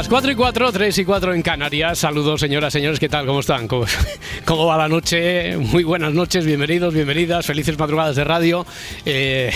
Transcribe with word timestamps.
Las 0.00 0.08
4 0.08 0.30
y 0.30 0.34
4, 0.34 0.72
3 0.72 0.96
y 0.96 1.04
4 1.04 1.34
en 1.34 1.42
Canarias. 1.42 1.98
Saludos, 1.98 2.40
señoras, 2.40 2.72
señores, 2.72 2.98
¿qué 2.98 3.10
tal? 3.10 3.26
¿Cómo 3.26 3.40
están? 3.40 3.68
¿Cómo, 3.68 3.84
cómo 4.46 4.64
va 4.64 4.78
la 4.78 4.88
noche? 4.88 5.58
Muy 5.58 5.84
buenas 5.84 6.14
noches, 6.14 6.46
bienvenidos, 6.46 6.94
bienvenidas, 6.94 7.44
felices 7.44 7.78
madrugadas 7.78 8.16
de 8.16 8.24
radio. 8.24 8.64
Eh, 9.04 9.52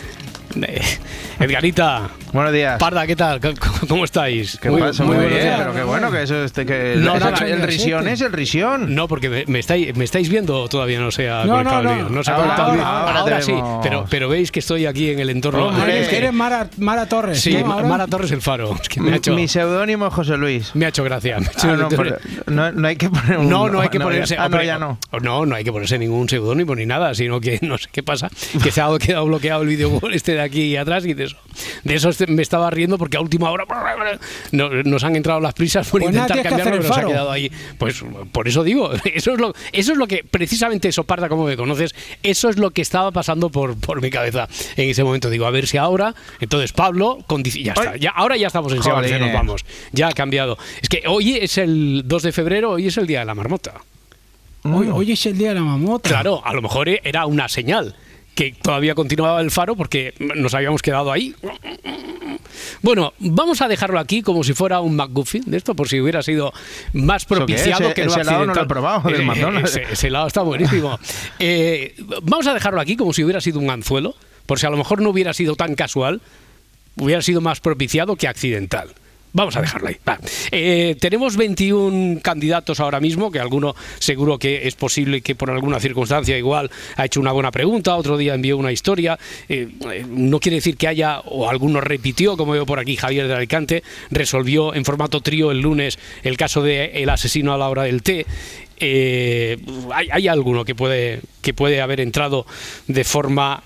eh, 0.62 0.80
Edgarita. 1.38 2.10
Buenos 2.32 2.54
días. 2.54 2.78
Parda, 2.78 3.06
¿qué 3.06 3.14
tal? 3.14 3.40
¿Cómo- 3.40 3.54
¿Cómo 3.88 4.04
estáis? 4.06 4.56
¿Qué 4.58 4.70
pasa? 4.70 5.04
Muy, 5.04 5.16
buenos 5.16 5.32
bien, 5.34 5.44
días. 5.44 5.58
pero 5.60 5.74
qué 5.74 5.82
bueno 5.82 6.10
que 6.10 6.22
eso 6.22 6.42
este 6.44 6.64
que 6.64 6.94
No, 6.96 7.14
el, 7.14 7.20
nada, 7.20 7.46
el 7.46 7.60
risión 7.62 8.08
es 8.08 8.22
el 8.22 8.32
risión. 8.32 8.94
No, 8.94 9.06
porque 9.06 9.28
me, 9.28 9.44
me 9.48 9.58
estáis, 9.58 9.94
me 9.96 10.04
estáis 10.04 10.30
viendo 10.30 10.58
o 10.62 10.66
todavía 10.68 10.98
no 10.98 11.10
se 11.10 11.28
ha 11.28 11.44
No, 11.44 11.56
conectado 11.56 11.82
no, 11.82 11.92
el 11.92 11.98
no. 12.04 12.08
No 12.08 12.24
se 12.24 12.30
ha 12.30 12.34
Ahora, 12.36 12.44
conectado 12.46 12.74
el 12.74 12.80
ahora, 12.80 13.00
Ahora, 13.10 13.20
ahora 13.20 13.42
sí, 13.42 13.52
pero, 13.82 14.06
pero 14.08 14.30
veis 14.30 14.50
que 14.50 14.60
estoy 14.60 14.86
aquí 14.86 15.10
en 15.10 15.18
el 15.20 15.28
entorno. 15.28 15.68
Hombre. 15.68 15.94
Eres, 15.98 16.10
eres 16.10 16.32
Mara, 16.32 16.68
Mara 16.78 17.04
Torres. 17.06 17.38
Sí, 17.38 17.54
¿no? 17.54 17.82
Mara 17.82 18.06
Torres 18.06 18.30
el 18.30 18.40
Faro. 18.40 18.76
Es 18.80 18.88
que 18.88 19.00
me 19.02 19.12
ha 19.12 19.16
hecho, 19.16 19.34
Mi 19.34 19.46
seudónimo 19.46 20.06
es 20.06 20.14
José 20.14 20.38
Luis. 20.38 20.74
me 20.74 20.86
ha 20.86 20.88
hecho 20.88 21.04
gracia. 21.04 21.38
me 21.38 21.46
ha 21.48 21.50
hecho- 21.50 21.68
Ah, 21.70 21.76
no, 21.76 21.88
pero 21.90 22.16
no, 22.46 22.72
no 22.72 22.88
hay 22.88 22.96
que 22.96 23.10
poner 23.10 23.38
un 23.40 23.50
No, 23.50 23.68
no 23.68 23.80
hay 23.80 23.90
que 23.90 24.00
ponerse. 24.00 24.36
Ah, 24.38 24.48
no, 24.48 24.62
ya 24.62 24.78
no. 24.78 24.98
No, 25.20 25.44
no 25.44 25.54
hay 25.54 25.64
que 25.64 25.72
ponerse 25.72 25.98
ningún 25.98 26.30
seudónimo 26.30 26.74
ni 26.76 26.86
nada, 26.86 27.14
sino 27.14 27.40
que 27.42 27.58
no 27.62 27.76
sé 27.76 27.90
qué 27.92 28.02
pasa, 28.02 28.30
que 28.62 28.70
se 28.70 28.80
ha 28.80 28.88
quedado 28.98 29.26
bloqueado 29.26 29.60
el 29.62 29.68
vídeo 29.68 30.00
este 30.10 30.32
de 30.32 30.40
aquí 30.40 30.78
atrás 30.78 31.04
y 31.04 31.12
de 31.12 31.24
eso. 31.24 31.36
De 31.84 31.94
eso 31.94 32.08
este- 32.22 32.32
me 32.32 32.42
estaba 32.42 32.70
riendo 32.70 32.98
porque 32.98 33.16
a 33.16 33.20
última 33.20 33.50
hora 33.50 33.64
no- 34.52 34.70
nos 34.84 35.04
han 35.04 35.16
entrado 35.16 35.40
las 35.40 35.54
prisas 35.54 35.88
por 35.88 36.00
Pues 36.00 36.14
intentar 36.14 36.42
cambiarlo, 36.42 36.80
pero 36.80 36.94
se 36.94 37.00
ha 37.00 37.04
quedado 37.06 37.30
ahí. 37.30 37.50
Pues 37.78 38.02
por 38.32 38.48
eso 38.48 38.62
digo, 38.64 38.90
eso 39.14 39.32
es 39.32 39.38
lo, 39.40 39.54
eso 39.72 39.92
es 39.92 39.98
lo 39.98 40.06
que, 40.06 40.24
precisamente 40.28 40.88
eso, 40.88 41.04
Parda, 41.04 41.28
como 41.28 41.44
me 41.44 41.56
conoces, 41.56 41.94
eso 42.22 42.48
es 42.48 42.56
lo 42.58 42.70
que 42.70 42.82
estaba 42.82 43.10
pasando 43.10 43.50
por, 43.50 43.76
por 43.78 44.00
mi 44.00 44.10
cabeza 44.10 44.48
en 44.76 44.90
ese 44.90 45.04
momento. 45.04 45.30
Digo, 45.30 45.46
a 45.46 45.50
ver 45.50 45.66
si 45.66 45.76
ahora, 45.78 46.14
entonces 46.40 46.72
Pablo, 46.72 47.18
con, 47.26 47.42
ya 47.44 47.72
está, 47.72 47.96
ya, 47.96 48.10
ahora 48.10 48.36
ya 48.36 48.46
estamos 48.48 48.72
en 48.72 48.82
Sebas, 48.82 49.08
ya 49.08 49.18
nos 49.18 49.32
vamos, 49.32 49.64
ya 49.92 50.08
ha 50.08 50.12
cambiado. 50.12 50.58
Es 50.80 50.88
que 50.88 51.02
hoy 51.06 51.36
es 51.36 51.58
el 51.58 52.02
2 52.06 52.22
de 52.22 52.32
febrero, 52.32 52.70
hoy 52.72 52.86
es 52.86 52.96
el 52.96 53.06
día 53.06 53.20
de 53.20 53.24
la 53.26 53.34
marmota. 53.34 53.74
Hoy, 54.64 54.88
hoy 54.92 55.12
es 55.12 55.26
el 55.26 55.36
día 55.36 55.48
de 55.48 55.56
la 55.56 55.62
mamota. 55.62 56.08
Claro, 56.08 56.40
a 56.44 56.52
lo 56.54 56.62
mejor 56.62 56.88
era 56.88 57.26
una 57.26 57.48
señal 57.48 57.96
que 58.34 58.54
todavía 58.62 58.94
continuaba 58.94 59.40
el 59.40 59.50
faro 59.50 59.76
porque 59.76 60.14
nos 60.18 60.54
habíamos 60.54 60.80
quedado 60.82 61.12
ahí. 61.12 61.34
Bueno, 62.82 63.12
vamos 63.18 63.60
a 63.62 63.68
dejarlo 63.68 63.98
aquí 63.98 64.22
como 64.22 64.42
si 64.44 64.54
fuera 64.54 64.80
un 64.80 64.96
McGuffin 64.96 65.44
de 65.46 65.56
esto, 65.56 65.74
por 65.74 65.88
si 65.88 66.00
hubiera 66.00 66.22
sido 66.22 66.52
más 66.92 67.24
propiciado 67.24 67.84
Ese- 67.86 67.94
que 67.94 68.04
no 68.04 68.10
ese 68.12 68.20
helado 68.22 68.38
no 68.40 68.44
lo 68.46 68.50
he 68.50 68.50
accidental. 68.52 68.66
probado, 68.68 69.10
del 69.10 69.20
Eh, 69.20 69.24
McDonald's. 69.24 69.70
Ese, 69.76 69.92
ese 69.92 70.06
helado 70.08 70.26
está 70.26 70.42
buenísimo. 70.42 70.98
Eh, 71.38 71.94
vamos 72.22 72.46
a 72.46 72.54
dejarlo 72.54 72.80
aquí 72.80 72.96
como 72.96 73.12
si 73.12 73.22
hubiera 73.24 73.40
sido 73.40 73.58
un 73.58 73.70
anzuelo, 73.70 74.14
por 74.46 74.58
si 74.58 74.66
a 74.66 74.70
lo 74.70 74.76
mejor 74.76 75.00
no 75.02 75.10
hubiera 75.10 75.32
sido 75.34 75.54
tan 75.56 75.74
casual, 75.74 76.20
hubiera 76.96 77.22
sido 77.22 77.40
más 77.40 77.60
propiciado 77.60 78.16
que 78.16 78.28
accidental. 78.28 78.88
Vamos 79.34 79.56
a 79.56 79.62
dejarlo 79.62 79.88
ahí. 79.88 79.96
Eh, 80.50 80.96
tenemos 81.00 81.36
21 81.36 82.20
candidatos 82.20 82.80
ahora 82.80 83.00
mismo, 83.00 83.30
que 83.30 83.40
alguno 83.40 83.74
seguro 83.98 84.38
que 84.38 84.66
es 84.68 84.74
posible 84.74 85.22
que 85.22 85.34
por 85.34 85.50
alguna 85.50 85.80
circunstancia 85.80 86.36
igual 86.36 86.70
ha 86.96 87.06
hecho 87.06 87.20
una 87.20 87.32
buena 87.32 87.50
pregunta, 87.50 87.96
otro 87.96 88.18
día 88.18 88.34
envió 88.34 88.58
una 88.58 88.72
historia. 88.72 89.18
Eh, 89.48 89.68
eh, 89.90 90.04
no 90.06 90.38
quiere 90.38 90.56
decir 90.56 90.76
que 90.76 90.86
haya, 90.86 91.20
o 91.20 91.48
alguno 91.48 91.80
repitió, 91.80 92.36
como 92.36 92.52
veo 92.52 92.66
por 92.66 92.78
aquí 92.78 92.96
Javier 92.96 93.26
de 93.26 93.34
Alicante, 93.34 93.82
resolvió 94.10 94.74
en 94.74 94.84
formato 94.84 95.22
trío 95.22 95.50
el 95.50 95.60
lunes 95.60 95.98
el 96.22 96.36
caso 96.36 96.62
de 96.62 97.06
asesino 97.10 97.54
a 97.54 97.58
la 97.58 97.70
hora 97.70 97.84
del 97.84 98.02
té. 98.02 98.26
Hay, 98.80 100.08
hay 100.10 100.28
alguno 100.28 100.64
que 100.64 100.74
puede, 100.74 101.20
que 101.40 101.54
puede 101.54 101.80
haber 101.80 102.00
entrado 102.00 102.46
de 102.86 103.04
forma 103.04 103.62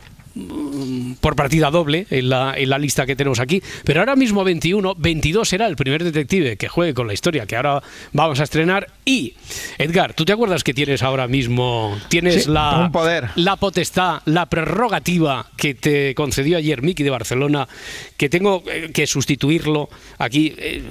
por 1.20 1.36
partida 1.36 1.70
doble 1.70 2.06
en 2.10 2.28
la, 2.28 2.54
en 2.56 2.68
la 2.70 2.78
lista 2.78 3.06
que 3.06 3.16
tenemos 3.16 3.40
aquí. 3.40 3.62
Pero 3.84 4.00
ahora 4.00 4.16
mismo 4.16 4.44
21, 4.44 4.94
22 4.96 5.48
será 5.48 5.66
el 5.66 5.76
primer 5.76 6.04
detective 6.04 6.56
que 6.56 6.68
juegue 6.68 6.94
con 6.94 7.06
la 7.06 7.14
historia 7.14 7.46
que 7.46 7.56
ahora 7.56 7.82
vamos 8.12 8.40
a 8.40 8.44
estrenar. 8.44 8.88
Y, 9.04 9.34
Edgar, 9.78 10.14
¿tú 10.14 10.24
te 10.24 10.32
acuerdas 10.32 10.64
que 10.64 10.74
tienes 10.74 11.02
ahora 11.02 11.28
mismo, 11.28 11.96
tienes 12.08 12.44
Sí, 12.44 12.50
la, 12.50 12.78
un 12.78 12.92
poder. 12.92 13.30
la 13.36 13.56
potestad, 13.56 14.20
la 14.24 14.46
prerrogativa 14.46 15.46
que 15.56 15.74
te 15.74 16.14
concedió 16.14 16.58
ayer 16.58 16.82
Miki 16.82 17.02
de 17.02 17.10
Barcelona, 17.10 17.68
que 18.16 18.28
tengo 18.28 18.62
eh, 18.70 18.90
que 18.92 19.06
sustituirlo 19.06 19.88
aquí 20.18 20.54
eh, 20.58 20.82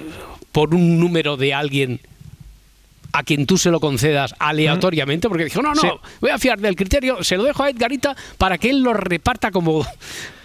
por 0.52 0.74
un 0.74 1.00
número 1.00 1.38
de 1.38 1.54
alguien 1.54 2.00
a 3.18 3.24
quien 3.24 3.46
tú 3.46 3.58
se 3.58 3.72
lo 3.72 3.80
concedas 3.80 4.36
aleatoriamente, 4.40 5.28
porque 5.30 5.46
dijo, 5.46 5.62
no, 5.62 5.74
no, 5.74 5.82
Sí. 5.82 5.88
voy 6.22 6.32
a 6.32 6.38
fiar 6.38 6.60
del 6.60 6.76
criterio, 6.76 7.24
se 7.24 7.38
lo 7.38 7.44
dejo 7.44 7.64
a 7.64 7.70
Edgarita 7.70 8.16
para 8.38 8.58
que 8.58 8.70
él 8.70 8.82
lo 8.82 8.94
reparta 8.94 9.52
como, 9.52 9.86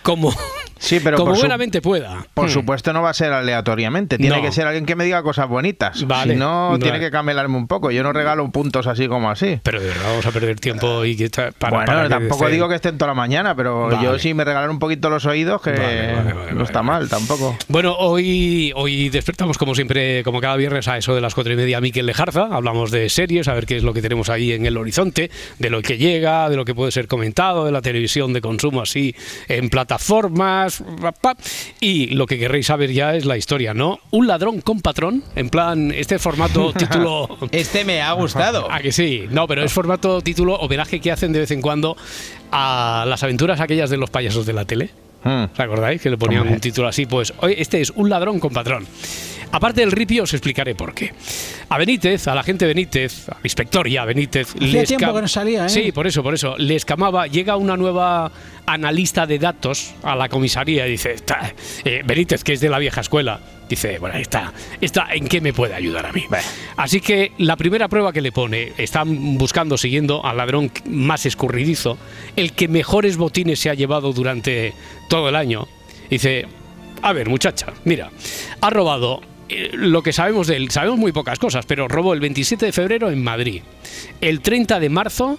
como, 0.03 0.33
Sí, 0.81 0.99
pero 1.05 1.19
como 1.19 1.35
buenamente 1.35 1.81
pueda. 1.83 2.27
Por 2.35 2.47
Hmm. 2.47 2.51
supuesto 2.53 2.93
no 2.95 3.03
va 3.03 3.11
a 3.11 3.15
ser 3.15 3.33
aleatoriamente, 3.33 4.17
tiene 4.17 4.37
No. 4.37 4.43
que 4.43 4.51
ser 4.51 4.67
alguien 4.67 4.87
que 4.87 4.97
me 4.97 5.05
diga 5.05 5.23
cosas 5.23 5.47
bonitas. 5.47 6.07
Vale. 6.07 6.33
Si 6.33 6.39
no, 6.39 6.77
tiene 6.81 6.99
que 6.99 7.11
camelarme 7.11 7.57
un 7.59 7.69
poco. 7.69 7.91
Yo 7.91 8.03
no 8.03 8.13
regalo 8.15 8.51
puntos 8.51 8.87
así 8.87 9.07
como 9.07 9.31
así. 9.31 9.61
Pero 9.63 9.79
de 9.81 9.89
verdad 9.89 10.05
vamos 10.09 10.25
a 10.27 10.31
perder 10.33 10.59
tiempo 10.59 11.05
y 11.05 11.17
que 11.17 11.27
está- 11.27 11.53
para, 11.53 11.77
bueno, 11.77 11.87
para 11.87 12.09
tampoco 12.09 12.49
digo 12.49 12.69
que 12.69 12.77
estén 12.77 12.97
toda 12.97 13.09
la 13.11 13.15
mañana, 13.15 13.55
pero 13.55 13.89
Vale. 13.89 14.03
yo 14.03 14.19
sí 14.19 14.33
me 14.35 14.45
regalan 14.45 14.71
un 14.71 14.79
poquito 14.79 15.11
los 15.11 15.27
oídos, 15.27 15.61
que 15.61 15.71
Vale, 15.73 16.53
no 16.55 16.65
está 16.65 16.83
mal 16.83 17.09
tampoco. 17.11 17.57
Bueno, 17.69 17.95
hoy, 17.99 18.73
hoy 18.75 19.11
despertamos 19.11 19.59
como 19.59 19.75
siempre, 19.75 20.25
como 20.25 20.41
cada 20.41 20.57
viernes 20.57 20.89
a 20.89 20.97
eso 20.97 21.15
de 21.15 21.21
las 21.21 21.35
cuatro 21.35 21.53
y 21.53 21.57
media, 21.57 21.81
Miquel 21.83 22.07
Lejarza. 22.07 22.49
Hablamos 22.51 22.91
de 22.91 23.09
series, 23.11 23.49
a 23.49 23.55
ver 23.55 23.67
qué 23.67 23.77
es 23.77 23.83
lo 23.83 23.93
que 23.93 24.01
tenemos 24.01 24.31
ahí 24.31 24.53
en 24.53 24.65
el 24.65 24.79
horizonte, 24.79 25.31
de 25.59 25.69
lo 25.71 25.83
que 25.83 25.99
llega, 25.99 26.49
de 26.49 26.57
lo 26.57 26.65
que 26.65 26.75
puede 26.75 26.91
ser 26.91 27.07
comentado, 27.07 27.67
de 27.67 27.73
la 27.73 27.83
televisión 27.83 28.33
de 28.33 28.41
consumo 28.41 28.81
así 28.81 29.15
en 29.49 29.69
plataformas. 29.69 30.70
Y 31.81 32.07
lo 32.09 32.27
que 32.27 32.39
querréis 32.39 32.67
saber 32.67 32.93
ya 32.93 33.15
es 33.15 33.25
la 33.25 33.37
historia, 33.37 33.75
¿no? 33.75 33.99
Un 34.11 34.27
ladrón 34.27 34.61
con 34.61 34.81
patrón, 34.81 35.23
en 35.37 35.51
plan, 35.51 35.93
este 35.93 36.19
formato 36.19 36.73
título... 36.77 37.39
Este 37.51 37.85
me 37.85 38.03
ha 38.03 38.13
gustado. 38.13 38.69
Ah, 38.71 38.81
que 38.81 38.93
sí. 38.93 39.25
No, 39.31 39.47
pero 39.47 39.63
es 39.65 39.73
formato 39.73 40.21
título 40.21 40.57
homenaje 40.57 41.01
que 41.01 41.13
hacen 41.13 41.33
de 41.33 41.41
vez 41.41 41.51
en 41.51 41.61
cuando 41.61 41.97
a 42.53 43.05
las 43.07 43.23
aventuras 43.23 43.61
aquellas 43.61 43.91
de 43.91 43.97
los 43.97 44.11
payasos 44.11 44.47
de 44.47 44.53
la 44.53 44.65
tele. 44.65 44.91
Hmm. 45.23 45.45
¿Os 45.53 45.61
acordáis? 45.61 46.01
Que 46.01 46.11
le 46.11 46.17
ponían 46.17 46.43
Hombre. 46.43 46.55
un 46.55 46.61
título 46.61 46.89
así. 46.89 47.07
Pues 47.07 47.33
hoy 47.39 47.55
este 47.59 47.81
es 47.81 47.91
un 47.91 48.09
ladrón 48.09 48.41
con 48.41 48.53
patrón. 48.53 48.87
Aparte 49.53 49.81
del 49.81 49.93
ripio, 49.93 50.23
os 50.23 50.33
explicaré 50.33 50.75
por 50.75 50.95
qué. 50.95 51.13
A 51.69 51.79
Benítez, 51.79 52.29
a 52.29 52.35
la 52.35 52.43
gente 52.43 52.67
Benítez, 52.67 53.29
a 53.29 53.35
la 53.35 53.41
inspectoría 53.45 54.05
Benítez. 54.05 54.55
Hacía 54.55 54.85
tiempo 54.85 55.15
que 55.15 55.23
no 55.23 55.29
salía, 55.29 55.67
¿eh? 55.67 55.69
Sí, 55.69 55.93
por 55.93 56.07
eso, 56.07 56.23
por 56.23 56.35
eso. 56.35 56.57
Le 56.59 56.77
escamaba. 56.77 57.27
Llega 57.27 57.57
una 57.57 57.77
nueva 57.77 58.31
analista 58.67 59.27
de 59.27 59.39
datos 59.39 59.95
a 60.03 60.15
la 60.15 60.29
comisaría 60.29 60.87
y 60.87 60.93
dice: 60.93 61.13
"Está, 61.13 61.53
eh, 61.85 62.03
Benítez, 62.05 62.45
que 62.45 62.53
es 62.53 62.61
de 62.61 62.69
la 62.69 62.79
vieja 62.79 63.01
escuela. 63.01 63.41
Dice: 63.69 63.99
Bueno, 63.99 64.17
ahí 64.17 64.23
está. 64.23 64.53
está 64.81 65.09
¿En 65.13 65.27
qué 65.27 65.41
me 65.41 65.53
puede 65.53 65.75
ayudar 65.75 66.07
a 66.07 66.13
mí? 66.13 66.25
Así 66.77 67.01
que 67.01 67.33
la 67.39 67.57
primera 67.57 67.89
prueba 67.89 68.13
que 68.13 68.21
le 68.21 68.33
pone, 68.33 68.73
están 68.79 69.39
buscando, 69.39 69.77
siguiendo 69.77 70.25
al 70.25 70.37
ladrón 70.37 70.71
más 70.87 71.27
escurridizo, 71.27 71.99
el 72.37 72.53
que 72.53 72.69
mejores 72.69 73.17
botines 73.17 73.59
se 73.59 73.71
ha 73.71 73.75
llevado 73.75 74.13
durante 74.13 74.75
todo 75.09 75.29
el 75.29 75.37
año. 75.37 75.69
Dice, 76.09 76.47
a 77.03 77.13
ver, 77.13 77.29
muchacha, 77.29 77.67
mira, 77.85 78.11
ha 78.61 78.71
robado 78.71 79.21
eh, 79.51 79.71
lo 79.73 80.03
que 80.03 80.13
sabemos 80.13 80.47
de 80.47 80.57
él, 80.57 80.71
sabemos 80.71 80.99
muy 80.99 81.13
pocas 81.13 81.39
cosas, 81.39 81.67
pero 81.67 81.89
robó 81.89 82.15
el 82.15 82.21
27 82.21 82.67
de 82.67 82.73
febrero 82.73 83.11
en 83.11 83.23
Madrid. 83.23 83.63
El 84.21 84.41
30 84.41 84.81
de 84.81 84.89
marzo 84.89 85.39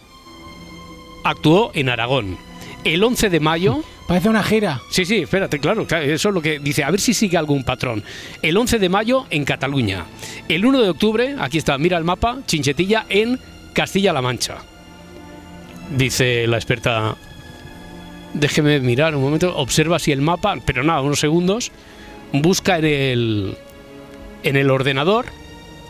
actuó 1.24 1.72
en 1.74 1.90
Aragón. 1.90 2.38
El 2.84 3.04
11 3.04 3.30
de 3.30 3.40
mayo 3.40 3.84
Parece 4.12 4.28
una 4.28 4.44
gira. 4.44 4.82
Sí, 4.90 5.06
sí, 5.06 5.20
espérate, 5.20 5.58
claro, 5.60 5.88
claro, 5.88 6.04
eso 6.04 6.28
es 6.28 6.36
lo 6.36 6.42
que 6.42 6.60
dice, 6.60 6.84
a 6.84 6.92
ver 6.92 7.00
si 7.00 7.14
sigue 7.14 7.38
algún 7.38 7.64
patrón. 7.64 8.04
El 8.42 8.58
11 8.58 8.78
de 8.78 8.90
mayo 8.90 9.26
en 9.30 9.46
Cataluña. 9.46 10.06
El 10.50 10.66
1 10.66 10.82
de 10.82 10.90
octubre, 10.90 11.36
aquí 11.40 11.58
está, 11.58 11.78
mira 11.78 11.98
el 11.98 12.04
mapa, 12.04 12.40
Chinchetilla 12.46 13.06
en 13.08 13.40
Castilla-La 13.72 14.22
Mancha. 14.22 14.58
Dice 15.96 16.46
la 16.46 16.58
experta, 16.58 17.16
déjeme 18.34 18.82
mirar 18.82 19.16
un 19.16 19.22
momento, 19.22 19.56
observa 19.56 19.98
si 19.98 20.12
el 20.12 20.20
mapa, 20.20 20.58
pero 20.66 20.84
nada, 20.84 21.00
unos 21.00 21.22
segundos, 21.22 21.72
busca 22.34 22.80
en 22.80 22.86
el 22.86 23.58
en 24.44 24.56
el 24.56 24.70
ordenador, 24.70 25.26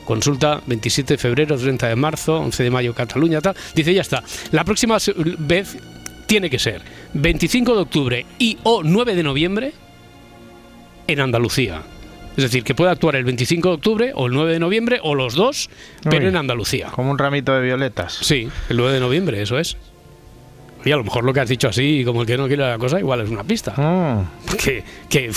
consulta 0.05 0.61
27 0.65 1.13
de 1.13 1.17
febrero, 1.17 1.57
30 1.57 1.87
de 1.87 1.95
marzo, 1.95 2.37
11 2.37 2.63
de 2.63 2.69
mayo 2.69 2.93
Cataluña, 2.93 3.41
tal, 3.41 3.55
dice 3.75 3.93
ya 3.93 4.01
está. 4.01 4.23
La 4.51 4.63
próxima 4.63 4.97
vez 5.39 5.77
tiene 6.25 6.49
que 6.49 6.59
ser 6.59 6.81
25 7.13 7.75
de 7.75 7.81
octubre 7.81 8.25
y 8.39 8.57
o 8.63 8.83
9 8.83 9.15
de 9.15 9.23
noviembre 9.23 9.73
en 11.07 11.19
Andalucía. 11.19 11.81
Es 12.37 12.43
decir, 12.43 12.63
que 12.63 12.73
puede 12.73 12.91
actuar 12.91 13.17
el 13.17 13.25
25 13.25 13.67
de 13.67 13.75
octubre 13.75 14.11
o 14.15 14.27
el 14.27 14.33
9 14.33 14.53
de 14.53 14.59
noviembre 14.59 14.99
o 15.03 15.15
los 15.15 15.35
dos, 15.35 15.69
pero 16.03 16.23
Uy. 16.23 16.29
en 16.29 16.37
Andalucía. 16.37 16.87
Como 16.91 17.11
un 17.11 17.17
ramito 17.17 17.53
de 17.53 17.61
violetas. 17.61 18.13
Sí, 18.13 18.47
el 18.69 18.77
9 18.77 18.93
de 18.93 18.99
noviembre, 19.01 19.41
eso 19.41 19.59
es. 19.59 19.75
Y 20.83 20.91
a 20.91 20.95
lo 20.95 21.03
mejor 21.03 21.23
lo 21.23 21.33
que 21.33 21.41
has 21.41 21.49
dicho 21.49 21.67
así, 21.67 22.03
como 22.05 22.21
el 22.21 22.27
que 22.27 22.37
no 22.37 22.47
quiere 22.47 22.63
la 22.63 22.77
cosa, 22.77 22.99
igual 22.99 23.21
es 23.21 23.29
una 23.29 23.43
pista. 23.43 23.73
Mm. 23.75 24.55
Que, 25.09 25.31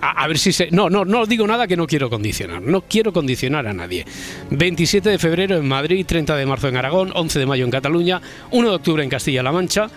a, 0.00 0.26
ver 0.28 0.38
si 0.38 0.52
se... 0.52 0.70
No, 0.70 0.88
no, 0.88 1.04
no 1.04 1.26
digo 1.26 1.46
nada 1.46 1.66
que 1.66 1.76
no 1.76 1.86
quiero 1.86 2.08
condicionar. 2.08 2.62
No 2.62 2.82
quiero 2.82 3.12
condicionar 3.12 3.66
a 3.66 3.72
nadie. 3.72 4.04
27 4.50 5.08
de 5.08 5.18
febrero 5.18 5.56
en 5.56 5.66
Madrid, 5.66 6.06
30 6.06 6.36
de 6.36 6.46
marzo 6.46 6.68
en 6.68 6.76
Aragón, 6.76 7.12
11 7.14 7.38
de 7.38 7.46
mayo 7.46 7.64
en 7.64 7.70
Cataluña, 7.70 8.20
1 8.50 8.68
de 8.68 8.74
octubre 8.74 9.02
en 9.02 9.10
Castilla-La 9.10 9.52
Mancha. 9.52 9.88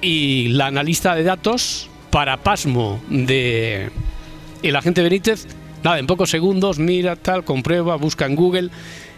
Y 0.00 0.48
la 0.48 0.66
analista 0.66 1.14
de 1.14 1.22
datos, 1.22 1.90
para 2.10 2.38
pasmo 2.38 3.00
de 3.08 3.90
el 4.62 4.76
agente 4.76 5.02
Benítez, 5.02 5.46
nada, 5.82 5.98
en 5.98 6.06
pocos 6.06 6.30
segundos, 6.30 6.78
mira, 6.78 7.16
tal, 7.16 7.44
comprueba, 7.44 7.96
busca 7.96 8.26
en 8.26 8.36
Google. 8.36 8.70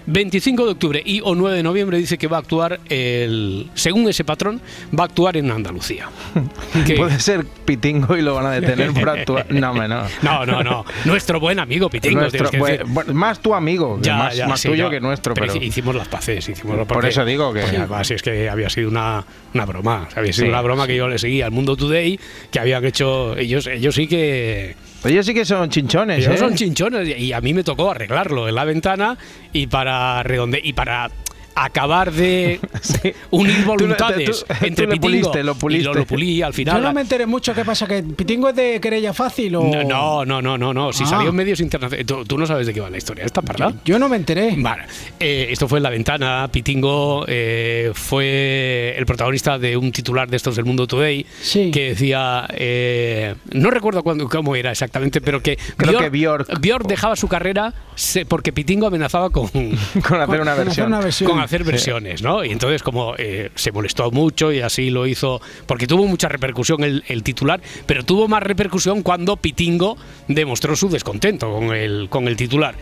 25 0.06 0.64
de 0.66 0.70
octubre 0.72 1.02
y 1.04 1.20
o 1.22 1.34
9 1.34 1.56
de 1.56 1.62
noviembre 1.62 1.96
dice 1.98 2.18
que 2.18 2.26
va 2.26 2.36
a 2.36 2.40
actuar 2.40 2.80
el 2.90 3.70
según 3.74 4.08
ese 4.08 4.24
patrón 4.24 4.60
va 4.98 5.04
a 5.04 5.06
actuar 5.06 5.36
en 5.36 5.50
Andalucía. 5.50 6.08
Que- 6.86 6.94
Puede 6.96 7.18
ser 7.20 7.44
pitingo 7.64 8.16
y 8.16 8.22
lo 8.22 8.34
van 8.34 8.46
a 8.46 8.50
detener 8.50 8.92
por 8.92 9.08
actuar. 9.18 9.46
No, 9.50 9.72
no. 9.74 10.04
No, 10.22 10.44
no, 10.46 10.62
no. 10.62 10.84
Nuestro 11.04 11.40
buen 11.40 11.58
amigo 11.58 11.88
Pitingo. 11.88 12.20
Nuestro- 12.20 12.50
que 12.50 12.58
bueno, 12.58 12.78
decir. 12.78 12.92
bueno, 12.92 13.14
más 13.14 13.40
tu 13.40 13.54
amigo, 13.54 13.98
Ya, 14.02 14.16
más, 14.16 14.36
ya, 14.36 14.46
más 14.48 14.60
sí, 14.60 14.68
tuyo 14.68 14.84
no. 14.84 14.90
que 14.90 15.00
nuestro, 15.00 15.34
pero, 15.34 15.52
hici- 15.54 15.62
hicimos 15.62 15.94
las 15.94 16.08
paces, 16.08 16.48
hicimos 16.48 16.76
las 16.76 16.86
por 16.86 17.04
eso 17.06 17.24
digo 17.24 17.52
que 17.52 17.60
Porque 17.62 17.76
además 17.78 18.10
es 18.10 18.22
que 18.22 18.48
había 18.50 18.68
sido 18.68 18.88
una, 18.90 19.24
una 19.54 19.64
broma. 19.64 20.08
había 20.14 20.32
sido 20.32 20.46
Sí. 20.46 20.50
una 20.50 20.60
broma 20.60 20.86
que 20.86 20.96
yo 20.96 21.08
le 21.08 21.18
seguía 21.18 21.46
al 21.46 21.52
Mundo 21.52 21.76
Today, 21.76 22.18
que 22.50 22.58
habían 22.60 22.84
hecho. 22.84 23.36
Ellos, 23.38 23.66
ellos 23.66 23.94
sí 23.94 24.06
que. 24.06 24.74
Ellos 25.12 25.26
sí 25.26 25.34
que 25.34 25.44
son 25.44 25.68
chinchones, 25.68 26.18
Ellos 26.18 26.34
¿eh? 26.34 26.38
son 26.38 26.54
chinchones 26.54 27.18
y 27.18 27.32
a 27.32 27.40
mí 27.40 27.52
me 27.52 27.62
tocó 27.62 27.90
arreglarlo 27.90 28.48
en 28.48 28.54
la 28.54 28.64
ventana 28.64 29.18
y 29.52 29.66
para 29.66 30.22
redonde 30.22 30.60
y 30.62 30.72
para 30.72 31.10
acabar 31.54 32.12
de 32.12 32.60
unir 33.30 33.62
Tú 33.62 33.66
voluntades 33.66 34.40
tú- 34.40 34.46
tú 34.46 34.66
entre 34.66 34.86
lo 34.86 34.92
Pitingo 34.92 35.00
puliste, 35.32 35.42
lo 35.44 35.56
y 35.70 35.82
lo, 35.82 35.94
lo 35.94 36.06
pulí 36.06 36.42
al 36.42 36.52
final. 36.54 36.76
Yo 36.76 36.82
no 36.82 36.92
me 36.92 37.00
enteré 37.02 37.26
mucho 37.26 37.54
qué 37.54 37.64
pasa, 37.64 37.86
que 37.86 38.02
Pitingo 38.02 38.48
es 38.48 38.56
de 38.56 38.80
querella 38.80 39.12
fácil 39.12 39.56
o... 39.56 39.62
No, 39.84 40.24
no, 40.24 40.40
no, 40.42 40.58
no, 40.58 40.74
no. 40.74 40.92
Si 40.92 41.04
Ah. 41.04 41.06
salió 41.06 41.30
en 41.30 41.36
medios 41.36 41.60
internacionales. 41.60 42.06
¿Tú, 42.06 42.24
tú 42.24 42.38
no 42.38 42.46
sabes 42.46 42.66
de 42.66 42.74
qué 42.74 42.80
va 42.80 42.90
la 42.90 42.98
historia. 42.98 43.24
¿Está 43.24 43.42
parada? 43.42 43.74
Yo 43.84 43.98
no 43.98 44.08
me 44.08 44.16
enteré. 44.16 44.54
Vale, 44.56 44.84
eh, 45.20 45.48
esto 45.50 45.68
fue 45.68 45.78
en 45.78 45.82
la 45.84 45.90
ventana. 45.90 46.48
Pitingo 46.50 47.24
eh, 47.28 47.92
fue 47.94 48.94
el 48.96 49.06
protagonista 49.06 49.58
de 49.58 49.76
un 49.76 49.92
titular 49.92 50.28
de 50.28 50.36
estos 50.36 50.56
del 50.56 50.64
Mundo 50.64 50.86
Today 50.86 51.26
Sí. 51.42 51.70
que 51.70 51.90
decía, 51.90 52.46
eh, 52.54 53.34
no 53.52 53.70
recuerdo 53.70 54.02
cuándo, 54.02 54.28
cómo 54.28 54.56
era 54.56 54.70
exactamente, 54.70 55.20
pero 55.20 55.42
que 55.42 55.58
Creo 55.76 55.98
que 55.98 56.08
Bjork. 56.10 56.60
Bjork 56.60 56.86
dejaba 56.86 57.16
su 57.16 57.28
carrera 57.28 57.72
se- 57.94 58.24
porque 58.26 58.52
Pitingo 58.52 58.86
amenazaba 58.86 59.30
con, 59.30 59.48
Con 59.48 60.20
hacer 60.20 60.20
una 60.20 60.26
Con 60.26 60.48
hacer 60.48 60.64
versión. 60.64 60.86
una 60.88 61.00
versión. 61.00 61.30
con 61.30 61.40
hacer 61.44 61.64
versiones, 61.64 62.22
¿no? 62.22 62.44
Y 62.44 62.50
entonces 62.50 62.82
como 62.82 63.14
eh, 63.18 63.50
se 63.54 63.72
molestó 63.72 64.10
mucho 64.10 64.52
y 64.52 64.60
así 64.60 64.90
lo 64.90 65.06
hizo, 65.06 65.40
porque 65.66 65.86
tuvo 65.86 66.06
mucha 66.06 66.28
repercusión 66.28 66.84
el, 66.84 67.04
el 67.08 67.22
titular, 67.22 67.60
pero 67.86 68.04
tuvo 68.04 68.28
más 68.28 68.42
repercusión 68.42 69.02
cuando 69.02 69.36
Pitingo 69.36 69.96
demostró 70.28 70.76
su 70.76 70.88
descontento 70.88 71.52
con 71.52 71.74
el, 71.74 72.08
con 72.08 72.28
el 72.28 72.36
titular. 72.36 72.74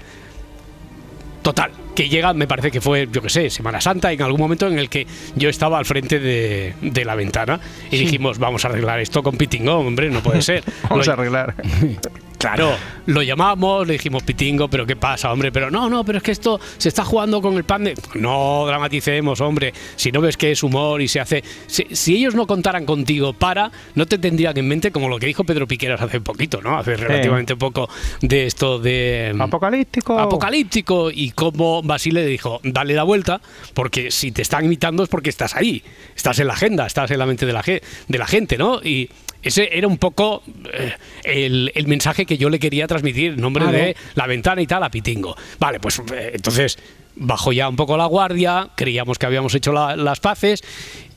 Total, 1.43 1.73
que 1.97 2.09
llega, 2.09 2.32
me 2.35 2.47
parece 2.47 2.70
que 2.70 2.81
fue, 2.81 3.09
yo 3.11 3.20
qué 3.20 3.29
sé, 3.29 3.50
Semana 3.50 3.81
Santa, 3.81 4.12
en 4.12 4.23
algún 4.23 4.41
momento 4.41 4.69
en 4.69 4.79
el 4.79 4.88
que 4.88 5.09
yo 5.35 5.49
estaba 5.49 5.76
al 5.76 5.85
frente 5.85 6.20
de, 6.20 6.75
de 6.81 7.05
la 7.05 7.17
ventana 7.17 7.59
y 7.91 7.97
dijimos, 7.99 8.38
vamos 8.38 8.64
a 8.64 8.69
arreglar 8.69 9.00
esto 9.00 9.25
con 9.25 9.37
Pitingo, 9.37 9.75
hombre, 9.75 10.09
no 10.09 10.23
puede 10.23 10.41
ser. 10.41 10.62
Vamos 10.88 11.06
Lo- 11.06 11.12
a 11.12 11.17
arreglar. 11.17 11.55
Claro, 12.43 12.75
lo 13.06 13.23
llamamos, 13.23 13.87
le 13.87 13.93
dijimos 13.93 14.25
Pitingo, 14.25 14.67
pero 14.67 14.85
¿qué 14.85 14.97
pasa, 14.97 15.33
hombre? 15.33 15.53
Pero 15.53 15.71
no, 15.71 15.89
no, 15.89 16.05
pero 16.05 16.19
es 16.19 16.25
que 16.25 16.33
esto 16.33 16.59
se 16.77 16.89
está 16.89 17.05
jugando 17.05 17.41
con 17.41 17.55
el 17.55 17.62
pan 17.62 17.85
de... 17.85 17.94
No 18.17 18.65
dramaticemos, 18.67 19.41
hombre. 19.41 19.73
Si 19.94 20.11
no 20.11 20.21
ves 20.21 20.37
que 20.37 20.50
es 20.50 20.65
humor 20.65 21.00
y 21.00 21.06
se 21.06 21.21
hace... 21.21 21.44
Si, 21.69 21.87
si 21.93 22.17
ellos 22.17 22.35
no 22.35 22.49
contaran 22.49 22.85
contigo 22.85 23.33
para, 23.33 23.71
no 23.94 24.06
te 24.06 24.19
tendrían 24.19 24.59
en 24.59 24.67
mente 24.67 24.91
como 24.91 25.09
lo 25.09 25.21
que 25.21 25.27
dijo 25.27 25.44
Pedro 25.44 25.69
Piqueras 25.69 26.00
hace 26.00 26.21
poquito, 26.21 26.61
¿no? 26.61 26.77
Hace 26.77 26.97
relativamente 26.97 27.55
poco 27.55 27.89
de 28.23 28.47
esto 28.47 28.81
de... 28.81 29.37
Apocalíptico. 29.38 30.19
Apocalíptico 30.19 31.12
y 31.12 31.31
cómo 31.31 31.81
Basile 31.85 32.27
dijo, 32.27 32.61
dale 32.65 32.95
la 32.95 33.05
vuelta, 33.05 33.41
porque 33.73 34.11
si 34.11 34.33
te 34.33 34.43
están 34.43 34.65
imitando 34.65 35.05
es 35.05 35.09
porque 35.09 35.31
estás 35.31 35.55
ahí, 35.55 35.85
estás 36.17 36.41
en 36.41 36.49
la 36.49 36.55
agenda, 36.55 36.88
estás 36.88 37.09
en 37.12 37.21
la 37.21 37.27
mente 37.27 37.47
de 37.47 37.53
la, 37.53 37.62
de 37.62 38.19
la 38.19 38.27
gente, 38.27 38.59
¿no? 38.59 38.83
Y 38.83 39.11
ese 39.43 39.77
era 39.77 39.88
un 39.88 39.99
poco 39.99 40.43
eh, 40.73 40.93
el, 41.25 41.73
el 41.75 41.87
mensaje 41.88 42.27
que 42.27 42.31
yo 42.38 42.50
le 42.50 42.58
quería 42.58 42.87
transmitir 42.87 43.32
en 43.32 43.40
nombre 43.40 43.64
Claro. 43.64 43.79
de 43.79 43.96
la 44.14 44.26
ventana 44.26 44.61
y 44.62 44.67
tal 44.67 44.82
a 44.82 44.90
Pitingo. 44.90 45.37
Vale, 45.58 45.81
pues 45.81 45.99
eh, 46.12 46.32
entonces 46.34 46.79
bajó 47.17 47.52
ya 47.52 47.69
un 47.69 47.76
poco 47.76 47.96
la 47.96 48.06
guardia, 48.06 48.69
creíamos 48.75 49.19
que 49.19 49.26
habíamos 49.26 49.55
hecho 49.55 49.73
la- 49.73 49.96
las 49.96 50.20
paces 50.20 50.62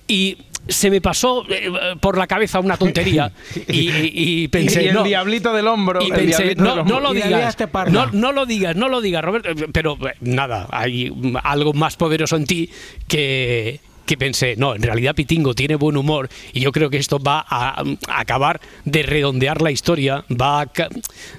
y 0.08 0.38
se 0.68 0.90
me 0.90 1.00
pasó 1.00 1.46
eh, 1.50 1.70
por 2.02 2.18
la 2.18 2.26
cabeza 2.28 2.60
una 2.60 2.76
tontería 2.76 3.32
y, 3.68 3.90
y- 3.92 4.12
y 4.44 4.48
pensé 4.48 4.84
y 4.84 4.88
el 4.88 4.96
no, 4.96 5.04
diablito 5.04 5.54
del 5.54 5.68
hombro. 5.68 6.02
y 6.02 6.10
pensé, 6.10 6.26
diablito 6.44 6.64
no, 6.64 6.70
del 6.72 6.80
hombro. 6.80 6.96
no 6.96 7.02
lo 7.02 7.14
digas, 7.14 7.58
no, 7.92 8.06
no 8.12 8.32
lo 8.32 8.46
digas, 8.46 8.76
no 8.76 8.90
lo 8.90 9.00
digas, 9.02 9.24
Roberto, 9.24 9.50
eh, 9.50 9.68
pero 9.72 9.98
nada, 10.22 10.68
hay 10.72 11.12
mm, 11.12 11.38
algo 11.44 11.74
más 11.74 11.96
poderoso 11.98 12.36
en 12.36 12.46
ti 12.46 12.70
que 13.08 13.80
que 14.06 14.18
pensé, 14.18 14.56
no, 14.58 14.76
en 14.76 14.82
realidad 14.82 15.16
Pitingo 15.16 15.54
tiene 15.54 15.76
buen 15.76 15.98
humor 15.98 16.30
y 16.54 16.60
yo 16.60 16.72
creo 16.72 16.90
que 16.90 16.98
esto 16.98 17.20
va 17.20 17.44
a, 17.48 17.82
a 18.08 18.20
acabar 18.20 18.62
de 18.86 19.04
redondear 19.04 19.62
la 19.62 19.72
historia, 19.72 20.24
va 20.30 20.62
a, 20.62 20.66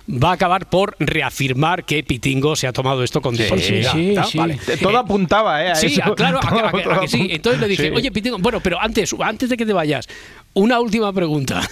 va 0.09 0.31
a 0.31 0.33
acabar 0.33 0.69
por 0.69 0.97
reafirmar 0.99 1.85
que 1.85 2.03
Pitingo 2.03 2.57
se 2.57 2.67
ha 2.67 2.73
tomado 2.73 3.03
esto 3.05 3.21
con 3.21 3.37
disponibilidad. 3.37 3.93
sí, 3.93 4.15
sí. 4.31 4.39
Vale. 4.39 4.59
Eh, 4.69 4.77
Todo 4.81 4.99
apuntaba, 4.99 5.65
¿eh? 5.65 5.71
A 5.71 5.75
Sí, 5.77 5.87
eso. 5.87 6.15
claro, 6.15 6.41
a 6.43 7.01
que- 7.01 7.09
sí. 7.09 7.29
Entonces 7.31 7.61
le 7.61 7.69
dije, 7.69 7.85
Sí. 7.89 7.95
oye, 7.95 8.11
Pitingo, 8.11 8.39
bueno, 8.39 8.61
pero 8.61 8.81
antes, 8.81 9.15
antes 9.21 9.49
de 9.49 9.57
que 9.57 9.65
te 9.67 9.73
vayas, 9.73 10.09
una 10.55 10.81
última 10.81 11.13
pregunta. 11.13 11.63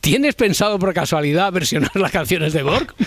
¿Tienes 0.00 0.34
pensado 0.34 0.78
por 0.78 0.92
casualidad 0.92 1.50
versionar 1.50 1.90
las 1.96 2.10
canciones 2.12 2.52
de 2.52 2.62
Borg? 2.62 2.94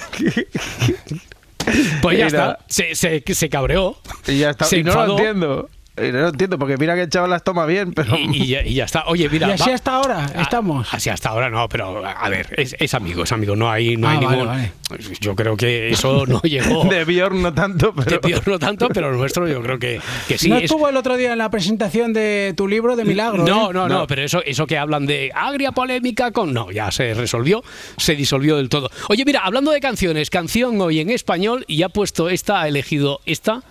Pues 2.02 2.18
ya 2.18 2.28
está, 2.28 2.60
se, 2.68 2.96
se, 2.96 3.22
se 3.28 3.50
cabreó. 3.50 3.98
Y 4.26 4.38
ya 4.40 4.52
está. 4.52 4.66
Se 4.66 4.78
y 4.80 4.84
no 4.84 4.94
lo 5.06 5.18
entiendo. 5.18 5.70
Y 5.98 6.12
no 6.12 6.20
lo 6.20 6.28
entiendo, 6.30 6.60
porque 6.60 6.78
mira 6.78 6.94
que 6.96 7.02
el 7.04 7.10
chaval 7.10 7.30
las 7.32 7.44
toma 7.44 7.66
bien, 7.66 7.94
pero. 7.94 8.16
Y, 8.18 8.44
y 8.44 8.48
ya, 8.48 8.62
y 8.66 8.76
ya 8.76 8.86
está. 8.86 9.04
Oye, 9.08 9.28
mira. 9.30 9.48
Y 9.48 9.52
así 9.52 9.70
va- 9.70 9.76
hasta 9.76 9.96
ahora 9.96 10.30
Ah, 10.36 10.42
estamos. 10.44 10.94
Así 10.94 11.10
hasta 11.10 11.30
ahora 11.30 11.50
no, 11.50 11.68
pero 11.70 12.06
a 12.06 12.30
ver, 12.30 12.54
es, 12.58 12.76
es 12.80 12.94
amigo, 12.94 13.24
es 13.24 13.32
amigo, 13.32 13.56
no 13.56 13.70
hay, 13.72 13.98
no 13.98 14.08
Ah, 14.08 14.12
hay 14.12 14.18
vale, 14.18 14.30
ningún. 14.38 14.48
vale. 14.48 14.72
Yo 15.20 15.36
creo 15.36 15.58
que 15.58 15.90
eso 15.90 16.26
no 16.28 16.42
llegó. 16.42 16.84
De 16.86 17.04
Bjorn 17.04 17.42
no 17.42 17.54
tanto, 17.54 17.92
de 17.94 18.04
pero. 18.06 18.22
Pior 18.22 18.48
no 18.48 18.60
tanto, 18.60 18.90
pero 18.90 19.10
el 19.10 19.18
nuestro 19.18 19.48
yo 19.48 19.62
creo 19.62 19.80
que, 19.80 20.00
que 20.28 20.38
sí. 20.38 20.50
no 20.50 20.58
es- 20.58 20.66
estuvo 20.66 20.88
el 20.88 20.98
otro 20.98 21.18
día 21.18 21.32
en 21.32 21.38
la 21.40 21.50
presentación 21.50 22.14
de 22.14 22.54
tu 22.56 22.68
libro 22.68 22.96
de 22.96 23.04
Milagro. 23.04 23.44
No, 23.46 23.72
¿eh? 23.72 23.74
no, 23.74 23.88
no, 23.88 24.00
No. 24.00 24.08
pero 24.08 24.22
eso, 24.22 24.44
eso 24.46 24.68
que 24.68 24.78
hablan 24.78 25.06
de 25.08 25.32
agria 25.34 25.72
polémica 25.72 26.32
con. 26.32 26.54
No, 26.54 26.70
ya 26.72 26.92
se 26.92 27.14
resolvió, 27.16 27.64
se 27.98 28.16
disolvió 28.16 28.58
del 28.58 28.70
todo. 28.70 28.90
Oye, 29.10 29.24
mira, 29.26 29.42
hablando 29.44 29.72
de 29.72 29.80
canciones, 29.80 30.30
canción 30.30 30.80
hoy 30.80 31.00
en 31.00 31.10
español 31.10 31.64
y 31.68 31.82
ha 31.84 31.90
puesto 31.90 32.30
esta, 32.30 32.62
ha 32.62 32.68
elegido 32.68 33.20
esta. 33.26 33.64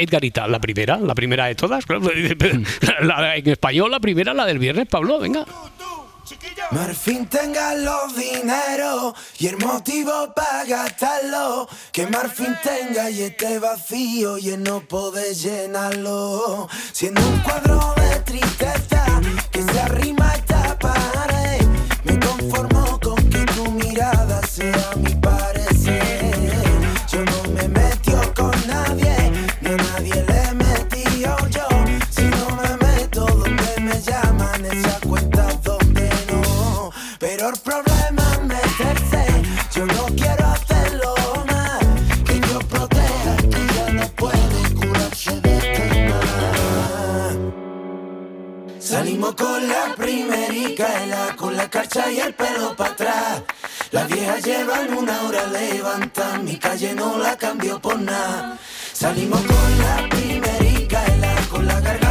Edgarita, 0.00 0.46
la 0.48 0.58
primera, 0.58 0.96
la 0.98 1.14
primera 1.14 1.46
de 1.46 1.54
todas. 1.54 1.84
la- 3.02 3.36
en 3.36 3.48
español, 3.48 3.90
la 3.90 4.00
primera, 4.00 4.34
la 4.34 4.46
del 4.46 4.58
viernes, 4.58 4.86
Pablo, 4.88 5.18
venga. 5.18 5.44
Marfin 6.70 7.26
tenga 7.26 7.74
los 7.74 8.14
dineros 8.16 9.14
y 9.38 9.48
el 9.48 9.56
motivo 9.58 10.32
para 10.34 10.64
gastarlo. 10.64 11.68
Que 11.90 12.06
Marfin 12.06 12.56
tenga 12.62 13.10
y 13.10 13.22
esté 13.22 13.58
vacío 13.58 14.38
y 14.38 14.50
él 14.50 14.62
no 14.62 14.80
puede 14.80 15.34
llenarlo. 15.34 16.68
Siendo 16.92 17.26
un 17.26 17.38
cuadro 17.40 17.94
de 17.96 18.20
tristeza 18.20 19.04
que 19.50 19.62
se 19.64 19.80
arrima 19.80 20.30
a 20.30 20.34
esta 20.36 20.78
Salimos 49.20 49.34
con 49.34 49.68
la 49.68 49.94
primerica, 49.96 51.36
con 51.36 51.54
la 51.54 51.68
carcha 51.68 52.10
y 52.10 52.20
el 52.20 52.32
pelo 52.32 52.74
para 52.74 52.92
atrás. 52.92 53.42
Las 53.90 54.08
viejas 54.08 54.42
llevan 54.42 54.96
una 54.96 55.24
hora 55.24 55.46
levanta, 55.46 56.38
mi 56.38 56.56
calle 56.56 56.94
no 56.94 57.18
la 57.18 57.36
cambio 57.36 57.78
por 57.82 58.00
nada. 58.00 58.56
Salimos 58.94 59.42
con 59.42 59.78
la 59.78 60.08
primerica, 60.08 61.04
con 61.50 61.66
la 61.66 61.80
garganta 61.80 62.09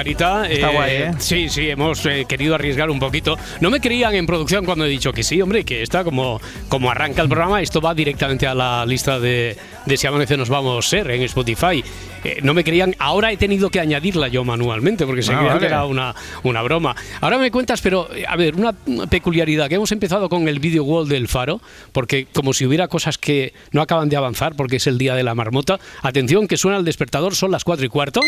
Edgarita. 0.00 0.46
Está 0.46 0.68
guay, 0.68 0.92
¿eh? 0.94 1.10
Sí, 1.18 1.48
sí, 1.48 1.70
hemos 1.70 2.04
eh, 2.04 2.26
querido 2.28 2.54
arriesgar 2.54 2.90
un 2.90 2.98
poquito. 2.98 3.38
No 3.60 3.70
me 3.70 3.80
creían 3.80 4.14
en 4.14 4.26
producción 4.26 4.66
cuando 4.66 4.84
he 4.84 4.88
dicho 4.90 5.10
que 5.10 5.22
sí, 5.22 5.40
hombre, 5.40 5.64
que 5.64 5.80
está 5.82 6.04
como, 6.04 6.38
como 6.68 6.90
arranca 6.90 7.22
el 7.22 7.28
programa, 7.30 7.62
esto 7.62 7.80
va 7.80 7.94
directamente 7.94 8.46
a 8.46 8.54
la 8.54 8.84
lista 8.84 9.18
de, 9.18 9.56
de 9.86 9.96
Si 9.96 10.06
Amanece 10.06 10.36
Nos 10.36 10.50
Vamos 10.50 10.86
a 10.86 10.88
Ser 10.90 11.10
en 11.10 11.22
Spotify. 11.22 11.82
Eh, 12.24 12.40
no 12.42 12.52
me 12.52 12.62
creían, 12.62 12.94
ahora 12.98 13.32
he 13.32 13.38
tenido 13.38 13.70
que 13.70 13.80
añadirla 13.80 14.28
yo 14.28 14.44
manualmente 14.44 15.06
porque 15.06 15.22
se 15.22 15.32
Ah, 15.32 15.38
creían 15.38 15.58
que 15.58 15.64
vale. 15.64 15.74
era 15.74 15.84
una, 15.86 16.14
una 16.42 16.60
broma. 16.60 16.94
Ahora 17.22 17.38
me 17.38 17.50
cuentas, 17.50 17.80
pero 17.80 18.08
eh, 18.14 18.24
a 18.28 18.36
ver, 18.36 18.54
una 18.54 18.74
peculiaridad, 19.08 19.68
que 19.70 19.76
hemos 19.76 19.92
empezado 19.92 20.28
con 20.28 20.46
el 20.46 20.58
video 20.58 20.84
wall 20.84 21.08
del 21.08 21.26
faro, 21.26 21.62
porque 21.92 22.26
como 22.34 22.52
si 22.52 22.66
hubiera 22.66 22.88
cosas 22.88 23.16
que 23.16 23.54
no 23.72 23.80
acaban 23.80 24.10
de 24.10 24.16
avanzar 24.16 24.54
porque 24.56 24.76
es 24.76 24.86
el 24.86 24.98
día 24.98 25.14
de 25.14 25.22
la 25.22 25.34
marmota. 25.34 25.78
Atención, 26.02 26.48
que 26.48 26.58
suena 26.58 26.76
el 26.76 26.84
despertador, 26.84 27.34
son 27.34 27.50
las 27.50 27.64
cuatro 27.64 27.86
y 27.86 27.88
cuarto. 27.88 28.20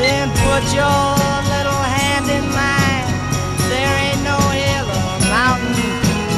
Then 0.00 0.30
put 0.30 0.64
your 0.72 1.14
little 1.52 1.82
hand 1.96 2.26
in 2.30 2.44
mine. 2.56 3.06
There 3.68 3.94
ain't 4.04 4.22
no 4.24 4.38
hill 4.48 4.88
or 4.88 5.20
mountain 5.28 5.92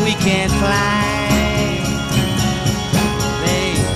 we 0.05 0.13
can't 0.15 0.51
climb. 0.59 1.87
Babe, 3.45 3.87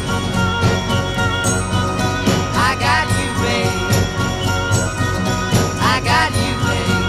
I 2.54 2.70
got 2.86 3.06
you, 3.18 3.30
babe. 3.42 3.76
I 5.82 5.96
got 6.10 6.30
you, 6.42 6.54
babe. 6.66 7.02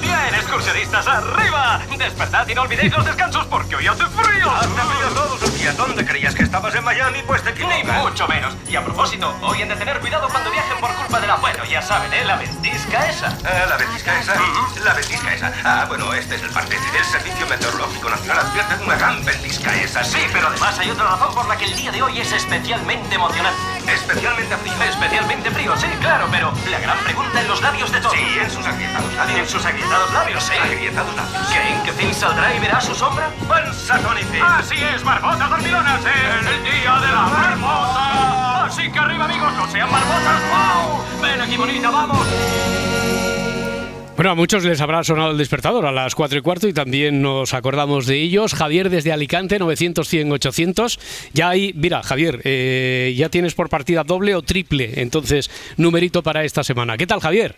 Bien, 0.00 0.34
excursionistas, 0.34 1.06
arriba. 1.06 1.82
Despertad 1.98 2.48
y 2.48 2.54
no 2.54 2.62
olvidéis 2.62 2.92
los 2.92 3.04
descansos 3.04 3.44
porque 3.46 3.76
hoy 3.76 3.86
hace 3.86 4.06
frío. 4.06 4.50
Hace 4.50 4.68
frío 4.68 5.08
todos 5.14 5.43
días. 5.64 5.76
¿Dónde 5.76 6.04
creías 6.04 6.34
que 6.34 6.42
estabas 6.42 6.74
en 6.74 6.84
Miami? 6.84 7.22
Pues 7.26 7.42
te 7.42 7.50
equivocas. 7.50 7.84
Ni 7.84 7.92
mucho 7.92 8.28
menos. 8.28 8.54
Y 8.68 8.76
a 8.76 8.84
propósito, 8.84 9.34
hoy 9.42 9.62
han 9.62 9.68
de 9.68 9.76
tener 9.76 9.98
cuidado 10.00 10.28
cuando 10.28 10.50
viajen 10.50 10.78
por 10.78 10.92
culpa 10.94 11.20
de 11.20 11.26
la... 11.26 11.36
Bueno, 11.36 11.64
ya 11.64 11.80
saben, 11.80 12.12
¿eh? 12.12 12.24
La 12.24 12.36
ventisca 12.36 13.08
esa. 13.08 13.28
Ah, 13.44 13.66
la 13.68 13.76
ventisca 13.76 14.18
esa. 14.20 14.34
La 14.84 14.94
ventisca 14.94 15.32
esa. 15.32 15.52
Ah, 15.64 15.84
bueno, 15.88 16.12
este 16.12 16.34
es 16.34 16.42
el 16.42 16.50
parte. 16.50 16.76
El 16.76 17.04
Servicio 17.04 17.46
Meteorológico 17.46 18.10
Nacional 18.10 18.40
advierte 18.40 18.76
de 18.76 18.84
una 18.84 18.96
gran 18.96 19.24
ventisca 19.24 19.74
esa. 19.76 20.04
Sí, 20.04 20.20
pero 20.32 20.48
además 20.48 20.78
hay 20.78 20.90
otra 20.90 21.04
razón 21.04 21.34
por 21.34 21.48
la 21.48 21.56
que 21.56 21.64
el 21.64 21.76
día 21.76 21.90
de 21.90 22.02
hoy 22.02 22.20
es 22.20 22.32
especialmente 22.32 23.14
emocionante. 23.14 23.58
Especialmente 23.90 24.56
frío. 24.56 24.74
Especialmente 24.82 25.50
frío, 25.50 25.76
sí, 25.76 25.86
claro, 26.00 26.26
pero 26.30 26.52
la 26.70 26.78
gran 26.78 26.98
pregunta 26.98 27.40
en 27.40 27.48
los 27.48 27.62
labios 27.62 27.90
de 27.90 28.00
todos. 28.00 28.14
Sí, 28.14 28.38
en 28.38 28.50
sus 28.50 28.66
agrietados 28.66 29.14
labios. 29.14 29.38
En 29.38 29.48
sus 29.48 29.64
agrietados 29.64 30.12
labios, 30.12 30.44
sí. 30.44 30.54
Agrietados 30.62 31.16
labios. 31.16 31.48
¿Creen 31.48 31.82
que 31.82 31.92
Finn 31.92 32.14
saldrá 32.14 32.54
y 32.54 32.60
verá 32.60 32.80
su 32.80 32.94
sombra? 32.94 33.30
Panza 33.48 33.98
Tonife. 33.98 34.40
Así 34.40 34.76
es, 34.82 35.04
marmotas 35.04 35.53
el 35.58 35.64
día 35.64 37.00
de 37.00 37.08
la. 37.12 38.64
Así 38.66 38.90
que 38.90 38.98
arriba, 38.98 39.24
amigos, 39.24 39.52
no 39.54 39.70
sean. 39.70 39.88
¡Wow! 39.88 41.22
Ven 41.22 41.40
aquí, 41.40 41.56
bonita, 41.56 41.90
vamos. 41.90 42.26
Bueno, 44.16 44.30
a 44.30 44.34
muchos 44.36 44.64
les 44.64 44.80
habrá 44.80 45.02
sonado 45.02 45.32
el 45.32 45.38
despertador 45.38 45.86
a 45.86 45.92
las 45.92 46.14
4 46.14 46.38
y 46.38 46.40
cuarto 46.40 46.68
y 46.68 46.72
también 46.72 47.20
nos 47.20 47.52
acordamos 47.52 48.06
de 48.06 48.20
ellos. 48.20 48.54
Javier 48.54 48.88
desde 48.88 49.12
Alicante, 49.12 49.58
900, 49.58 50.08
100, 50.08 50.32
800. 50.32 51.00
Ya 51.32 51.48
hay, 51.48 51.72
mira, 51.74 52.00
Javier, 52.02 52.40
eh, 52.44 53.12
ya 53.16 53.28
tienes 53.28 53.54
por 53.54 53.68
partida 53.68 54.04
doble 54.04 54.36
o 54.36 54.42
triple, 54.42 55.02
entonces, 55.02 55.50
numerito 55.78 56.22
para 56.22 56.44
esta 56.44 56.62
semana. 56.62 56.96
¿Qué 56.96 57.08
tal, 57.08 57.20
Javier? 57.20 57.56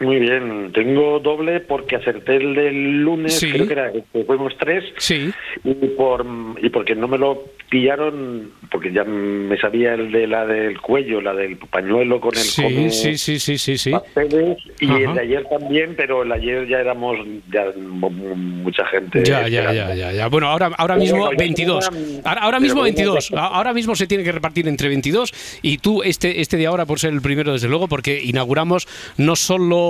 Muy 0.00 0.20
bien, 0.20 0.70
tengo 0.72 1.18
doble 1.18 1.58
porque 1.58 1.96
acerté 1.96 2.36
el 2.36 2.54
del 2.54 3.02
lunes, 3.02 3.36
Sí. 3.36 3.50
creo 3.50 3.66
que 3.66 3.72
era 3.72 3.90
que 3.92 4.24
fuimos 4.24 4.52
tres, 4.56 4.84
Sí. 4.98 5.30
y 5.64 5.74
por 5.74 6.24
y 6.62 6.68
porque 6.70 6.94
no 6.94 7.08
me 7.08 7.18
lo 7.18 7.42
pillaron, 7.68 8.52
porque 8.70 8.92
ya 8.92 9.02
me 9.02 9.58
sabía 9.58 9.94
el 9.94 10.12
de 10.12 10.28
la 10.28 10.46
del 10.46 10.80
cuello, 10.80 11.20
la 11.20 11.34
del 11.34 11.56
pañuelo 11.56 12.20
con 12.20 12.32
el 12.36 12.42
Sí, 12.42 12.62
como 12.62 12.90
sí, 12.90 13.18
sí, 13.18 13.38
sí, 13.40 13.58
sí, 13.58 13.76
sí. 13.76 13.90
papeles, 13.90 14.58
y 14.78 14.86
Ajá. 14.86 14.98
el 14.98 15.14
de 15.14 15.20
ayer 15.20 15.44
también, 15.50 15.94
pero 15.96 16.22
el 16.22 16.28
de 16.28 16.34
ayer 16.36 16.68
ya 16.68 16.78
éramos 16.78 17.16
ya 17.52 17.64
mu- 17.76 18.08
mu- 18.10 18.36
mucha 18.36 18.86
gente. 18.86 19.24
Ya, 19.24 19.48
ya, 19.48 19.72
ya, 19.72 19.94
ya, 19.96 20.12
ya. 20.12 20.28
Bueno, 20.28 20.46
ahora, 20.46 20.70
ahora 20.78 20.94
mismo 20.96 21.18
bueno, 21.18 21.32
ya 21.32 21.38
22. 21.38 21.90
tengo 21.90 22.00
una- 22.20 22.28
Ahora, 22.28 22.40
ahora 22.42 22.60
mismo 22.60 22.80
bueno, 22.82 22.94
22. 22.96 23.30
ya- 23.30 23.38
Ahora 23.46 23.72
mismo 23.72 23.96
se 23.96 24.06
tiene 24.06 24.22
que 24.22 24.30
repartir 24.32 24.68
entre 24.68 24.88
22 24.88 25.32
y 25.60 25.78
tú 25.78 26.02
este, 26.04 26.40
este 26.40 26.56
de 26.56 26.66
ahora 26.66 26.86
por 26.86 27.00
ser 27.00 27.12
el 27.12 27.20
primero, 27.20 27.52
desde 27.52 27.66
luego, 27.68 27.88
porque 27.88 28.20
inauguramos 28.22 28.86
no 29.16 29.34
solo 29.34 29.87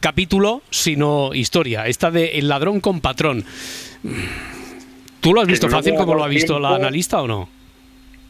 capítulo, 0.00 0.62
sino 0.70 1.34
historia. 1.34 1.86
Esta 1.86 2.10
de 2.10 2.38
El 2.38 2.48
ladrón 2.48 2.80
con 2.80 3.00
patrón. 3.00 3.44
¿Tú 5.20 5.34
lo 5.34 5.40
has 5.42 5.46
visto 5.46 5.68
fácil 5.68 5.94
como 5.94 6.14
lo 6.14 6.24
ha 6.24 6.28
visto 6.28 6.58
la 6.58 6.74
analista 6.76 7.20
o 7.22 7.26
no? 7.28 7.48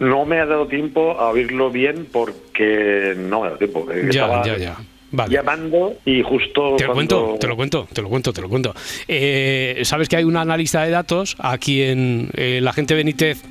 No 0.00 0.24
me 0.24 0.40
ha 0.40 0.46
dado 0.46 0.66
tiempo 0.66 1.12
a 1.20 1.28
oírlo 1.30 1.70
bien 1.70 2.06
porque 2.10 3.14
no 3.16 3.40
me 3.40 3.46
ha 3.46 3.50
dado 3.50 3.58
tiempo. 3.58 3.86
eh, 3.92 4.08
Ya, 4.10 4.42
ya, 4.44 4.56
ya. 4.56 4.76
Vale. 5.12 5.34
Llamando 5.34 5.94
y 6.04 6.22
justo 6.22 6.76
Te 6.76 6.86
lo 6.86 6.92
cuando- 6.94 7.16
cuento, 7.26 7.38
te 7.40 7.46
lo 7.48 7.56
cuento, 7.56 7.88
te 7.92 8.00
lo 8.02 8.08
cuento, 8.08 8.32
te 8.32 8.40
lo 8.40 8.48
cuento. 8.48 8.74
Eh, 9.08 9.80
Sabes 9.84 10.08
que 10.08 10.16
hay 10.16 10.24
una 10.24 10.40
analista 10.40 10.82
de 10.84 10.90
datos 10.90 11.36
a 11.40 11.58
quien 11.58 12.30
eh, 12.34 12.60
la 12.62 12.72
gente 12.72 12.94
Benítez 12.94 13.42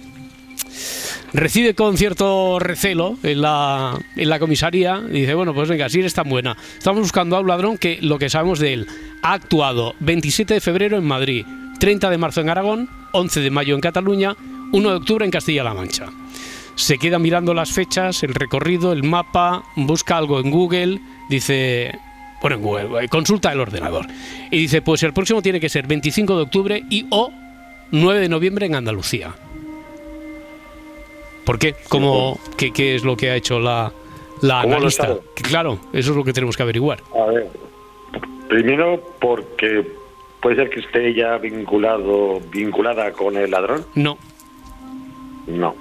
recibe 1.34 1.74
con 1.74 1.98
cierto 1.98 2.60
recelo 2.60 3.18
en 3.24 3.42
la, 3.42 3.98
en 4.16 4.30
la 4.30 4.40
comisaría 4.40 5.02
y 5.10 5.22
dice, 5.22 5.34
bueno, 5.34 5.54
pues 5.54 5.70
venga, 5.70 5.90
si 5.90 6.00
eres 6.00 6.14
tan 6.14 6.30
buena. 6.30 6.58
Estamos 6.78 7.02
buscando 7.02 7.36
a 7.36 7.42
un 7.42 7.48
ladrón 7.48 7.78
que 7.78 8.00
lo 8.02 8.20
que 8.20 8.30
sabemos 8.30 8.60
de 8.60 8.74
él 8.74 8.88
ha 9.22 9.34
actuado 9.34 9.96
27 10.00 10.56
de 10.56 10.62
febrero 10.62 10.98
en 10.98 11.06
Madrid, 11.06 11.46
30 11.80 12.10
de 12.10 12.18
marzo 12.18 12.42
en 12.42 12.50
Aragón, 12.50 12.90
11 13.14 13.42
de 13.42 13.52
mayo 13.52 13.76
en 13.76 13.82
Cataluña, 13.82 14.36
1 14.72 14.90
de 14.90 14.96
octubre 14.96 15.26
en 15.26 15.32
Castilla-La 15.32 15.74
Mancha. 15.74 16.08
Se 16.76 16.98
queda 16.98 17.20
mirando 17.20 17.54
las 17.54 17.72
fechas, 17.72 18.24
el 18.24 18.34
recorrido, 18.34 18.94
el 18.94 19.04
mapa, 19.04 19.64
busca 19.76 20.18
algo 20.18 20.40
en 20.40 20.50
Google, 20.50 21.02
dice, 21.30 21.92
bueno, 22.42 22.56
en 22.56 22.62
Google, 22.62 23.04
eh, 23.04 23.10
consulta 23.10 23.52
el 23.52 23.60
ordenador. 23.60 24.08
Y 24.50 24.60
dice, 24.60 24.82
pues 24.82 25.04
el 25.04 25.14
próximo 25.14 25.42
tiene 25.42 25.60
que 25.60 25.70
ser 25.70 25.88
25 25.88 26.38
de 26.38 26.42
octubre 26.44 26.84
y 26.90 27.06
o 27.10 27.32
9 27.92 28.22
de 28.22 28.30
noviembre 28.30 28.66
en 28.66 28.76
Andalucía. 28.76 29.34
¿Por 31.50 31.58
qué? 31.58 31.74
¿Cómo, 31.90 32.40
qué, 32.58 32.72
qué 32.72 32.94
es 32.94 33.04
lo 33.04 33.18
que 33.18 33.32
ha 33.32 33.36
hecho 33.36 33.60
la, 33.60 33.92
la 34.42 34.62
¿Cómo 34.62 34.74
lo 34.74 34.78
analista? 34.78 35.18
Claro, 35.34 35.80
eso 35.92 36.12
es 36.12 36.16
lo 36.16 36.24
que 36.24 36.32
tenemos 36.32 36.56
que 36.56 36.62
averiguar. 36.62 37.00
A 37.20 37.26
ver, 37.26 37.48
primero 38.48 39.02
porque 39.20 39.84
puede 40.44 40.58
ser 40.58 40.70
que 40.70 40.82
esté 40.82 41.12
ya 41.16 41.40
vinculado, 41.40 42.40
vinculada 42.52 43.12
con 43.14 43.36
el 43.36 43.50
ladrón. 43.50 43.84
No, 43.96 44.20
No. 45.48 45.74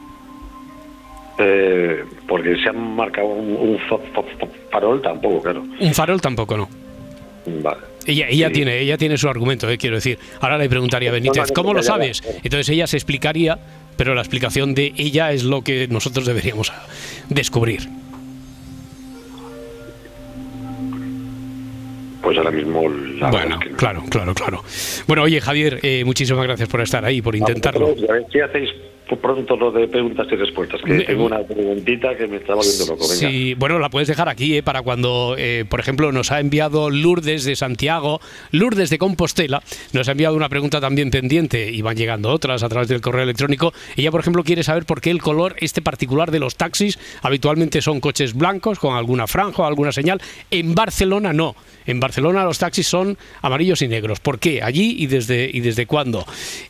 Eh, 1.36 2.02
porque 2.26 2.56
se 2.62 2.70
han 2.70 2.96
marcado 2.96 3.26
un, 3.26 3.54
un 3.54 3.78
fa- 3.90 3.98
fa- 4.14 4.22
fa- 4.40 4.48
farol 4.72 5.02
tampoco, 5.02 5.42
claro. 5.42 5.64
un 5.80 5.92
farol 5.94 6.18
tampoco 6.18 6.56
no. 6.56 6.68
Vale. 7.60 7.80
Ella, 8.08 8.26
ella 8.30 8.46
Sí. 8.48 8.54
tiene, 8.54 8.78
ella 8.80 8.96
tiene 8.96 9.18
su 9.18 9.28
argumento, 9.28 9.68
eh, 9.70 9.76
quiero 9.76 9.96
decir. 9.96 10.18
Ahora 10.40 10.56
le 10.56 10.68
preguntaría 10.68 11.10
a 11.10 11.12
Benítez, 11.12 11.52
¿cómo 11.52 11.74
lo 11.74 11.82
sabes? 11.82 12.22
Entonces 12.42 12.68
ella 12.70 12.86
se 12.86 12.96
explicaría, 12.96 13.58
pero 13.96 14.14
la 14.14 14.22
explicación 14.22 14.74
de 14.74 14.94
ella 14.96 15.30
es 15.32 15.44
lo 15.44 15.62
que 15.62 15.86
nosotros 15.88 16.24
deberíamos 16.24 16.72
descubrir. 17.28 17.86
Pues 22.22 22.36
ahora 22.36 22.50
mismo 22.50 22.88
la 22.88 23.30
Bueno, 23.30 23.54
es 23.56 23.64
que 23.64 23.70
no. 23.70 23.76
claro, 23.76 24.02
claro, 24.10 24.34
claro. 24.34 24.64
Bueno, 25.06 25.22
oye 25.22 25.40
Javier, 25.40 25.78
eh, 25.82 26.02
muchísimas 26.04 26.44
gracias 26.44 26.68
por 26.68 26.80
estar 26.80 27.04
ahí, 27.04 27.22
por 27.22 27.36
intentarlo. 27.36 27.94
si 28.32 28.40
hacéis 28.40 28.70
por 29.08 29.18
pronto 29.18 29.56
lo 29.56 29.70
de 29.70 29.88
preguntas 29.88 30.26
y 30.30 30.36
respuestas, 30.36 30.80
que 30.82 31.00
tengo 31.00 31.24
una 31.24 31.42
preguntita 31.42 32.16
que 32.16 32.26
me 32.26 32.36
está 32.36 32.54
volviendo 32.54 32.86
loco. 32.86 33.08
Venga. 33.08 33.30
Sí, 33.30 33.54
bueno, 33.54 33.78
la 33.78 33.88
puedes 33.88 34.08
dejar 34.08 34.28
aquí, 34.28 34.56
¿eh? 34.56 34.62
para 34.62 34.82
cuando, 34.82 35.34
eh, 35.38 35.64
por 35.68 35.80
ejemplo, 35.80 36.12
nos 36.12 36.30
ha 36.30 36.40
enviado 36.40 36.90
Lourdes 36.90 37.44
de 37.44 37.56
Santiago, 37.56 38.20
Lourdes 38.52 38.90
de 38.90 38.98
Compostela, 38.98 39.62
nos 39.92 40.08
ha 40.08 40.12
enviado 40.12 40.36
una 40.36 40.48
pregunta 40.48 40.80
también 40.80 41.10
pendiente 41.10 41.70
y 41.70 41.82
van 41.82 41.96
llegando 41.96 42.30
otras 42.30 42.62
a 42.62 42.68
través 42.68 42.88
del 42.88 43.00
correo 43.00 43.22
electrónico. 43.22 43.72
Ella, 43.96 44.10
por 44.10 44.20
ejemplo, 44.20 44.44
quiere 44.44 44.62
saber 44.62 44.84
por 44.84 45.00
qué 45.00 45.10
el 45.10 45.22
color 45.22 45.56
este 45.58 45.82
particular 45.82 46.30
de 46.30 46.38
los 46.38 46.56
taxis 46.56 46.98
habitualmente 47.22 47.80
son 47.80 48.00
coches 48.00 48.34
blancos 48.34 48.78
con 48.78 48.96
alguna 48.96 49.26
franja 49.26 49.62
o 49.62 49.66
alguna 49.66 49.92
señal. 49.92 50.20
En 50.50 50.74
Barcelona 50.74 51.32
no. 51.32 51.54
En 51.86 52.00
Barcelona 52.00 52.44
los 52.44 52.58
taxis 52.58 52.86
son 52.86 53.16
amarillos 53.40 53.80
y 53.80 53.88
negros. 53.88 54.20
¿Por 54.20 54.38
qué? 54.38 54.62
Allí 54.62 54.96
y 54.98 55.06
desde 55.06 55.48
y 55.50 55.60
desde 55.60 55.86
cuándo. 55.86 56.26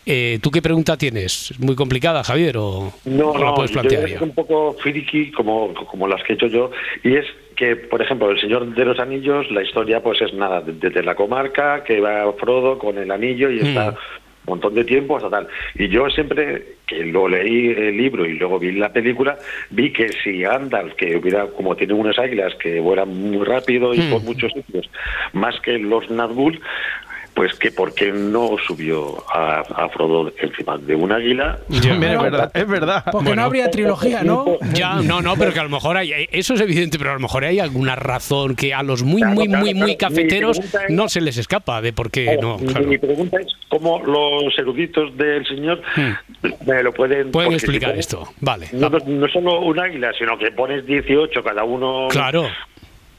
Eh, 0.07 0.39
¿Tú 0.41 0.51
qué 0.51 0.63
pregunta 0.63 0.97
tienes? 0.97 1.51
¿Es 1.51 1.59
muy 1.59 1.75
complicada, 1.75 2.23
Javier? 2.29 2.57
¿O, 2.59 2.93
No, 3.05 3.33
la 3.37 3.47
no, 3.47 3.55
puedes 3.55 3.71
yo 3.73 3.81
plantear 3.81 4.05
es 4.09 4.21
un 4.21 4.35
poco 4.35 4.75
friki 4.75 5.31
como, 5.33 5.75
como 5.75 6.07
las 6.07 6.23
que 6.23 6.33
he 6.33 6.37
hecho 6.37 6.47
yo, 6.47 6.71
y 7.03 7.17
es 7.17 7.27
que, 7.57 7.75
por 7.75 8.01
ejemplo, 8.01 8.31
El 8.31 8.41
Señor 8.41 8.67
de 8.75 8.85
los 8.85 8.99
Anillos, 9.01 9.51
la 9.51 9.63
historia 9.63 10.01
pues 10.03 10.21
es 10.23 10.33
nada, 10.35 10.61
de- 10.61 10.73
desde 10.75 11.03
la 11.03 11.15
comarca, 11.17 11.83
que 11.85 12.01
va 12.01 12.33
Frodo 12.35 12.79
con 12.79 12.97
el 12.99 13.11
anillo 13.11 13.51
y 13.51 13.59
está 13.59 13.91
Mm. 13.91 13.95
un 13.95 14.53
montón 14.55 14.75
de 14.77 14.85
tiempo 14.85 15.17
hasta 15.17 15.29
tal. 15.29 15.49
Y 15.75 15.89
yo 15.89 16.09
siempre, 16.09 16.77
que 16.87 17.05
lo 17.05 17.29
leí 17.29 17.69
el 17.71 17.97
libro 17.97 18.25
y 18.25 18.35
luego 18.35 18.59
vi 18.59 18.73
la 18.73 18.93
película, 18.93 19.37
vi 19.71 19.93
que 19.93 20.09
si 20.23 20.41
Gandalf, 20.43 20.95
que 20.95 21.17
hubiera, 21.17 21.47
como 21.49 21.75
tiene 21.77 21.95
unas 21.95 22.19
águilas 22.19 22.55
que 22.55 22.79
vuelan 22.81 23.09
muy 23.09 23.45
rápido 23.45 23.93
y 23.95 23.99
Mm. 24.01 24.11
por 24.11 24.23
muchos 24.23 24.53
sitios, 24.53 24.89
más 25.33 25.59
que 25.61 25.79
los 25.79 26.09
Nazgûl, 26.11 26.61
pues 27.39 27.55
que 27.55 27.71
por 27.71 27.95
qué 27.95 28.11
no 28.11 28.57
subió 28.67 29.25
a, 29.33 29.61
a 29.61 29.89
Frodo 29.91 30.33
encima 30.43 30.77
de 30.77 30.97
un 30.97 31.13
águila. 31.13 31.57
Es 31.71 32.01
verdad, 32.01 32.51
es 32.53 32.67
verdad. 32.67 33.05
Porque 33.05 33.27
Bueno. 33.29 33.43
no 33.43 33.47
habría 33.47 33.71
trilogía, 33.71 34.25
¿no? 34.25 34.45
Ya, 34.75 34.97
no, 34.97 35.23
no, 35.23 35.37
pero 35.37 35.53
que 35.53 35.61
a 35.61 35.63
lo 35.63 35.69
mejor 35.69 35.97
hay, 35.97 36.27
eso 36.33 36.55
es 36.55 36.61
evidente, 36.61 36.99
pero 36.99 37.11
a 37.11 37.15
lo 37.15 37.21
mejor 37.21 37.45
hay 37.45 37.61
alguna 37.61 37.95
razón 37.95 38.57
que 38.57 38.75
a 38.75 38.83
los 38.83 39.05
muy, 39.05 39.21
Claro, 39.21 39.35
muy, 39.37 39.47
claro, 39.47 39.65
muy, 39.65 39.75
muy 39.75 39.97
cafeteros 39.97 40.59
es- 40.59 40.75
no 40.91 41.09
se 41.09 41.21
les 41.21 41.37
escapa 41.39 41.81
de 41.81 41.93
por 41.93 42.11
qué 42.11 42.37
no. 42.43 42.59
mi- 42.59 42.67
claro. 42.67 42.87
Mi 42.89 42.99
pregunta 42.99 43.37
es 43.41 43.47
cómo 43.69 44.01
los 44.05 44.59
eruditos 44.59 45.17
del 45.17 45.47
señor 45.47 45.81
me 46.67 46.83
lo 46.83 46.93
pueden... 46.93 47.31
Pueden 47.31 47.51
si 47.53 47.57
explicar 47.57 47.91
pones- 47.93 47.99
esto, 48.01 48.29
vale. 48.41 48.67
No, 48.73 48.91
no, 48.91 48.99
no 49.07 49.29
solo 49.29 49.61
un 49.61 49.79
águila, 49.79 50.11
sino 50.19 50.37
que 50.37 50.51
pones 50.51 50.85
18 50.87 51.41
cada 51.45 51.63
uno 51.63 52.09
Claro. 52.11 52.49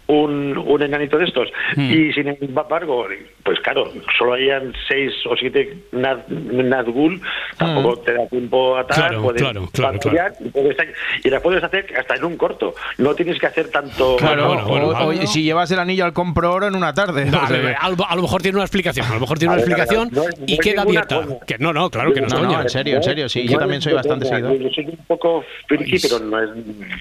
Un, 0.09 0.57
un 0.57 0.81
enanito 0.83 1.17
de 1.17 1.25
estos. 1.25 1.49
Hmm. 1.75 1.91
Y 1.91 2.11
sin 2.13 2.27
embargo, 2.27 3.05
pues 3.43 3.59
claro, 3.61 3.85
solo 4.17 4.33
hayan 4.33 4.73
6 4.87 5.11
o 5.29 5.35
7 5.37 5.77
Naz- 5.93 6.27
Nazgûl, 6.27 7.21
tampoco 7.57 7.99
te 7.99 8.13
da 8.13 8.27
tiempo 8.27 8.75
a 8.77 8.85
tal, 8.85 8.97
Hmm. 8.99 9.01
Claro, 9.09 9.21
puedes 9.23 9.41
claro, 9.41 9.69
claro, 9.71 9.93
patrullar 9.93 10.33
Y, 10.43 10.49
puedes- 10.49 10.77
y 11.23 11.29
la 11.29 11.39
puedes 11.39 11.63
hacer 11.63 11.85
hasta 11.97 12.15
en 12.15 12.23
un 12.25 12.37
corto. 12.37 12.73
No 12.97 13.13
tienes 13.15 13.39
que 13.39 13.45
hacer 13.47 13.69
tanto... 13.69 14.17
Claro, 14.17 14.47
bueno, 14.47 14.65
bueno, 14.67 14.87
o- 14.89 15.05
bueno. 15.05 15.21
o 15.23 15.27
si 15.27 15.43
llevas 15.43 15.71
el 15.71 15.79
anillo 15.79 16.05
al 16.05 16.13
compro 16.13 16.51
oro 16.53 16.67
en 16.67 16.75
una 16.75 16.93
tarde. 16.93 17.25
No, 17.25 17.39
a, 17.39 17.49
ver, 17.49 17.75
a 17.79 17.89
lo- 17.89 18.05
a 18.05 18.15
mejor 18.23 18.41
tiene 18.41 18.57
una 18.57 18.65
explicación, 18.65 19.05
a 19.05 19.13
lo 19.13 19.19
mejor 19.19 19.37
tiene 19.39 19.53
una 19.53 19.61
A 19.61 19.65
ver, 19.65 19.73
a 19.73 19.75
ver, 19.77 19.85
explicación 19.85 20.09
no 20.13 20.23
no 20.23 20.45
y 20.47 20.57
queda 20.57 20.81
abierta. 20.81 21.21
Que 21.47 21.57
no, 21.59 21.71
no, 21.71 21.89
claro 21.89 22.11
que 22.13 22.21
no 22.21 22.27
No, 22.27 22.43
no, 22.43 22.61
en 22.61 22.69
serio, 22.69 22.97
en 22.97 23.03
serio, 23.03 23.29
sí, 23.29 23.47
yo 23.47 23.57
también 23.59 23.81
soy 23.81 23.93
bastante 23.93 24.25
seguidor. 24.25 24.57
Yo 24.57 24.69
soy 24.69 24.85
un 24.85 24.97
poco 25.07 25.43
friki, 25.67 25.97
pero 25.99 26.19
no 26.19 26.41
es 26.41 26.49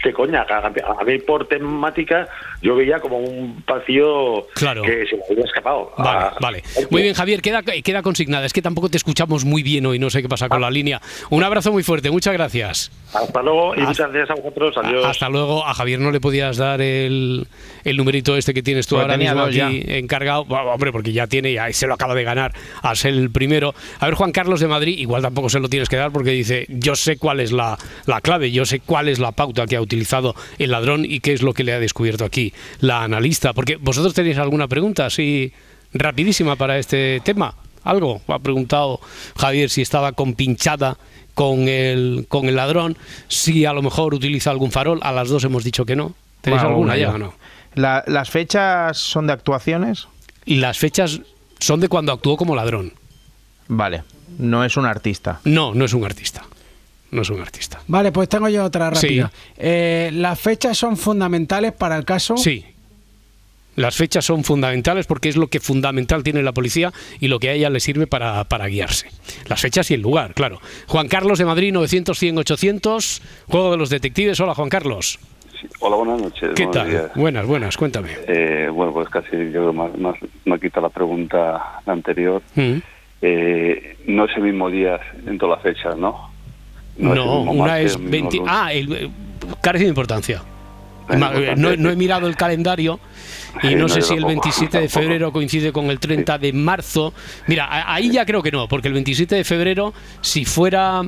de 0.05 0.13
coña. 0.13 0.47
A, 0.49 0.67
a 0.67 1.05
mí 1.05 1.19
por 1.19 1.47
temática 1.49 2.29
yo 2.63 2.77
veía 2.77 2.98
como 3.01 3.19
un 3.19 3.63
vacío 3.67 4.47
Claro. 4.55 4.83
que 4.83 5.05
se 5.07 5.17
me 5.17 5.23
había 5.31 5.45
escapado. 5.45 5.93
Vale, 5.99 6.19
Ah, 6.19 6.37
vale. 6.41 6.63
Muy 6.91 7.03
bien, 7.03 7.15
Javier, 7.15 7.41
queda, 7.43 7.63
queda 7.63 8.03
consignada. 8.03 8.47
Es 8.47 8.53
que 8.53 8.63
tampoco 8.63 8.89
te 8.89 8.97
escuchamos 8.97 9.45
muy 9.45 9.63
bien 9.63 9.87
hoy, 9.87 9.99
no 9.99 10.11
sé 10.11 10.23
qué 10.23 10.29
pasa 10.29 10.49
con 10.49 10.61
la 10.61 10.71
línea. 10.71 11.01
Un 11.31 11.43
abrazo 11.45 11.73
muy 11.73 11.83
fuerte, 11.83 12.11
muchas 12.11 12.33
gracias. 12.35 12.91
Hasta 13.13 13.43
luego 13.43 13.75
y 13.75 13.81
Hasta- 13.81 13.89
muchas 13.89 14.13
gracias 14.13 14.31
a 14.39 14.41
vosotros. 14.41 14.77
Adiós. 14.79 15.05
Hasta 15.07 15.29
luego. 15.29 15.65
A 15.67 15.75
Javier 15.75 15.99
no 16.01 16.11
le 16.11 16.21
podías 16.21 16.57
dar 16.57 16.81
el, 16.81 17.47
el 17.85 17.97
numerito 17.97 18.37
este 18.37 18.53
que 18.55 18.63
tienes 18.63 18.87
tú 18.87 18.97
Pues 18.97 19.03
ahora 19.03 19.17
mismo 19.17 19.43
aquí 19.43 19.83
encargado. 19.87 20.45
Bueno, 20.45 20.71
hombre, 20.71 20.93
porque 20.93 21.13
ya 21.13 21.27
tiene, 21.27 21.53
ya 21.53 21.73
se 21.73 21.87
lo 21.87 21.95
acaba 21.95 22.15
de 22.15 22.25
ganar 22.25 22.53
a 22.83 22.95
ser 22.95 23.15
el 23.15 23.31
primero. 23.31 23.75
A 24.01 24.07
ver, 24.07 24.15
Juan 24.15 24.33
Carlos 24.33 24.61
de 24.61 24.69
Madrid, 24.69 24.99
igual 24.99 25.23
tampoco 25.23 25.49
se 25.49 25.59
lo 25.61 25.69
tienes 25.69 25.89
que 25.89 25.97
dar 25.97 26.13
porque 26.13 26.31
dice, 26.31 26.67
yo 26.69 26.95
sé 26.97 27.17
cuál 27.19 27.41
es 27.41 27.53
la, 27.53 27.79
la 28.07 28.21
clave, 28.21 28.51
yo 28.51 28.65
sé 28.65 28.81
cuál 28.81 29.09
es 29.09 29.19
la 29.19 29.33
pauta 29.33 29.67
que 29.67 29.77
ha 29.77 29.81
utilizado 29.81 30.35
el 30.59 30.71
ladrón 30.71 31.05
y 31.05 31.21
qué 31.21 31.33
es 31.33 31.43
lo 31.43 31.55
que 31.55 31.65
le 31.65 31.73
ha 31.73 31.81
descubierto 31.81 32.25
aquí 32.25 32.53
la 32.89 33.03
analista. 33.05 33.53
Porque 33.53 33.77
vosotros 33.77 34.15
tenéis 34.15 34.39
alguna 34.39 34.67
pregunta 34.67 35.07
así 35.07 35.53
rapidísima 35.93 36.57
para 36.57 36.79
este 36.79 37.21
tema. 37.25 37.55
Algo, 37.85 38.21
ha 38.27 38.39
preguntado 38.41 39.01
Javier 39.37 39.71
si 39.71 39.83
estaba 39.83 40.13
compinchada 40.13 40.99
con 41.35 41.69
el, 41.69 42.27
con 42.29 42.47
el 42.49 42.57
ladrón, 42.57 42.99
si 43.29 43.65
a 43.65 43.73
lo 43.73 43.81
mejor 43.83 44.13
utiliza 44.13 44.51
algún 44.51 44.73
farol, 44.73 44.99
a 45.03 45.13
las 45.13 45.29
dos 45.29 45.45
hemos 45.45 45.63
dicho 45.63 45.85
que 45.87 45.95
no. 45.95 46.15
¿Tenéis 46.41 46.63
Bueno, 46.63 46.77
alguna 46.77 46.93
una 46.95 47.01
ya 47.01 47.15
o 47.15 47.19
no? 47.19 47.35
La- 47.75 48.03
¿Las 48.09 48.29
fechas 48.31 48.99
son 48.99 49.27
de 49.29 49.33
actuaciones? 49.35 50.09
Y 50.45 50.57
las 50.57 50.79
fechas 50.79 51.21
son 51.61 51.79
de 51.81 51.89
cuando 51.89 52.13
actuó 52.13 52.37
como 52.37 52.57
ladrón. 52.57 52.93
Vale, 53.69 54.03
no 54.39 54.65
es 54.65 54.77
un 54.77 54.87
artista. 54.87 55.41
No, 55.45 55.75
no 55.75 55.85
es 55.85 55.93
un 55.95 56.05
artista. 56.05 56.43
No 57.11 57.23
es 57.23 57.31
un 57.31 57.41
artista. 57.41 57.81
Vale, 57.87 58.11
pues 58.13 58.29
tengo 58.29 58.49
yo 58.49 58.65
otra 58.65 58.91
rápida. 58.91 59.31
Sí. 59.33 59.53
Eh, 59.59 60.11
¿Las 60.13 60.39
fechas 60.41 60.77
son 60.77 60.97
fundamentales 60.97 61.73
para 61.73 61.97
el 61.97 62.05
caso? 62.05 62.37
Sí. 62.37 62.65
Las 63.79 63.95
fechas 63.95 64.25
son 64.25 64.43
fundamentales 64.43 65.07
porque 65.07 65.29
es 65.29 65.37
lo 65.37 65.47
que 65.47 65.61
fundamental 65.61 66.25
tiene 66.25 66.43
la 66.43 66.51
policía 66.51 66.93
y 67.21 67.29
lo 67.29 67.39
que 67.39 67.51
a 67.51 67.53
ella 67.53 67.71
le 67.71 67.79
sirve 67.79 68.09
para, 68.09 68.43
para 68.43 68.67
guiarse. 68.67 69.09
Las 69.47 69.61
fechas 69.61 69.89
y 69.93 69.95
el 69.95 70.01
lugar, 70.01 70.35
claro. 70.35 70.61
Juan 70.89 71.07
Carlos 71.07 71.39
de 71.39 71.45
Madrid, 71.45 71.73
900, 71.73 72.19
100, 72.19 72.39
800. 72.39 73.23
Juego 73.47 73.71
de 73.71 73.77
los 73.77 73.89
detectives. 73.89 74.41
Hola, 74.41 74.57
Juan 74.57 74.69
Carlos. 74.69 75.21
Hola, 75.79 75.95
buenas 75.95 76.21
noches. 76.21 76.51
¿Qué 76.57 76.67
tal? 76.67 76.91
días. 76.91 77.15
Buenas, 77.15 77.47
buenas, 77.47 77.77
cuéntame. 77.77 78.09
Eh, 78.27 78.69
bueno, 78.73 78.93
pues 78.93 79.09
casi 79.11 79.31
yo 79.31 79.61
creo 79.61 79.73
más, 79.73 79.97
más 79.97 80.17
me 80.45 80.59
quita 80.59 80.81
la 80.81 80.89
pregunta 80.89 81.81
anterior. 81.87 82.43
Mm. 82.57 82.79
Eh, 83.23 83.97
no 84.09 84.25
es 84.25 84.37
el 84.37 84.43
mismo 84.43 84.71
día 84.71 84.99
en 85.25 85.39
todas 85.39 85.59
las 85.59 85.63
fechas, 85.63 85.97
¿no? 85.97 86.33
No, 86.97 87.13
es 87.13 87.21
una 87.21 87.53
martes, 87.53 87.85
es 87.87 87.95
el 87.95 88.01
mismo 88.01 88.11
20. 88.11 88.37
lunes. 88.39 88.53
Ah, 88.53 88.73
el, 88.73 88.93
eh, 88.93 89.11
carece 89.63 89.85
de 89.85 89.91
importancia. 89.91 90.43
Importancia, 91.09 91.55
No, 91.55 91.77
no 91.77 91.91
he 91.91 91.97
mirado 91.97 92.27
el 92.27 92.35
calendario 92.35 92.99
y 93.63 93.69
Sí, 93.69 93.75
no 93.75 93.83
no, 93.83 93.89
sé 93.89 94.03
si 94.03 94.15
el 94.15 94.21
tampoco, 94.21 94.43
27 94.43 94.81
de 94.81 94.89
febrero 94.89 95.33
coincide 95.33 95.73
con 95.73 95.87
el 95.91 95.99
30 95.99 96.39
de 96.39 96.53
marzo. 96.53 97.13
Mira, 97.47 97.69
ahí 97.93 98.11
ya 98.11 98.25
creo 98.27 98.43
que 98.43 98.51
no, 98.51 98.69
porque 98.69 98.89
el 98.89 98.95
27 98.95 99.35
de 99.37 99.45
febrero, 99.45 99.93
si 100.21 100.45
fuera 100.45 101.03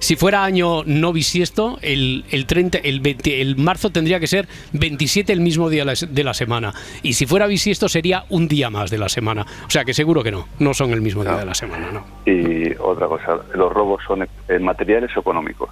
si 0.00 0.16
fuera 0.16 0.44
año 0.44 0.82
no 0.84 1.12
bisiesto, 1.12 1.78
el, 1.80 2.24
el 2.30 2.44
30, 2.46 2.78
el, 2.78 3.00
20 3.00 3.40
el 3.40 3.56
marzo 3.56 3.90
tendría 3.90 4.18
que 4.18 4.26
ser 4.26 4.48
27 4.72 5.32
el 5.32 5.40
mismo 5.40 5.70
día 5.70 5.84
de 5.84 6.24
la- 6.24 6.34
semana. 6.34 6.74
Y 7.02 7.12
si 7.14 7.24
fuera 7.24 7.46
bisiesto 7.46 7.88
sería 7.88 8.24
un 8.28 8.48
día 8.48 8.68
más 8.68 8.90
de 8.90 8.98
la 8.98 9.08
semana. 9.08 9.46
O 9.66 9.70
sea 9.70 9.84
que 9.84 9.94
seguro 9.94 10.22
que 10.24 10.32
no, 10.32 10.48
no 10.58 10.74
son 10.74 10.90
el 10.92 11.00
mismo 11.00 11.22
día 11.22 11.36
de 11.36 11.46
la 11.46 11.54
semana, 11.54 11.90
no. 11.92 12.04
Y 12.30 12.74
otra 12.80 13.06
cosa, 13.06 13.38
¿los 13.54 13.72
robos 13.72 14.02
son 14.06 14.22
eh, 14.24 14.58
materiales 14.58 15.16
o 15.16 15.20
económicos? 15.20 15.70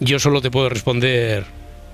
Yo 0.00 0.18
solo 0.18 0.40
te 0.40 0.50
puedo 0.50 0.68
responder 0.70 1.44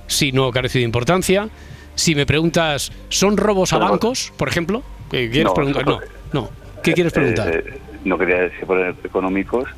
si 0.06 0.30
no 0.32 0.50
carece 0.52 0.78
de 0.78 0.84
importancia. 0.84 1.48
Si 1.94 2.14
me 2.14 2.26
preguntas, 2.26 2.92
¿son 3.08 3.36
robos 3.36 3.72
a 3.72 3.78
bancos, 3.78 4.32
por 4.36 4.48
ejemplo? 4.48 4.82
¿Qué 5.10 5.28
¿Quieres 5.30 5.44
No, 5.44 5.54
preguntar? 5.54 5.84
No, 5.86 6.00
no. 6.32 6.50
¿Qué 6.82 6.92
quieres 6.94 7.12
preguntar? 7.12 7.48
Eh, 7.54 7.64
eh, 7.66 7.78
no 8.04 8.18
quería 8.18 8.40
decir 8.40 8.64
poner 8.66 8.94
económicos, 9.04 9.68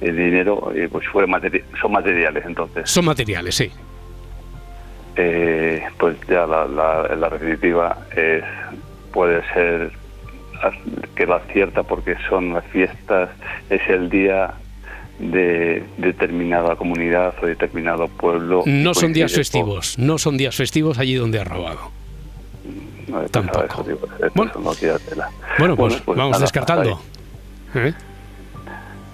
el 0.00 0.16
dinero, 0.16 0.70
eh, 0.74 0.88
pues 0.90 1.04
materi- 1.06 1.64
son 1.80 1.92
materiales 1.92 2.44
entonces. 2.46 2.88
Son 2.90 3.04
materiales, 3.06 3.54
sí. 3.54 3.70
Eh, 5.16 5.82
pues 5.98 6.16
ya 6.28 6.46
la, 6.46 6.66
la, 6.66 7.16
la 7.16 7.30
definitiva 7.30 7.96
es, 8.14 8.44
puede 9.12 9.42
ser 9.54 9.90
que 11.14 11.26
la 11.26 11.40
cierta 11.52 11.82
porque 11.82 12.16
son 12.28 12.52
las 12.52 12.64
fiestas, 12.66 13.30
es 13.70 13.80
el 13.88 14.10
día 14.10 14.52
de 15.18 15.84
determinada 15.98 16.76
comunidad 16.76 17.34
o 17.42 17.46
determinado 17.46 18.08
pueblo. 18.08 18.62
No 18.66 18.94
son 18.94 19.12
días 19.12 19.32
festivos, 19.32 19.98
no 19.98 20.18
son 20.18 20.36
días 20.36 20.54
festivos 20.54 20.98
allí 20.98 21.14
donde 21.14 21.40
ha 21.40 21.44
robado. 21.44 21.90
No, 23.08 23.20
Tampoco. 23.22 23.84
eso, 23.86 24.30
Bueno. 24.34 24.50
es 24.50 24.56
una 24.56 24.72
tira 24.74 24.98
tela. 24.98 25.30
Bueno, 25.58 25.76
pues, 25.76 25.94
pues 26.04 26.18
vamos 26.18 26.32
nada, 26.32 26.42
descartando. 26.42 27.00
¿Eh? 27.74 27.94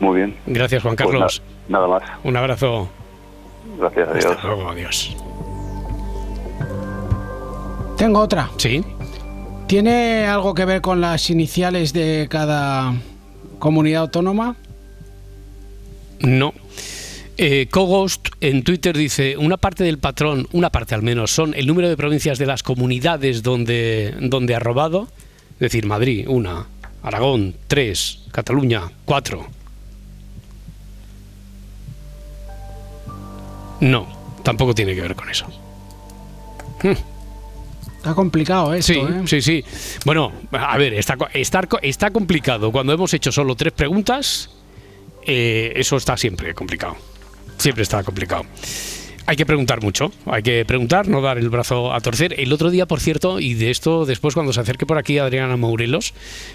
Muy 0.00 0.16
bien. 0.16 0.36
Gracias, 0.46 0.82
Juan 0.82 0.96
Pues 0.96 1.08
Carlos. 1.10 1.42
na- 1.68 1.78
nada 1.78 1.88
más. 1.88 2.02
Un 2.24 2.36
abrazo. 2.36 2.88
Gracias, 3.78 4.08
adiós. 4.08 4.26
Hasta 4.26 4.46
luego, 4.46 4.70
adiós. 4.70 5.16
Tengo 7.96 8.20
otra. 8.20 8.50
Sí. 8.56 8.82
¿Tiene 9.66 10.26
algo 10.26 10.54
que 10.54 10.64
ver 10.64 10.80
con 10.80 11.00
las 11.00 11.30
iniciales 11.30 11.92
de 11.92 12.26
cada 12.30 12.94
comunidad 13.58 14.02
autónoma? 14.02 14.56
No. 16.22 16.54
Eh, 17.38 17.66
Coghost 17.70 18.28
en 18.40 18.62
Twitter 18.62 18.96
dice, 18.96 19.36
una 19.36 19.56
parte 19.56 19.84
del 19.84 19.98
patrón, 19.98 20.48
una 20.52 20.70
parte 20.70 20.94
al 20.94 21.02
menos, 21.02 21.30
son 21.30 21.54
el 21.54 21.66
número 21.66 21.88
de 21.88 21.96
provincias 21.96 22.38
de 22.38 22.46
las 22.46 22.62
comunidades 22.62 23.42
donde, 23.42 24.14
donde 24.20 24.54
ha 24.54 24.58
robado. 24.58 25.08
Es 25.54 25.58
decir, 25.58 25.86
Madrid, 25.86 26.26
una, 26.28 26.66
Aragón, 27.02 27.54
tres, 27.66 28.20
Cataluña, 28.30 28.82
cuatro. 29.04 29.46
No, 33.80 34.06
tampoco 34.44 34.74
tiene 34.74 34.94
que 34.94 35.00
ver 35.00 35.16
con 35.16 35.28
eso. 35.28 35.46
Hmm. 36.82 36.92
Está 37.96 38.14
complicado 38.14 38.74
esto, 38.74 38.92
Sí, 38.92 38.98
¿eh? 38.98 39.22
sí, 39.26 39.42
sí. 39.42 39.64
Bueno, 40.04 40.32
a 40.50 40.76
ver, 40.76 40.94
está, 40.94 41.16
está, 41.32 41.68
está 41.82 42.10
complicado. 42.10 42.72
Cuando 42.72 42.92
hemos 42.92 43.14
hecho 43.14 43.30
solo 43.30 43.54
tres 43.54 43.72
preguntas, 43.72 44.50
eh, 45.26 45.72
eso 45.76 45.96
está 45.96 46.16
siempre 46.16 46.54
complicado. 46.54 46.96
Siempre 47.58 47.82
está 47.82 48.02
complicado. 48.02 48.44
Hay 49.24 49.36
que 49.36 49.46
preguntar 49.46 49.80
mucho, 49.80 50.10
hay 50.26 50.42
que 50.42 50.64
preguntar, 50.64 51.06
no 51.06 51.20
dar 51.20 51.38
el 51.38 51.48
brazo 51.48 51.92
a 51.94 52.00
torcer. 52.00 52.34
El 52.40 52.52
otro 52.52 52.70
día, 52.72 52.86
por 52.86 52.98
cierto, 52.98 53.38
y 53.38 53.54
de 53.54 53.70
esto 53.70 54.04
después 54.04 54.34
cuando 54.34 54.52
se 54.52 54.60
acerque 54.60 54.84
por 54.84 54.98
aquí 54.98 55.18
Adriana 55.18 55.56
Mourelos, 55.56 56.12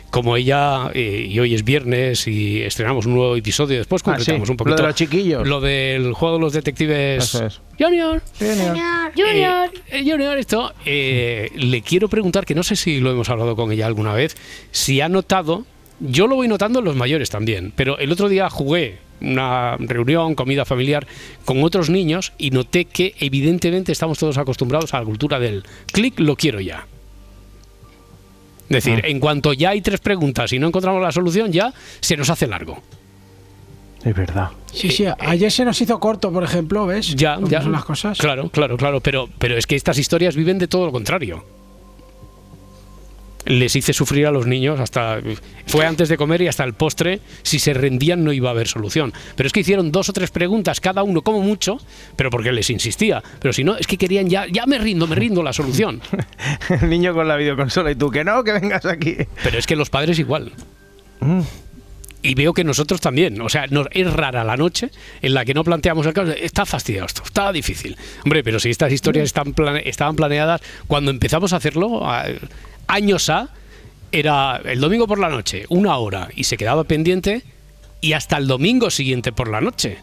como 0.10 0.36
ella, 0.36 0.92
eh, 0.94 1.28
y 1.30 1.40
hoy 1.40 1.56
es 1.56 1.64
viernes 1.64 2.28
y 2.28 2.62
estrenamos 2.64 3.06
un 3.06 3.16
nuevo 3.16 3.38
episodio, 3.38 3.78
después 3.78 4.02
Ah, 4.02 4.12
concretamos 4.12 4.48
sí, 4.50 4.52
un 4.52 4.58
poquito 4.58 4.76
lo 4.76 4.82
de 4.82 4.88
los 4.90 4.96
chiquillos. 4.96 5.48
lo 5.48 5.62
del 5.62 6.12
juego 6.12 6.36
de 6.36 6.42
los 6.42 6.52
detectives 6.52 7.36
es. 7.36 7.62
Junior. 7.80 8.22
Junior. 8.38 8.78
Junior, 9.16 9.72
eh, 9.90 10.04
Junior, 10.06 10.38
esto, 10.38 10.74
eh, 10.86 11.50
le 11.56 11.82
quiero 11.82 12.10
preguntar, 12.10 12.46
que 12.46 12.54
no 12.54 12.64
sé 12.64 12.76
si 12.76 13.00
lo 13.00 13.12
hemos 13.12 13.30
hablado 13.30 13.56
con 13.56 13.72
ella 13.72 13.86
alguna 13.86 14.14
vez, 14.14 14.36
si 14.72 15.00
ha 15.00 15.08
notado, 15.08 15.66
yo 16.00 16.28
lo 16.28 16.36
voy 16.36 16.48
notando 16.48 16.80
en 16.80 16.86
los 16.86 16.96
mayores 16.96 17.30
también, 17.30 17.74
pero 17.76 17.98
el 17.98 18.12
otro 18.12 18.30
día 18.30 18.50
jugué 18.50 19.00
una 19.20 19.78
reunión, 19.78 20.36
comida 20.36 20.64
familiar 20.64 21.08
con 21.46 21.64
otros 21.64 21.90
niños 21.90 22.34
y 22.38 22.52
noté 22.52 22.86
que 22.86 23.16
evidentemente 23.20 23.92
estamos 23.92 24.20
todos 24.20 24.38
acostumbrados 24.38 24.94
a 24.94 25.00
la 25.00 25.06
cultura 25.06 25.40
del 25.40 25.64
clic, 25.92 26.20
lo 26.20 26.36
quiero 26.36 26.60
ya. 26.60 26.86
Es 28.70 28.84
decir, 28.84 29.02
Ah. 29.04 29.08
en 29.08 29.20
cuanto 29.20 29.54
ya 29.54 29.70
hay 29.70 29.82
tres 29.82 30.00
preguntas 30.02 30.52
y 30.54 30.60
no 30.60 30.68
encontramos 30.68 31.02
la 31.02 31.12
solución, 31.12 31.52
ya 31.52 31.74
se 32.02 32.18
nos 32.18 32.30
hace 32.30 32.48
largo. 32.48 32.82
Es 34.04 34.14
verdad. 34.16 34.50
Sí, 34.72 34.90
sí. 34.92 35.06
Ayer 35.20 35.52
se 35.52 35.66
nos 35.66 35.82
hizo 35.82 36.00
corto, 36.00 36.32
por 36.32 36.44
ejemplo, 36.44 36.86
¿ves? 36.86 37.16
Ya, 37.16 37.40
ya. 37.50 37.62
son 37.62 37.72
las 37.72 37.84
cosas. 37.86 38.18
Claro, 38.20 38.50
claro, 38.50 38.78
claro. 38.78 39.00
Pero, 39.02 39.28
pero 39.40 39.58
es 39.58 39.66
que 39.66 39.76
estas 39.76 39.98
historias 39.98 40.36
viven 40.36 40.60
de 40.60 40.68
todo 40.68 40.86
lo 40.86 40.92
contrario. 40.92 41.44
Les 43.48 43.76
hice 43.76 43.94
sufrir 43.94 44.28
a 44.28 44.32
los 44.32 44.46
niños 44.46 44.80
hasta. 44.80 45.20
Fue 45.66 45.86
antes 45.86 46.10
de 46.10 46.18
comer 46.18 46.42
y 46.42 46.48
hasta 46.48 46.64
el 46.64 46.74
postre. 46.74 47.22
Si 47.44 47.60
se 47.60 47.74
rendían, 47.74 48.24
no 48.24 48.34
iba 48.34 48.50
a 48.50 48.52
haber 48.52 48.68
solución. 48.68 49.14
Pero 49.36 49.48
es 49.48 49.54
que 49.54 49.62
hicieron 49.62 49.92
dos 49.92 50.10
o 50.10 50.14
tres 50.14 50.32
preguntas, 50.32 50.82
cada 50.82 51.02
uno 51.04 51.22
como 51.22 51.42
mucho, 51.42 51.78
pero 52.16 52.30
porque 52.30 52.52
les 52.52 52.70
insistía. 52.70 53.24
Pero 53.40 53.54
si 53.54 53.64
no, 53.64 53.78
es 53.78 53.88
que 53.88 53.98
querían 53.98 54.30
ya. 54.30 54.46
Ya 54.52 54.66
me 54.66 54.78
rindo, 54.78 55.08
me 55.08 55.16
rindo 55.16 55.42
la 55.44 55.54
solución. 55.54 56.02
El 56.82 56.90
niño 56.90 57.14
con 57.14 57.28
la 57.28 57.38
videoconsola 57.38 57.92
y 57.92 57.96
tú 57.96 58.12
que 58.12 58.24
no, 58.24 58.44
que 58.44 58.52
vengas 58.52 58.86
aquí. 58.86 59.16
Pero 59.44 59.58
es 59.58 59.66
que 59.66 59.76
los 59.76 59.90
padres 59.90 60.20
igual. 60.20 60.52
Y 62.24 62.34
veo 62.36 62.54
que 62.54 62.64
nosotros 62.64 63.00
también. 63.00 63.40
O 63.42 63.48
sea, 63.50 63.66
es 63.92 64.14
rara 64.14 64.44
la 64.44 64.58
noche 64.58 64.90
en 65.22 65.34
la 65.34 65.46
que 65.46 65.54
no 65.54 65.64
planteamos 65.64 66.06
el 66.06 66.14
caso. 66.14 66.32
Está 66.34 66.66
fastidiado 66.66 67.06
esto, 67.06 67.22
está 67.24 67.52
difícil. 67.54 67.96
Hombre, 68.26 68.44
pero 68.44 68.60
si 68.60 68.70
estas 68.70 68.92
historias 68.92 69.26
están 69.26 69.54
plane- 69.54 69.84
estaban 69.86 70.16
planeadas 70.16 70.62
cuando 70.88 71.12
empezamos 71.12 71.54
a 71.54 71.58
hacerlo, 71.58 72.06
a- 72.10 72.26
años 72.88 73.30
A, 73.30 73.50
era 74.12 74.58
el 74.64 74.80
domingo 74.80 75.08
por 75.08 75.20
la 75.20 75.30
noche, 75.30 75.66
una 75.70 75.98
hora, 75.98 76.30
y 76.36 76.46
se 76.46 76.58
quedaba 76.58 76.84
pendiente, 76.86 77.44
y 78.02 78.14
hasta 78.14 78.38
el 78.38 78.48
domingo 78.48 78.90
siguiente 78.90 79.32
por 79.32 79.50
la 79.50 79.60
noche. 79.62 79.98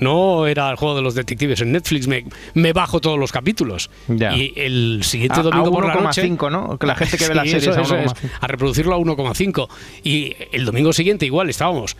No 0.00 0.48
era 0.48 0.68
el 0.70 0.76
juego 0.76 0.96
de 0.96 1.02
los 1.02 1.14
detectives 1.14 1.60
en 1.60 1.70
Netflix, 1.70 2.08
me, 2.08 2.24
me 2.54 2.72
bajo 2.72 3.00
todos 3.00 3.16
los 3.16 3.30
capítulos. 3.30 3.90
Ya. 4.08 4.34
Y 4.34 4.52
el 4.56 5.02
siguiente 5.04 5.36
A- 5.36 5.40
a 5.40 5.42
domingo 5.44 5.70
por 5.70 5.86
la 5.86 5.94
noche. 5.94 6.28
1,5, 6.28 6.50
¿no? 6.50 6.76
Que 6.78 6.86
la 6.88 6.96
gente 6.96 7.16
que 7.16 7.28
ve 7.28 7.34
las 7.36 7.44
Sí, 7.48 7.50
series 7.60 7.68
eso- 7.68 7.78
a 7.78 7.82
eso 7.82 7.96
es, 7.98 8.12
1,5. 8.12 8.30
a 8.40 8.46
reproducirlo 8.48 8.94
a 8.96 8.98
1,5. 8.98 9.68
Y 10.02 10.34
el 10.50 10.64
domingo 10.64 10.92
siguiente 10.92 11.26
igual 11.26 11.48
estábamos 11.48 11.96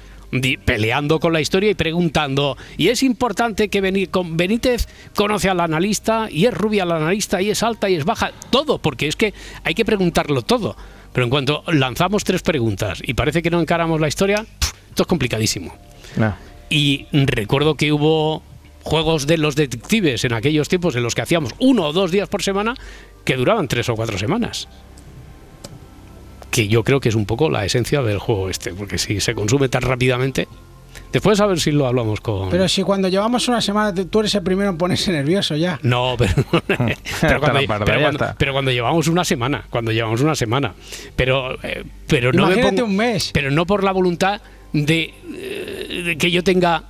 peleando 0.65 1.21
con 1.21 1.33
la 1.33 1.41
historia 1.41 1.71
y 1.71 1.75
preguntando, 1.75 2.57
y 2.77 2.89
es 2.89 3.03
importante 3.03 3.69
que 3.69 3.81
Benítez 3.81 4.89
conoce 5.15 5.49
al 5.49 5.61
analista, 5.61 6.29
y 6.31 6.47
es 6.47 6.55
rubia 6.55 6.85
la 6.85 6.97
analista, 6.97 7.41
y 7.41 7.51
es 7.51 7.63
alta, 7.63 7.89
y 7.89 7.95
es 7.95 8.05
baja, 8.05 8.33
todo, 8.51 8.79
porque 8.79 9.09
es 9.09 9.17
que 9.17 9.35
hay 9.63 9.75
que 9.75 9.85
preguntarlo 9.85 10.43
todo. 10.43 10.77
Pero 11.13 11.25
en 11.25 11.31
cuanto 11.31 11.63
lanzamos 11.69 12.25
tres 12.25 12.43
preguntas 12.43 13.01
y 13.03 13.15
parece 13.15 13.41
que 13.41 13.51
no 13.51 13.61
encaramos 13.61 14.01
la 14.01 14.09
historia, 14.09 14.45
esto 14.89 15.03
es 15.05 15.07
complicadísimo. 15.07 15.73
No. 16.17 16.35
Y 16.69 17.07
recuerdo 17.13 17.77
que 17.77 17.93
hubo 17.93 18.43
juegos 18.83 19.27
de 19.27 19.39
los 19.39 19.55
detectives 19.55 20.25
en 20.25 20.33
aquellos 20.33 20.69
tiempos 20.69 20.97
en 20.97 21.05
los 21.05 21.15
que 21.15 21.23
hacíamos 21.23 21.53
uno 21.61 21.85
o 21.85 21.93
dos 21.93 22.11
días 22.11 22.29
por 22.29 22.43
semana 22.43 22.75
que 23.25 23.37
duraban 23.37 23.69
tres 23.69 23.89
o 23.89 23.95
cuatro 23.95 24.19
semanas. 24.19 24.69
Que 26.55 26.69
yo 26.69 26.85
creo 26.85 27.01
que 27.01 27.09
es 27.09 27.17
un 27.17 27.27
poco 27.27 27.51
la 27.51 27.65
esencia 27.65 28.01
del 28.01 28.19
juego 28.21 28.49
este, 28.49 28.73
porque 28.73 28.97
si 28.97 29.19
se 29.21 29.35
consume 29.35 29.69
tan 29.69 29.83
rápidamente. 29.83 30.47
Después 31.13 31.41
a 31.41 31.47
ver 31.47 31.59
si 31.59 31.73
lo 31.73 31.85
hablamos 31.89 32.21
con. 32.21 32.49
Pero 32.49 32.69
si 32.69 32.85
cuando 32.85 33.09
llevamos 33.09 33.49
una 33.49 33.61
semana 33.61 33.93
tú 33.93 34.21
eres 34.21 34.33
el 34.37 34.43
primero 34.45 34.71
en 34.71 34.79
ponerse 34.79 35.11
nervioso 35.11 35.57
ya. 35.57 35.81
No, 35.83 36.15
pero, 36.19 36.33
pero, 37.21 37.41
cuando, 37.41 37.85
pero 37.85 38.35
pero 38.39 38.63
llevamos 38.63 39.09
una 39.09 39.25
semana, 39.25 39.65
cuando 39.69 39.91
llevamos 39.91 40.21
una 40.21 40.37
semana, 40.37 40.73
pero, 41.17 41.55
eh, 41.65 41.83
pero 42.07 42.33
no 42.33 42.47
me 42.47 42.53
Imagínate 42.53 42.83
pongo- 42.83 42.85
un 42.91 42.97
mes. 42.97 43.31
pero 43.35 43.51
no 43.51 43.67
por 43.67 43.83
la 43.83 43.91
voluntad 43.91 44.41
de, 44.73 45.13
eh, 45.35 46.03
de 46.05 46.17
que 46.17 46.31
yo 46.31 46.45
tenga 46.45 46.85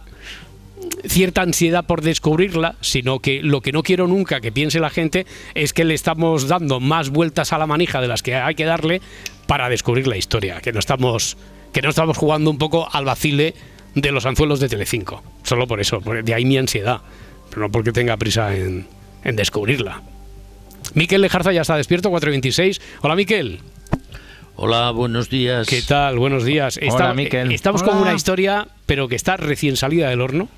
cierta 1.07 1.41
ansiedad 1.41 1.85
por 1.87 2.03
descubrirla, 2.03 2.77
sino 2.83 3.21
que 3.21 3.43
lo 3.43 3.61
que 3.63 3.73
no 3.73 3.83
quiero 3.83 4.07
nunca 4.07 4.41
que 4.41 4.53
piense 4.53 4.81
la 4.81 4.91
gente 4.91 5.27
es 5.55 5.73
que 5.73 5.85
le 5.85 5.95
estamos 5.95 6.49
dando 6.49 6.81
más 6.81 7.11
vueltas 7.11 7.53
a 7.53 7.59
la 7.59 7.67
manija 7.67 8.01
de 8.01 8.09
las 8.09 8.23
que 8.23 8.35
hay 8.35 8.55
que 8.55 8.65
darle 8.65 9.01
para 9.47 9.69
descubrir 9.69 10.07
la 10.07 10.17
historia, 10.17 10.61
que 10.61 10.73
no 10.73 10.79
estamos 10.79 11.37
que 11.73 11.83
no 11.83 11.91
estamos 11.91 12.17
jugando 12.17 12.51
un 12.51 12.59
poco 12.59 12.89
al 12.93 13.05
vacile 13.05 13.55
de 13.95 14.13
los 14.13 14.27
anzuelos 14.27 14.61
de 14.61 14.69
Telecinco, 14.69 15.23
solo 15.43 15.67
por 15.67 15.81
eso, 15.81 16.01
de 16.01 16.35
ahí 16.35 16.45
mi 16.45 16.57
ansiedad, 16.57 17.01
pero 17.51 17.63
no 17.63 17.73
porque 17.73 17.91
tenga 17.93 18.17
prisa 18.17 18.55
en, 18.55 18.87
en 19.25 19.37
descubrirla. 19.37 20.03
Miquel 20.95 21.21
Lejarza 21.21 21.53
ya 21.53 21.63
está 21.63 21.77
despierto, 21.77 22.11
4.26. 22.11 22.81
Hola 23.03 23.17
Miquel. 23.17 23.61
Hola, 24.57 24.93
buenos 24.93 25.31
días. 25.31 25.67
¿Qué 25.67 25.83
tal? 25.83 26.17
Buenos 26.17 26.45
días. 26.45 26.79
Hola, 26.89 27.13
Miquel. 27.13 27.51
Estamos 27.51 27.83
con 27.83 27.97
una 27.97 28.15
historia, 28.15 28.69
pero 28.87 29.09
que 29.09 29.17
está 29.17 29.37
recién 29.37 29.77
salida 29.77 30.09
del 30.11 30.21
horno. 30.21 30.49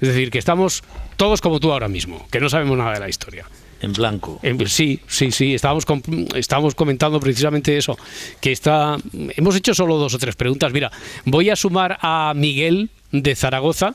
Es 0.00 0.08
decir, 0.08 0.30
que 0.30 0.38
estamos 0.38 0.82
todos 1.16 1.42
como 1.42 1.60
tú 1.60 1.72
ahora 1.72 1.88
mismo, 1.88 2.26
que 2.30 2.40
no 2.40 2.48
sabemos 2.48 2.78
nada 2.78 2.94
de 2.94 3.00
la 3.00 3.08
historia. 3.08 3.46
En 3.82 3.92
blanco. 3.92 4.40
Eh, 4.42 4.56
sí, 4.66 5.00
sí, 5.06 5.30
sí, 5.30 5.54
estábamos, 5.54 5.84
com- 5.84 6.00
estábamos 6.34 6.74
comentando 6.74 7.20
precisamente 7.20 7.76
eso, 7.76 7.96
que 8.40 8.52
está, 8.52 8.96
hemos 9.36 9.54
hecho 9.56 9.74
solo 9.74 9.96
dos 9.96 10.14
o 10.14 10.18
tres 10.18 10.34
preguntas. 10.34 10.72
Mira, 10.72 10.90
voy 11.26 11.50
a 11.50 11.56
sumar 11.56 11.98
a 12.00 12.32
Miguel 12.34 12.88
de 13.12 13.34
Zaragoza, 13.34 13.94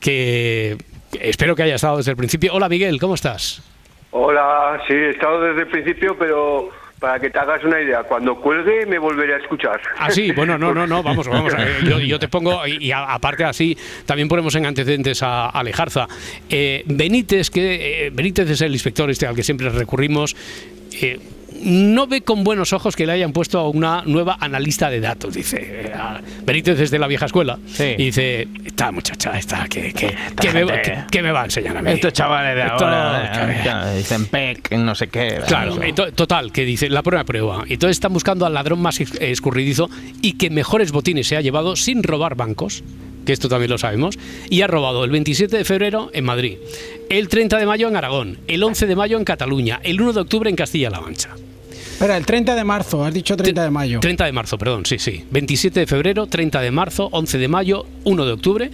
que 0.00 0.76
espero 1.18 1.56
que 1.56 1.62
haya 1.62 1.76
estado 1.76 1.96
desde 1.96 2.10
el 2.10 2.16
principio. 2.16 2.52
Hola 2.54 2.68
Miguel, 2.68 3.00
¿cómo 3.00 3.14
estás? 3.14 3.62
Hola, 4.10 4.78
sí, 4.86 4.92
he 4.92 5.10
estado 5.10 5.40
desde 5.40 5.62
el 5.62 5.68
principio, 5.68 6.16
pero 6.18 6.68
para 7.02 7.18
que 7.18 7.28
te 7.30 7.38
hagas 7.38 7.62
una 7.64 7.80
idea, 7.80 8.04
cuando 8.04 8.36
cuelgue 8.40 8.86
me 8.86 8.96
volveré 8.98 9.34
a 9.34 9.38
escuchar. 9.38 9.80
Ah, 9.98 10.08
sí, 10.10 10.30
bueno, 10.30 10.56
no, 10.56 10.72
no, 10.72 10.86
no, 10.86 11.02
vamos, 11.08 11.26
vamos. 11.26 11.52
eh, 11.58 11.80
Yo, 11.84 11.98
yo 11.98 12.18
te 12.20 12.28
pongo, 12.28 12.64
y, 12.66 12.78
y 12.86 12.92
a- 12.92 13.12
aparte 13.12 13.42
así, 13.44 13.76
también 14.06 14.28
ponemos 14.28 14.54
en 14.54 14.64
antecedentes 14.66 15.20
a, 15.22 15.48
Alejarza. 15.50 16.06
Eh, 16.48 16.84
Benítez, 16.86 17.50
que 17.50 18.06
eh, 18.06 18.10
Benítez 18.10 18.48
es 18.48 18.60
el 18.62 18.72
inspector 18.72 19.10
este 19.10 19.26
al 19.26 19.34
que 19.34 19.42
siempre 19.42 19.68
recurrimos, 19.68 20.36
no 21.62 22.06
ve 22.06 22.22
con 22.22 22.44
buenos 22.44 22.72
ojos 22.72 22.96
que 22.96 23.06
le 23.06 23.12
hayan 23.12 23.32
puesto 23.32 23.58
a 23.58 23.68
una 23.68 24.02
nueva 24.06 24.36
analista 24.40 24.90
de 24.90 25.00
datos. 25.00 25.34
Dice, 25.34 25.92
Benítez 26.44 26.78
es 26.80 26.90
de 26.90 26.98
la 26.98 27.06
vieja 27.06 27.26
escuela. 27.26 27.58
Sí. 27.66 27.94
Y 27.98 28.04
dice, 28.06 28.48
esta 28.64 28.90
muchacha, 28.92 29.38
esta, 29.38 29.66
que, 29.68 29.92
que, 29.92 30.14
que 30.40 30.50
me, 30.52 30.66
que- 30.82 30.98
que 31.10 31.22
me 31.22 31.32
va 31.32 31.42
a 31.42 31.44
enseñar 31.44 31.76
a 31.76 31.82
mí. 31.82 31.90
Estos 31.92 32.12
chavales 32.12 32.54
de 32.56 32.62
Esto- 32.62 32.84
ahora 32.86 33.92
eh, 33.92 33.96
dicen 33.98 34.26
PEC, 34.26 34.72
no 34.78 34.94
sé 34.94 35.08
qué. 35.08 35.40
Claro, 35.46 35.76
total, 36.14 36.52
que 36.52 36.64
dice 36.64 36.88
la 36.88 37.02
prueba 37.02 37.24
prueba. 37.24 37.64
Y 37.66 37.74
entonces 37.74 37.96
están 37.96 38.12
buscando 38.12 38.46
al 38.46 38.54
ladrón 38.54 38.80
más 38.80 39.00
escurridizo 39.00 39.88
y 40.20 40.34
que 40.34 40.50
mejores 40.50 40.92
botines 40.92 41.26
se 41.26 41.36
ha 41.36 41.40
llevado 41.40 41.76
sin 41.76 42.02
robar 42.02 42.34
bancos, 42.34 42.82
que 43.24 43.32
esto 43.32 43.48
también 43.48 43.70
lo 43.70 43.78
sabemos, 43.78 44.18
y 44.50 44.62
ha 44.62 44.66
robado 44.66 45.04
el 45.04 45.10
27 45.10 45.56
de 45.56 45.64
febrero 45.64 46.10
en 46.12 46.24
Madrid, 46.24 46.58
el 47.08 47.28
30 47.28 47.58
de 47.58 47.66
mayo 47.66 47.88
en 47.88 47.96
Aragón, 47.96 48.38
el 48.46 48.62
11 48.62 48.86
de 48.86 48.96
mayo 48.96 49.18
en 49.18 49.24
Cataluña, 49.24 49.80
el 49.82 50.00
1 50.00 50.12
de 50.12 50.20
octubre 50.20 50.50
en 50.50 50.56
Castilla-La 50.56 51.00
Mancha. 51.00 51.30
Espera, 51.70 52.16
el 52.16 52.26
30 52.26 52.56
de 52.56 52.64
marzo, 52.64 53.04
has 53.04 53.14
dicho 53.14 53.36
30 53.36 53.62
de 53.62 53.70
mayo. 53.70 54.00
30 54.00 54.24
de 54.24 54.32
marzo, 54.32 54.58
perdón, 54.58 54.84
sí, 54.86 54.98
sí. 54.98 55.24
27 55.30 55.80
de 55.80 55.86
febrero, 55.86 56.26
30 56.26 56.60
de 56.60 56.70
marzo, 56.70 57.08
11 57.12 57.38
de 57.38 57.48
mayo, 57.48 57.86
1 58.04 58.26
de 58.26 58.32
octubre. 58.32 58.70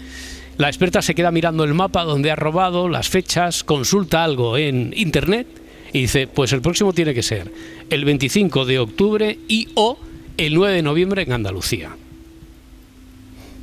La 0.57 0.69
experta 0.69 1.03
se 1.03 1.15
queda 1.15 1.31
mirando 1.31 1.63
el 1.65 1.75
mapa 1.75 2.05
donde 2.05 2.31
ha 2.31 2.37
robado, 2.37 2.89
las 2.89 3.09
fechas, 3.09 3.65
consulta 3.65 4.25
algo 4.25 4.57
en 4.57 4.95
internet 4.97 5.47
y 5.93 6.01
dice, 6.01 6.27
pues 6.27 6.53
el 6.53 6.63
próximo 6.63 6.93
tiene 6.93 7.15
que 7.15 7.23
ser 7.23 7.53
el 7.91 8.05
25 8.05 8.65
de 8.65 8.79
octubre 8.79 9.39
y 9.47 9.69
o 9.75 9.99
el 10.37 10.55
9 10.55 10.75
de 10.75 10.83
noviembre 10.83 11.23
en 11.23 11.33
Andalucía. 11.33 11.91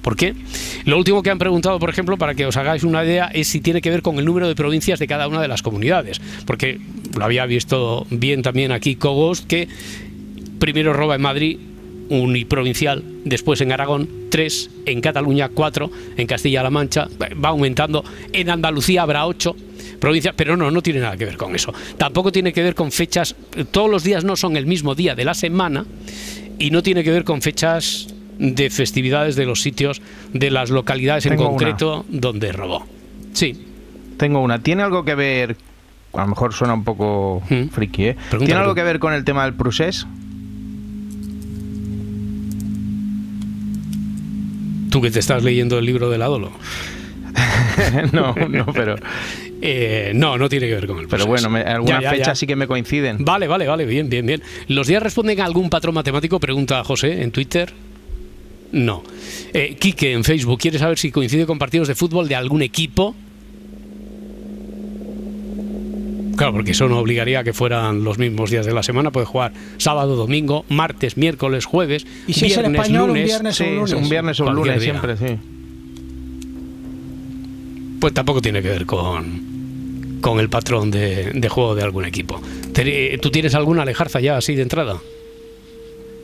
¿Por 0.05 0.15
qué? 0.15 0.35
Lo 0.85 0.99
último 0.99 1.23
que 1.23 1.31
han 1.31 1.39
preguntado, 1.39 1.79
por 1.79 1.89
ejemplo, 1.89 2.15
para 2.15 2.35
que 2.35 2.45
os 2.45 2.55
hagáis 2.57 2.83
una 2.83 3.03
idea, 3.03 3.25
es 3.33 3.47
si 3.47 3.59
tiene 3.59 3.81
que 3.81 3.89
ver 3.89 4.03
con 4.03 4.19
el 4.19 4.25
número 4.25 4.47
de 4.47 4.53
provincias 4.53 4.99
de 4.99 5.07
cada 5.07 5.27
una 5.27 5.41
de 5.41 5.47
las 5.47 5.63
comunidades. 5.63 6.21
Porque 6.45 6.79
lo 7.17 7.25
había 7.25 7.47
visto 7.47 8.05
bien 8.11 8.43
también 8.43 8.71
aquí 8.71 8.97
Cogos, 8.97 9.41
que 9.41 9.67
primero 10.59 10.93
roba 10.93 11.15
en 11.15 11.23
Madrid, 11.23 11.57
uniprovincial, 12.09 13.03
después 13.23 13.61
en 13.61 13.71
Aragón, 13.71 14.07
tres, 14.29 14.69
en 14.85 15.01
Cataluña, 15.01 15.49
cuatro, 15.49 15.89
en 16.17 16.27
Castilla-La 16.27 16.69
Mancha, 16.69 17.07
va 17.43 17.49
aumentando, 17.49 18.05
en 18.31 18.51
Andalucía 18.51 19.01
habrá 19.01 19.25
ocho, 19.25 19.55
provincia, 19.99 20.33
pero 20.37 20.55
no, 20.55 20.69
no 20.69 20.83
tiene 20.83 20.99
nada 20.99 21.17
que 21.17 21.25
ver 21.25 21.37
con 21.37 21.55
eso. 21.55 21.73
Tampoco 21.97 22.31
tiene 22.31 22.53
que 22.53 22.61
ver 22.61 22.75
con 22.75 22.91
fechas, 22.91 23.35
todos 23.71 23.89
los 23.89 24.03
días 24.03 24.23
no 24.23 24.35
son 24.35 24.55
el 24.55 24.67
mismo 24.67 24.93
día 24.93 25.15
de 25.15 25.25
la 25.25 25.33
semana 25.33 25.83
y 26.59 26.69
no 26.69 26.83
tiene 26.83 27.03
que 27.03 27.09
ver 27.09 27.23
con 27.23 27.41
fechas 27.41 28.14
de 28.39 28.69
festividades 28.69 29.35
de 29.35 29.45
los 29.45 29.61
sitios, 29.61 30.01
de 30.33 30.51
las 30.51 30.69
localidades 30.69 31.25
en 31.25 31.37
concreto 31.37 32.05
donde 32.09 32.51
robó. 32.51 32.85
Sí. 33.33 33.65
Tengo 34.17 34.39
una. 34.41 34.59
¿Tiene 34.59 34.83
algo 34.83 35.03
que 35.03 35.15
ver? 35.15 35.57
A 36.13 36.21
lo 36.21 36.27
mejor 36.27 36.53
suena 36.53 36.73
un 36.73 36.83
poco 36.85 37.41
friki, 37.71 38.05
¿eh? 38.05 38.15
¿Tiene 38.37 38.53
algo 38.53 38.71
tú. 38.71 38.75
que 38.75 38.83
ver 38.83 38.99
con 38.99 39.13
el 39.13 39.25
tema 39.25 39.43
del 39.43 39.53
procés? 39.53 40.05
Tú 44.89 45.01
que 45.01 45.11
te 45.11 45.19
estás 45.19 45.43
leyendo 45.43 45.77
el 45.77 45.85
libro 45.85 46.09
del 46.09 46.21
Adolo. 46.21 46.51
no, 48.13 48.33
no, 48.49 48.65
pero. 48.73 48.95
Eh, 49.67 50.11
no, 50.13 50.37
no 50.37 50.47
tiene 50.47 50.67
que 50.67 50.75
ver 50.75 50.85
con 50.85 50.99
el 50.99 51.07
Pero 51.07 51.25
proceso. 51.25 51.49
bueno, 51.49 51.49
me- 51.49 51.61
algunas 51.61 52.01
Ya, 52.01 52.03
ya, 52.03 52.11
fechas 52.11 52.27
ya. 52.27 52.35
sí 52.35 52.45
que 52.45 52.55
me 52.57 52.67
coinciden. 52.67 53.23
Vale, 53.25 53.47
vale, 53.47 53.65
vale, 53.65 53.85
bien, 53.85 54.09
bien, 54.09 54.25
bien. 54.25 54.43
¿Los 54.67 54.85
días 54.85 55.01
responden 55.01 55.39
a 55.41 55.45
algún 55.45 55.69
patrón 55.71 55.95
matemático? 55.95 56.39
Pregunta 56.39 56.83
José 56.83 57.23
en 57.23 57.31
Twitter. 57.31 57.73
No. 58.75 59.03
Eh, 59.53 59.77
Quique 59.79 60.11
en 60.11 60.25
Facebook 60.25 60.59
quiere 60.59 60.77
saber 60.79 60.97
si 60.97 61.09
coincide 61.09 61.45
con 61.45 61.57
partidos 61.57 61.87
de 61.87 61.95
fútbol 61.95 62.27
de 62.27 62.35
algún 62.35 62.61
equipo. 62.61 63.15
Claro, 66.35 66.51
porque 66.51 66.71
eso 66.71 66.89
no 66.89 66.99
obligaría 66.99 67.39
a 67.39 67.43
que 67.45 67.53
fueran 67.53 68.03
los 68.03 68.17
mismos 68.17 68.51
días 68.51 68.65
de 68.65 68.73
la 68.73 68.83
semana. 68.83 69.11
Puede 69.11 69.25
jugar 69.25 69.53
sábado, 69.77 70.17
domingo, 70.17 70.65
martes, 70.67 71.15
miércoles, 71.15 71.63
jueves. 71.63 72.05
Y 72.27 72.33
si 72.33 72.47
es 72.47 72.57
el 72.57 72.63
viernes, 72.63 72.81
español, 72.81 73.01
un 73.03 73.07
lunes. 73.15 73.25
viernes 73.27 73.61
o 73.61 73.63
un 73.63 73.69
Sí, 73.69 73.75
lunes. 73.75 73.93
un 73.93 74.09
viernes 74.09 74.39
o 74.41 74.45
un 74.45 74.55
lunes 74.55 74.81
día. 74.81 74.91
siempre, 74.91 75.15
sí. 75.15 75.37
Pues 78.01 78.13
tampoco 78.13 78.41
tiene 78.41 78.61
que 78.61 78.67
ver 78.67 78.85
con, 78.85 80.17
con 80.19 80.41
el 80.41 80.49
patrón 80.49 80.91
de, 80.91 81.31
de 81.33 81.47
juego 81.49 81.75
de 81.75 81.83
algún 81.83 82.03
equipo. 82.03 82.41
¿Tú 83.21 83.31
tienes 83.31 83.55
alguna 83.55 83.83
alejarza 83.83 84.19
ya 84.19 84.35
así 84.35 84.53
de 84.55 84.63
entrada? 84.63 84.97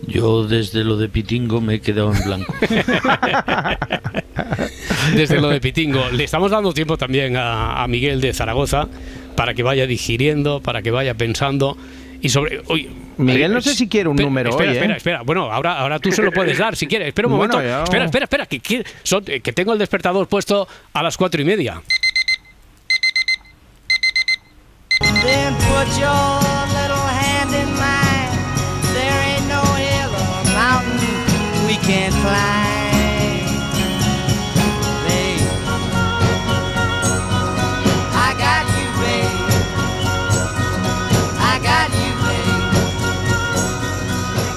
Yo 0.08 0.46
desde 0.48 0.84
lo 0.84 0.98
de 0.98 1.10
Pitingo 1.10 1.62
me 1.62 1.76
he 1.76 1.80
quedado 1.82 2.14
en 2.14 2.24
blanco. 2.24 2.54
Desde 5.16 5.40
lo 5.40 5.50
de 5.50 5.60
Pitingo. 5.62 6.10
Le 6.12 6.24
estamos 6.24 6.52
dando 6.52 6.74
tiempo 6.74 6.98
también 6.98 7.36
a, 7.38 7.84
a 7.84 7.88
Miguel 7.88 8.20
de 8.22 8.34
Zaragoza 8.34 8.88
para 9.36 9.54
que 9.54 9.64
vaya 9.64 9.86
digiriendo, 9.88 10.60
para 10.62 10.82
que 10.82 10.92
vaya 10.92 11.14
pensando. 11.14 11.78
Y 12.22 12.30
sobre. 12.30 12.62
Oye, 12.68 12.90
Miguel, 13.18 13.52
eh, 13.52 13.54
no 13.56 13.62
sé 13.62 13.74
si 13.74 13.88
quiere 13.88 14.10
un 14.10 14.16
espera, 14.16 14.30
número 14.30 14.50
espera, 14.52 14.70
hoy, 14.72 14.76
¿eh? 14.76 14.80
Espera, 14.80 14.98
espera. 14.98 15.22
Bueno, 15.24 15.52
ahora, 15.52 15.78
ahora 15.80 16.00
tú 16.00 16.12
se 16.12 16.22
lo 16.22 16.32
puedes 16.32 16.58
dar 16.58 16.76
si 16.76 16.88
quieres. 16.88 17.08
Espera 17.10 17.28
un 17.28 17.38
Bueno, 17.38 17.54
momento. 17.54 17.70
ya- 17.70 17.84
Espera, 17.84 18.06
espera, 18.06 18.24
espera. 18.26 18.46
Que, 18.46 18.60
que, 18.60 18.84
son- 19.04 19.24
eh, 19.28 19.40
que 19.42 19.54
tengo 19.54 19.74
el 19.74 19.80
despertador 19.80 20.28
puesto 20.28 20.68
a 20.94 21.04
las 21.04 21.18
cuatro 21.18 21.42
y 21.42 21.46
media. 21.46 21.82
Then 25.00 25.54
put 25.56 25.88
your 26.00 26.61
climb. 31.92 33.52
Babe, 35.04 35.44
I 38.14 38.34
got 38.38 38.66
you, 38.78 38.88
babe. 39.02 39.36
I 41.38 41.60
got 41.60 41.90
you, 41.92 42.12
babe. 42.24 42.60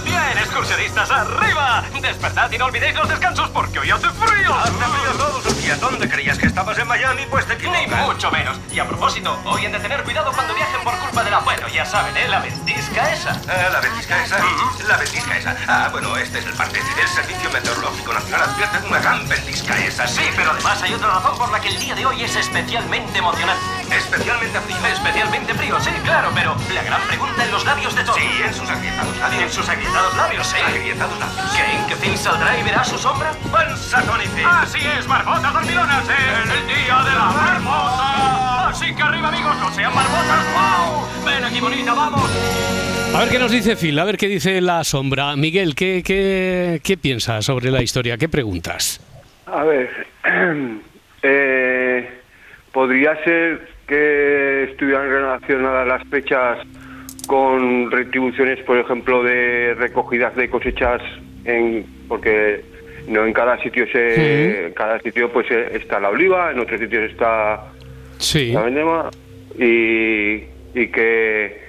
Bien, 0.04 0.38
excursionistas, 0.38 1.10
arriba. 1.10 1.84
Despertad 2.00 2.52
y 2.52 2.58
no 2.58 2.66
olvidéis 2.66 2.94
los 2.94 3.08
descansos 3.08 3.50
porque 3.50 3.80
hoy 3.80 3.90
hace 3.90 4.08
frío. 4.10 4.54
Hace 4.54 4.70
frío 4.72 5.12
todos 5.18 5.46
días. 5.64 5.80
¿Dónde 5.80 6.08
creías 6.08 6.38
que 6.38 6.46
estabas 6.46 6.78
en 6.78 6.86
Miami? 6.86 7.22
Pues 7.30 7.46
te 7.46 7.54
equivocas. 7.54 7.80
Ni 7.88 7.94
mucho 8.06 8.30
menos. 8.30 8.58
Y 8.70 8.78
a 8.78 8.86
propósito, 8.86 9.38
hoy 9.44 9.64
han 9.66 9.72
de 9.72 9.80
tener 9.80 10.02
cuidado 10.04 10.32
cuando 10.32 10.54
viajen 10.54 10.82
por 10.82 10.94
culpa 10.98 11.24
de 11.24 11.30
la... 11.30 11.38
Bueno, 11.38 11.66
ya 11.68 11.84
saben, 11.86 12.16
¿eh? 12.16 12.28
La 12.28 12.40
ventisca 12.40 13.10
esa. 13.12 13.30
Ah, 13.48 13.70
la 13.72 13.80
ventisca 13.80 14.22
esa. 14.22 14.38
La 14.86 14.96
ventisca 14.96 15.38
esa. 15.38 15.56
Ah, 15.66 15.88
bueno, 15.90 16.16
este 16.16 16.38
es 16.38 16.46
el 16.46 16.52
parte. 16.52 16.80
El 17.00 17.08
Servicio 17.08 17.50
Meteorológico 17.50 18.12
Nacional 18.12 18.42
advierte 18.42 18.78
de 18.80 18.88
una 18.88 18.98
gran 19.00 19.28
ventisca 19.28 19.78
esa. 19.78 20.06
Sí, 20.06 20.22
pero 20.36 20.50
además 20.50 20.82
hay 20.82 20.94
otra 20.94 21.08
razón 21.08 21.38
por 21.38 21.50
la 21.50 21.60
que 21.60 21.68
el 21.68 21.78
día 21.78 21.94
de 21.94 22.06
hoy 22.06 22.22
es 22.22 22.36
especialmente 22.36 23.18
emocionante. 23.18 23.62
Especialmente 23.90 24.60
frío. 24.60 24.76
Especialmente 24.86 25.54
frío, 25.54 25.80
sí, 25.80 25.90
claro, 26.04 26.30
pero 26.34 26.56
la 26.72 26.82
gran 26.82 27.00
pregunta 27.02 27.44
en 27.44 27.50
los 27.50 27.64
labios 27.64 27.94
de 27.94 28.04
todos. 28.04 28.18
Sí, 28.18 28.42
en 28.44 28.54
sus 28.54 28.68
agrietados 28.68 29.16
labios. 29.16 29.42
En 29.42 29.50
sus 29.50 29.68
agrietados 29.68 30.16
labios, 30.16 30.46
sí. 30.46 30.56
Agrietados 30.58 31.18
labios. 31.18 31.50
¿Creen 31.52 31.86
que 31.86 31.96
Finn 31.96 32.18
saldrá 32.18 32.58
y 32.58 32.62
verá 32.62 32.84
su 32.84 32.98
sombra? 32.98 33.32
Panza 33.50 34.02
Tony. 34.02 34.24
Así 34.44 34.78
es, 34.98 35.06
marmotas 35.06 35.53
dormilonas, 35.54 36.04
en 36.08 36.50
el 36.50 36.66
día 36.66 36.98
de 37.04 37.14
la 37.16 37.30
marmota. 37.30 38.68
Así 38.68 38.94
que 38.94 39.02
arriba, 39.02 39.28
amigos, 39.28 39.56
no 39.60 39.70
sean 39.70 39.94
marmotas, 39.94 40.44
¡wow! 40.52 41.24
Ven 41.24 41.44
aquí, 41.44 41.60
bonita, 41.60 41.94
vamos. 41.94 42.28
A 43.14 43.20
ver 43.20 43.28
qué 43.28 43.38
nos 43.38 43.52
dice 43.52 43.76
Phil, 43.76 43.96
a 44.00 44.04
ver 44.04 44.16
qué 44.16 44.26
dice 44.26 44.60
la 44.60 44.82
sombra. 44.82 45.36
Miguel, 45.36 45.76
¿qué, 45.76 46.02
qué, 46.04 46.80
qué 46.82 46.96
piensas 46.96 47.44
sobre 47.44 47.70
la 47.70 47.82
historia? 47.82 48.18
¿Qué 48.18 48.28
preguntas? 48.28 49.00
A 49.46 49.62
ver, 49.62 50.06
eh, 51.22 52.10
podría 52.72 53.22
ser 53.22 53.68
que 53.86 54.64
estuvieran 54.72 55.08
relacionadas 55.08 55.86
las 55.86 56.04
fechas 56.08 56.58
con 57.28 57.92
retribuciones, 57.92 58.58
por 58.64 58.78
ejemplo, 58.78 59.22
de 59.22 59.74
recogidas 59.74 60.34
de 60.34 60.50
cosechas, 60.50 61.00
en, 61.44 61.86
porque 62.08 62.73
no 63.08 63.26
en 63.26 63.32
cada 63.32 63.60
sitio 63.62 63.86
se, 63.92 64.66
en 64.66 64.72
cada 64.72 64.98
sitio 65.00 65.30
pues 65.32 65.46
eh, 65.50 65.68
está 65.74 66.00
la 66.00 66.08
oliva, 66.10 66.50
en 66.52 66.58
otros 66.58 66.80
sitios 66.80 67.10
está 67.10 67.72
Sí. 68.18 68.52
la 68.52 68.62
vendema 68.62 69.10
y, 69.58 70.44
y 70.74 70.86
que 70.92 71.62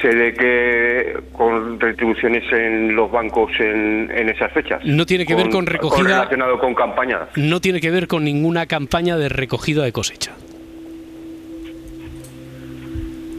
se 0.00 0.08
ve 0.08 0.34
que 0.34 1.16
con 1.32 1.80
retribuciones 1.80 2.44
en 2.52 2.94
los 2.94 3.10
bancos 3.10 3.50
en, 3.58 4.10
en 4.14 4.28
esas 4.28 4.52
fechas. 4.52 4.84
No 4.84 5.06
tiene 5.06 5.24
que 5.24 5.34
ver 5.34 5.48
con 5.48 5.64
recogida- 5.66 6.04
relacionado 6.18 6.58
con 6.58 6.74
campañas. 6.74 7.28
No 7.36 7.60
tiene 7.60 7.80
que 7.80 7.90
ver 7.90 8.06
con 8.06 8.22
ninguna 8.24 8.66
campaña 8.66 9.16
de 9.16 9.28
recogida 9.30 9.84
de 9.84 9.92
cosecha. 9.92 10.32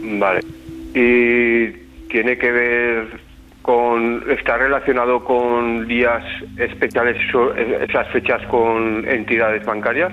Vale. 0.02 0.40
Y 0.94 1.68
tiene 2.10 2.38
que 2.38 2.50
ver 2.50 3.06
con. 3.72 4.24
Está 4.30 4.56
relacionado 4.56 5.22
con 5.22 5.86
días 5.86 6.24
especiales, 6.56 7.16
so- 7.30 7.54
esas 7.54 8.08
fechas 8.08 8.40
con 8.46 9.06
entidades 9.06 9.62
bancarias. 9.66 10.12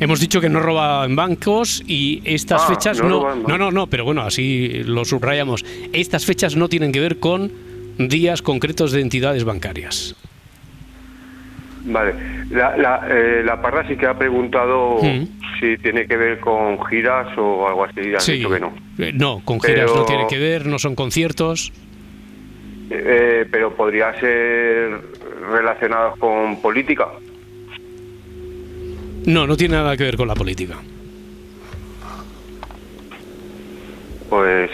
Hemos 0.00 0.18
dicho 0.18 0.40
que 0.40 0.48
no 0.48 0.58
roba 0.58 1.04
en 1.04 1.14
bancos 1.14 1.84
y 1.86 2.20
estas 2.24 2.62
Ah, 2.64 2.66
fechas 2.74 3.00
no 3.00 3.36
No, 3.36 3.56
no, 3.56 3.70
no, 3.70 3.86
pero 3.86 4.04
bueno, 4.04 4.22
así 4.22 4.82
lo 4.84 5.04
subrayamos. 5.04 5.64
Estas 5.92 6.26
fechas 6.26 6.56
no 6.56 6.68
tienen 6.68 6.90
que 6.90 6.98
ver 6.98 7.20
con 7.20 7.52
días 7.96 8.42
concretos 8.42 8.90
de 8.90 9.00
entidades 9.00 9.44
bancarias. 9.44 10.16
Vale. 11.84 12.14
La, 12.50 12.76
la, 12.76 13.06
eh, 13.10 13.42
la 13.44 13.60
parra 13.60 13.86
sí 13.88 13.96
que 13.96 14.06
ha 14.06 14.16
preguntado 14.16 14.98
Mm. 15.02 15.24
si 15.58 15.76
tiene 15.78 16.06
que 16.06 16.16
ver 16.16 16.38
con 16.40 16.82
giras 16.86 17.26
o 17.36 17.66
algo 17.66 17.84
así. 17.84 18.14
Han 18.14 18.20
Sí. 18.20 18.32
dicho 18.34 18.50
que 18.50 18.60
no. 18.60 18.72
Eh, 18.98 19.12
No, 19.14 19.40
con 19.44 19.60
giras 19.60 19.90
no 19.94 20.04
tiene 20.04 20.26
que 20.28 20.38
ver, 20.38 20.66
no 20.66 20.78
son 20.78 20.94
conciertos. 20.94 21.72
Eh, 22.90 23.46
pero 23.50 23.74
podría 23.74 24.12
ser 24.20 25.00
relacionado 25.50 26.14
con 26.18 26.60
política. 26.60 27.08
No, 29.26 29.46
no 29.46 29.56
tiene 29.56 29.74
nada 29.76 29.96
que 29.96 30.04
ver 30.04 30.16
con 30.16 30.28
la 30.28 30.34
política. 30.34 30.76
Pues. 34.28 34.70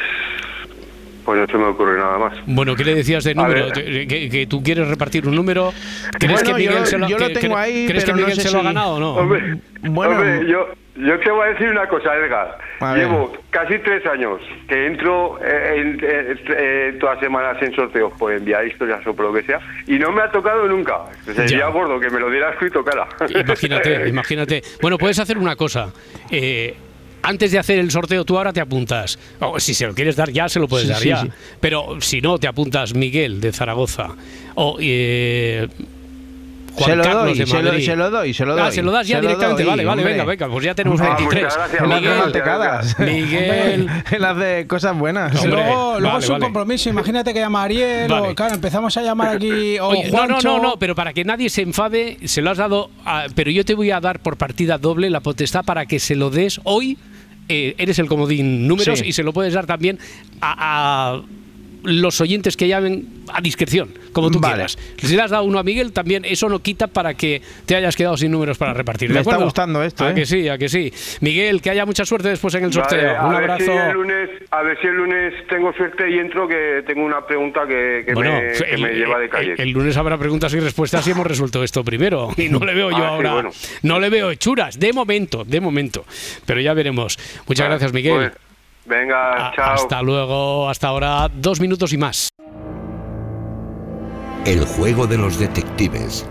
Pues 1.29 1.41
no 1.41 1.47
se 1.47 1.59
me 1.59 1.65
ocurre 1.67 1.99
nada 1.99 2.17
más. 2.17 2.39
Bueno, 2.47 2.75
¿qué 2.75 2.85
le 2.85 2.95
decías 2.95 3.23
de 3.23 3.35
número? 3.35 3.71
Que, 3.71 4.31
que 4.33 4.47
tú 4.47 4.63
quieres 4.63 4.89
repartir 4.89 5.27
un 5.29 5.35
número. 5.35 5.75
¿Crees 6.19 6.41
Bueno, 6.41 6.57
que 6.57 6.63
Miguel 6.63 6.79
yo- 6.79 6.87
se 6.87 6.97
lo, 6.97 7.07
yo 7.07 7.19
lo 7.19 7.27
que- 7.29 7.35
tengo 7.35 7.55
cre- 7.55 7.59
ahí, 7.59 7.87
¿crees 7.87 8.05
que 8.05 8.13
pero 8.13 8.17
no 8.17 8.27
Miguel 8.29 8.41
sé 8.41 8.49
se 8.49 8.55
lo 8.55 8.61
ha 8.61 8.63
ganado 8.63 8.95
o 8.95 8.99
no? 8.99 9.15
Hombre, 9.17 9.57
Bueno. 9.83 10.13
hombre, 10.15 10.47
yo, 10.51 10.69
yo 10.97 11.21
te 11.21 11.31
voy 11.31 11.47
a 11.47 11.51
decir 11.51 11.69
una 11.69 11.87
cosa, 11.87 12.17
Edgar. 12.17 12.57
Llevo 12.97 13.37
casi 13.51 13.79
tres 13.81 14.07
años 14.07 14.41
que 14.71 14.87
entro 14.87 15.39
eh, 15.45 15.75
en, 15.77 16.01
eh, 16.03 16.37
eh, 16.49 16.97
todas 16.99 17.21
semanas 17.21 17.59
en 17.61 17.75
sorteos 17.75 18.11
por 18.19 18.33
enviar 18.33 18.67
historias 18.67 19.07
o 19.07 19.15
por 19.15 19.27
lo 19.27 19.33
que 19.35 19.43
sea 19.43 19.61
y 19.87 19.99
no 19.99 20.11
me 20.11 20.23
ha 20.23 20.31
tocado 20.31 20.67
nunca. 20.67 20.97
Sería 21.27 21.59
Ya. 21.59 21.67
gordo 21.69 22.01
que 22.01 22.09
me 22.09 22.21
lo 22.21 22.31
diera 22.31 22.53
escrito 22.53 22.83
cara. 22.83 23.07
Imagínate, 23.29 24.09
imagínate. 24.09 24.63
Bueno, 24.81 24.97
puedes 24.97 25.19
hacer 25.19 25.37
una 25.37 25.57
cosa. 25.57 25.93
Eh, 26.31 26.75
antes 27.23 27.51
de 27.53 27.59
hacer 27.59 27.79
el 27.79 27.91
sorteo, 27.91 28.25
tú 28.25 28.37
ahora 28.39 28.53
te 28.53 28.61
apuntas. 28.61 29.19
O 29.41 29.59
si 29.61 29.75
se 29.75 29.87
lo 29.87 29.95
quieres 29.95 30.17
dar 30.17 30.31
ya, 30.31 30.49
se 30.49 30.59
lo 30.61 30.69
puedes 30.69 30.87
Sí, 30.87 30.93
dar 30.93 31.03
sí, 31.03 31.09
ya. 31.09 31.23
sí. 31.23 31.29
Pero 31.61 32.01
si 32.01 32.21
no, 32.21 32.39
te 32.39 32.47
apuntas 32.47 32.95
Miguel 32.95 33.41
de 33.41 33.53
Zaragoza 33.53 34.09
o 34.55 34.77
eh, 34.81 35.69
Juan 36.79 36.91
Se 36.91 36.97
lo 36.97 37.03
Carlos 37.03 37.25
doy, 37.25 37.39
de 37.39 37.47
se 37.47 37.57
lo- 37.57 37.63
Madrid. 37.63 37.85
se 37.87 37.97
lo 37.97 38.11
doy, 38.11 38.35
se 38.35 38.45
lo 38.47 38.53
Ah, 38.55 38.63
doy. 38.65 38.73
se 38.73 38.83
lo 38.83 38.93
das 38.93 39.07
ya 39.09 39.17
Se 39.17 39.21
directamente. 39.23 39.63
doy, 39.63 39.71
vale, 39.71 39.85
vale, 39.85 40.01
hombre. 40.03 40.13
venga, 40.13 40.25
venga, 40.25 40.49
pues 40.49 40.65
ya 40.65 40.75
tenemos 40.75 41.01
Ah, 41.01 41.17
23. 41.17 41.43
muchas 41.45 41.57
gracias, 41.57 41.83
no 41.83 41.89
Miguel, 41.97 42.33
te 42.33 42.43
cagas. 42.43 42.99
Miguel. 43.01 43.89
Él 44.11 44.25
hace 44.25 44.67
cosas 44.67 44.97
buenas. 44.99 45.45
Y 45.45 45.49
luego, 45.49 45.99
luego 45.99 46.07
vale, 46.15 46.19
es 46.25 46.29
un 46.29 46.33
vale. 46.35 46.45
compromiso. 46.45 46.89
Imagínate 46.89 47.35
que 47.35 47.41
llama 47.41 47.63
Ariel 47.65 48.09
Vale. 48.11 48.29
o 48.29 48.35
claro, 48.35 48.55
empezamos 48.55 48.97
a 48.97 49.03
llamar 49.03 49.37
aquí 49.37 49.79
o 49.81 49.89
Oye, 49.89 50.11
no, 50.11 50.27
no, 50.27 50.41
no, 50.41 50.59
no, 50.63 50.79
pero 50.79 50.95
para 50.95 51.13
que 51.13 51.25
nadie 51.25 51.51
se 51.51 51.63
enfade, 51.63 52.19
se 52.25 52.41
lo 52.43 52.51
has 52.51 52.59
dado, 52.59 52.91
a- 53.05 53.27
pero 53.35 53.51
yo 53.51 53.65
te 53.65 53.75
voy 53.75 53.91
a 53.91 54.01
dar 54.01 54.21
por 54.21 54.37
partida 54.37 54.79
doble 54.79 55.11
la 55.11 55.21
potestad 55.21 55.65
para 55.65 55.87
que 55.87 55.99
se 55.99 56.15
lo 56.17 56.31
des 56.31 56.61
hoy. 56.65 56.97
eh, 57.51 57.75
eres 57.79 57.99
el 57.99 58.09
comodín 58.09 58.69
números 58.69 58.99
Sí. 58.99 59.07
y 59.09 59.13
se 59.15 59.23
lo 59.23 59.33
puedes 59.33 59.55
dar 59.55 59.65
también 59.65 59.99
a, 60.43 61.15
a 61.15 61.23
los 61.85 62.21
oyentes 62.21 62.57
que 62.57 62.67
llamen 62.69 63.07
a 63.33 63.41
discreción, 63.41 63.91
como 64.13 64.31
tú 64.31 64.41
Vale. 64.41 64.55
quieras. 64.55 64.79
Si 64.97 65.15
le 65.15 65.23
has 65.23 65.31
dado 65.31 65.45
uno 65.45 65.59
a 65.59 65.63
Miguel, 65.63 65.93
también 65.93 66.25
eso 66.25 66.49
no 66.49 66.59
quita 66.61 66.87
para 66.89 67.15
que 67.15 67.41
te 67.67 67.77
hayas 67.77 67.95
quedado 67.97 68.17
sin 68.17 68.33
números 68.33 68.59
para 68.59 68.75
repartir. 68.75 69.09
¿de 69.09 69.15
Me 69.15 69.21
está 69.21 69.37
gustando 69.37 69.83
esto, 69.83 70.05
¿A 70.05 70.11
¿eh? 70.11 70.15
que 70.15 70.27
sí, 70.27 70.49
a 70.49 70.59
que 70.59 70.69
sí. 70.69 70.93
Miguel, 71.21 71.61
que 71.63 71.71
haya 71.71 71.87
mucha 71.87 72.05
suerte 72.05 72.29
después 72.29 72.55
en 72.55 72.65
el 72.65 72.73
sorteo. 72.73 72.99
Vale, 72.99 73.17
a 73.17 73.25
un 73.27 73.31
ver 73.35 73.51
abrazo. 73.51 73.65
Si 73.65 73.71
el 73.71 73.93
lunes, 73.93 74.31
a 74.51 74.63
ver 74.63 74.79
si 74.81 74.87
el 74.87 74.95
lunes 74.95 75.35
tengo 75.49 75.73
suerte 75.75 76.11
y 76.11 76.19
entro, 76.19 76.49
que 76.49 76.83
tengo 76.87 77.05
una 77.05 77.25
pregunta 77.27 77.61
que, 77.67 78.05
que 78.07 78.15
Bueno, 78.15 78.33
me, 78.33 78.53
que 78.53 78.75
el, 78.75 78.83
me 78.83 78.93
lleva 78.95 79.19
de 79.19 79.25
el- 79.27 79.31
calle. 79.31 79.55
el 79.59 79.71
lunes 79.71 79.97
habrá 79.97 80.19
preguntas 80.19 80.53
y 80.55 80.61
respuestas 80.61 81.07
y 81.07 81.11
hemos 81.13 81.27
resuelto 81.27 81.63
esto 81.63 81.85
primero. 81.85 82.31
Y 82.37 82.49
no 82.49 82.59
le 82.61 82.75
veo 82.75 82.91
yo 82.91 82.97
Ah, 82.97 83.01
sí, 83.01 83.07
ahora. 83.07 83.33
bueno. 83.35 83.51
No 83.83 84.01
le 84.01 84.11
veo 84.11 84.31
hechuras, 84.31 84.79
de 84.79 84.93
momento, 84.93 85.45
de 85.45 85.61
momento. 85.61 86.05
Pero 86.47 86.61
ya 86.61 86.73
veremos. 86.75 87.19
Muchas 87.47 87.69
gracias, 87.69 87.93
Miguel. 87.93 88.15
Pues, 88.17 88.33
venga, 88.89 89.49
A- 89.49 89.53
chao. 89.55 89.75
Hasta 89.75 90.03
luego, 90.03 90.69
hasta 90.69 90.89
ahora, 90.89 91.29
dos 91.35 91.61
minutos 91.61 91.93
y 91.93 91.99
más. 91.99 92.31
El 94.47 94.65
juego 94.65 95.07
de 95.07 95.19
los 95.19 95.39
detectives. 95.39 96.27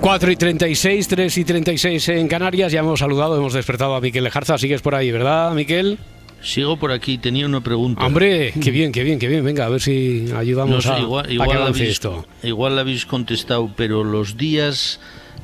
4 0.00 0.30
y 0.30 0.36
36, 0.36 1.08
3 1.08 1.38
y 1.38 1.44
36 1.44 2.08
en 2.08 2.28
Canarias. 2.28 2.72
Ya 2.72 2.80
hemos 2.80 3.00
saludado, 3.00 3.36
hemos 3.36 3.52
despertado 3.52 3.94
a 3.94 4.00
Miquel 4.00 4.24
Lejarza. 4.24 4.56
Sigues 4.56 4.80
por 4.80 4.94
ahí, 4.94 5.10
¿verdad, 5.12 5.52
Miquel? 5.52 5.98
Sigo 6.40 6.78
por 6.78 6.90
aquí, 6.90 7.18
tenía 7.18 7.44
una 7.44 7.60
pregunta. 7.60 8.06
Hombre, 8.06 8.52
qué 8.62 8.70
bien, 8.70 8.92
qué 8.92 9.02
bien, 9.02 9.18
qué 9.18 9.28
bien. 9.28 9.44
Venga, 9.44 9.66
a 9.66 9.68
ver 9.68 9.80
si 9.82 10.26
ayudamos 10.34 10.76
No 10.76 10.80
sé, 10.80 10.88
a, 10.92 10.98
igual, 11.00 11.26
a 11.28 11.32
igual 11.32 11.48
que 11.50 11.56
avance 11.56 11.80
habéis, 11.82 11.92
esto. 11.92 12.24
igual 12.42 12.76
la 12.76 12.80
habéis 12.80 13.04
contestado, 13.04 13.70
pero 13.76 14.02
los 14.04 14.38
días 14.38 15.00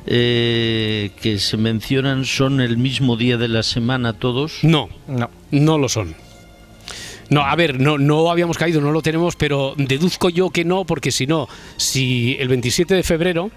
eh, 0.07 1.11
que 1.21 1.37
se 1.39 1.57
mencionan 1.57 2.25
son 2.25 2.61
el 2.61 2.77
mismo 2.77 3.17
día 3.17 3.37
de 3.37 3.47
la 3.49 3.61
semana 3.63 4.13
todos. 4.13 4.59
No, 4.63 4.89
no, 5.07 5.29
no 5.51 5.77
lo 5.77 5.89
son. 5.89 6.15
No, 7.29 7.41
a 7.41 7.55
ver, 7.57 7.79
no, 7.79 7.97
no 7.97 8.31
habíamos 8.31 8.57
caído, 8.57 8.79
no 8.79 8.91
lo 8.93 9.01
tenemos, 9.01 9.35
pero 9.35 9.73
deduzco 9.77 10.29
yo 10.29 10.49
que 10.49 10.63
no, 10.63 10.85
porque 10.85 11.11
si 11.11 11.27
no, 11.27 11.49
si 11.75 12.37
el 12.39 12.47
27 12.47 12.95
de 12.95 13.03
febrero, 13.03 13.51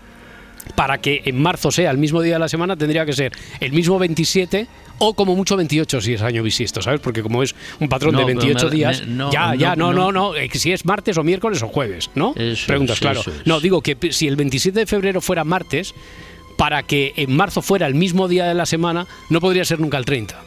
para 0.75 0.99
que 0.99 1.23
en 1.25 1.41
marzo 1.41 1.71
sea 1.71 1.93
el 1.93 1.99
mismo 1.99 2.21
día 2.21 2.35
de 2.35 2.41
la 2.41 2.49
semana, 2.49 2.77
tendría 2.77 3.07
que 3.07 3.13
ser 3.13 3.33
el 3.61 3.73
mismo 3.73 3.99
27 4.01 4.67
o 4.99 5.15
como 5.15 5.37
mucho 5.37 5.57
28 5.57 6.01
si 6.01 6.15
es 6.15 6.23
año 6.23 6.43
bisiesto, 6.43 6.83
¿sabes? 6.83 7.01
Porque 7.01 7.23
como 7.23 7.45
es 7.45 7.55
un 7.79 7.89
patrón 7.89 8.13
No, 8.13 8.19
de 8.19 8.27
pero 8.27 8.39
28 8.41 8.67
me- 8.67 8.71
días, 8.73 9.01
me- 9.07 9.15
no, 9.15 9.33
ya, 9.33 9.55
ya, 9.55 9.77
no, 9.77 9.93
no, 9.93 10.11
no, 10.11 10.33
no, 10.33 10.37
eh, 10.37 10.51
si 10.53 10.73
es 10.73 10.85
martes 10.85 11.17
o 11.17 11.23
miércoles 11.23 11.63
o 11.63 11.69
jueves, 11.69 12.11
¿no? 12.17 12.35
Eso 12.37 12.67
Preguntas, 12.67 12.97
es, 12.97 13.01
claro. 13.01 13.23
No, 13.45 13.61
digo 13.61 13.81
que 13.83 13.97
si 14.13 14.27
el 14.27 14.35
27 14.35 14.81
de 14.81 14.87
febrero 14.87 15.21
fuera 15.21 15.45
martes, 15.45 15.95
para 16.61 16.83
que 16.83 17.15
en 17.17 17.35
marzo 17.35 17.63
fuera 17.63 17.87
el 17.87 17.95
mismo 17.95 18.29
día 18.29 18.45
de 18.45 18.53
la 18.53 18.67
semana, 18.67 19.07
no 19.31 19.41
podría 19.41 19.65
ser 19.65 19.81
nunca 19.81 19.97
el 19.97 20.05
30. 20.05 20.39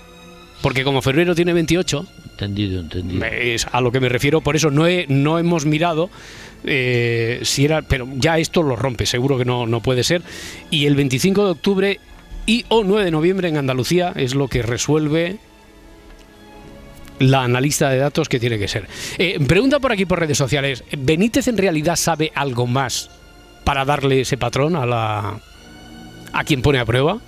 Porque 0.62 0.84
como 0.84 1.02
febrero 1.02 1.34
tiene 1.34 1.54
28, 1.54 2.06
Entendido, 2.34 2.82
entendido. 2.82 3.26
es 3.26 3.66
a 3.72 3.82
lo 3.82 3.92
que 3.92 4.00
me 4.00 4.10
refiero, 4.10 4.40
por 4.42 4.56
eso 4.56 4.70
no, 4.70 4.86
he- 4.86 5.08
no 5.10 5.40
hemos 5.40 5.66
mirado 5.66 6.12
eh, 6.66 7.40
si 7.42 7.66
era, 7.66 7.82
pero 7.82 8.08
ya 8.16 8.38
esto 8.38 8.62
lo 8.62 8.76
rompe, 8.76 9.08
seguro 9.08 9.40
que 9.40 9.44
no, 9.46 9.66
no 9.66 9.82
puede 9.82 10.04
ser. 10.04 10.22
Y 10.70 10.86
el 10.86 10.96
25 10.96 11.46
de 11.46 11.50
octubre 11.52 12.00
y 12.46 12.64
o 12.70 12.84
9 12.84 13.06
de 13.06 13.12
noviembre 13.12 13.48
en 13.50 13.58
Andalucía 13.58 14.14
es 14.16 14.36
lo 14.36 14.48
que 14.48 14.62
resuelve 14.62 15.38
la 17.20 17.44
analista 17.44 17.90
de 17.90 17.98
datos 17.98 18.30
que 18.30 18.40
tiene 18.40 18.60
que 18.60 18.68
ser. 18.68 18.88
Eh, 19.18 19.40
pregunta 19.48 19.80
por 19.80 19.92
aquí 19.92 20.06
por 20.06 20.20
redes 20.20 20.38
sociales, 20.38 20.84
¿Benítez 20.96 21.48
en 21.48 21.58
realidad 21.58 21.96
sabe 21.96 22.32
algo 22.36 22.68
más 22.68 23.10
para 23.64 23.84
darle 23.84 24.22
ese 24.22 24.38
patrón 24.38 24.76
a 24.76 24.86
la 24.86 25.40
a 26.34 26.44
quien 26.44 26.62
pone 26.62 26.80
a 26.80 26.86
prueba? 26.86 27.20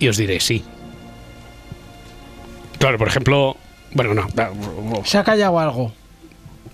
Y 0.00 0.08
os 0.08 0.16
diré 0.16 0.40
sí. 0.40 0.64
Claro, 2.78 2.98
por 2.98 3.08
ejemplo, 3.08 3.56
bueno, 3.92 4.14
no, 4.14 5.04
Se 5.04 5.18
ha 5.18 5.24
callado 5.24 5.58
algo. 5.58 5.92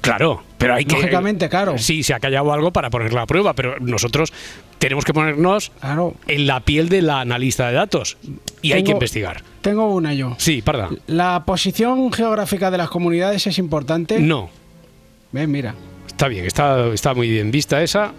Claro, 0.01 0.43
pero 0.59 0.75
hay 0.75 0.85
que. 0.85 0.97
Lógicamente, 0.97 1.49
claro. 1.49 1.79
Sí, 1.79 2.03
se 2.03 2.13
ha 2.13 2.21
callado 2.21 2.53
algo 2.53 2.73
para 2.73 2.91
ponerla 2.91 3.23
a 3.23 3.27
prueba, 3.27 3.55
pero 3.55 3.81
nosotros 3.81 4.33
tenemos 4.79 5.05
que 5.05 5.15
ponernos 5.15 5.73
en 6.29 6.47
la 6.47 6.61
piel 6.61 6.91
de 6.91 7.01
la 7.01 7.21
analista 7.21 7.69
de 7.69 7.75
datos 7.75 8.19
y 8.61 8.73
hay 8.73 8.85
que 8.85 8.93
investigar. 8.93 9.43
Tengo 9.63 9.95
una 9.95 10.13
yo. 10.13 10.35
Sí, 10.39 10.61
parda. 10.61 10.91
¿La 11.07 11.45
posición 11.47 12.13
geográfica 12.13 12.71
de 12.71 12.77
las 12.77 12.91
comunidades 12.91 13.47
es 13.47 13.59
importante? 13.59 14.19
No. 14.21 14.51
Ven, 15.33 15.51
mira. 15.51 15.75
Está 16.07 16.29
bien, 16.29 16.45
está, 16.45 16.89
está 16.93 17.15
muy 17.15 17.31
bien 17.31 17.51
vista 17.51 17.83
esa. 17.83 18.13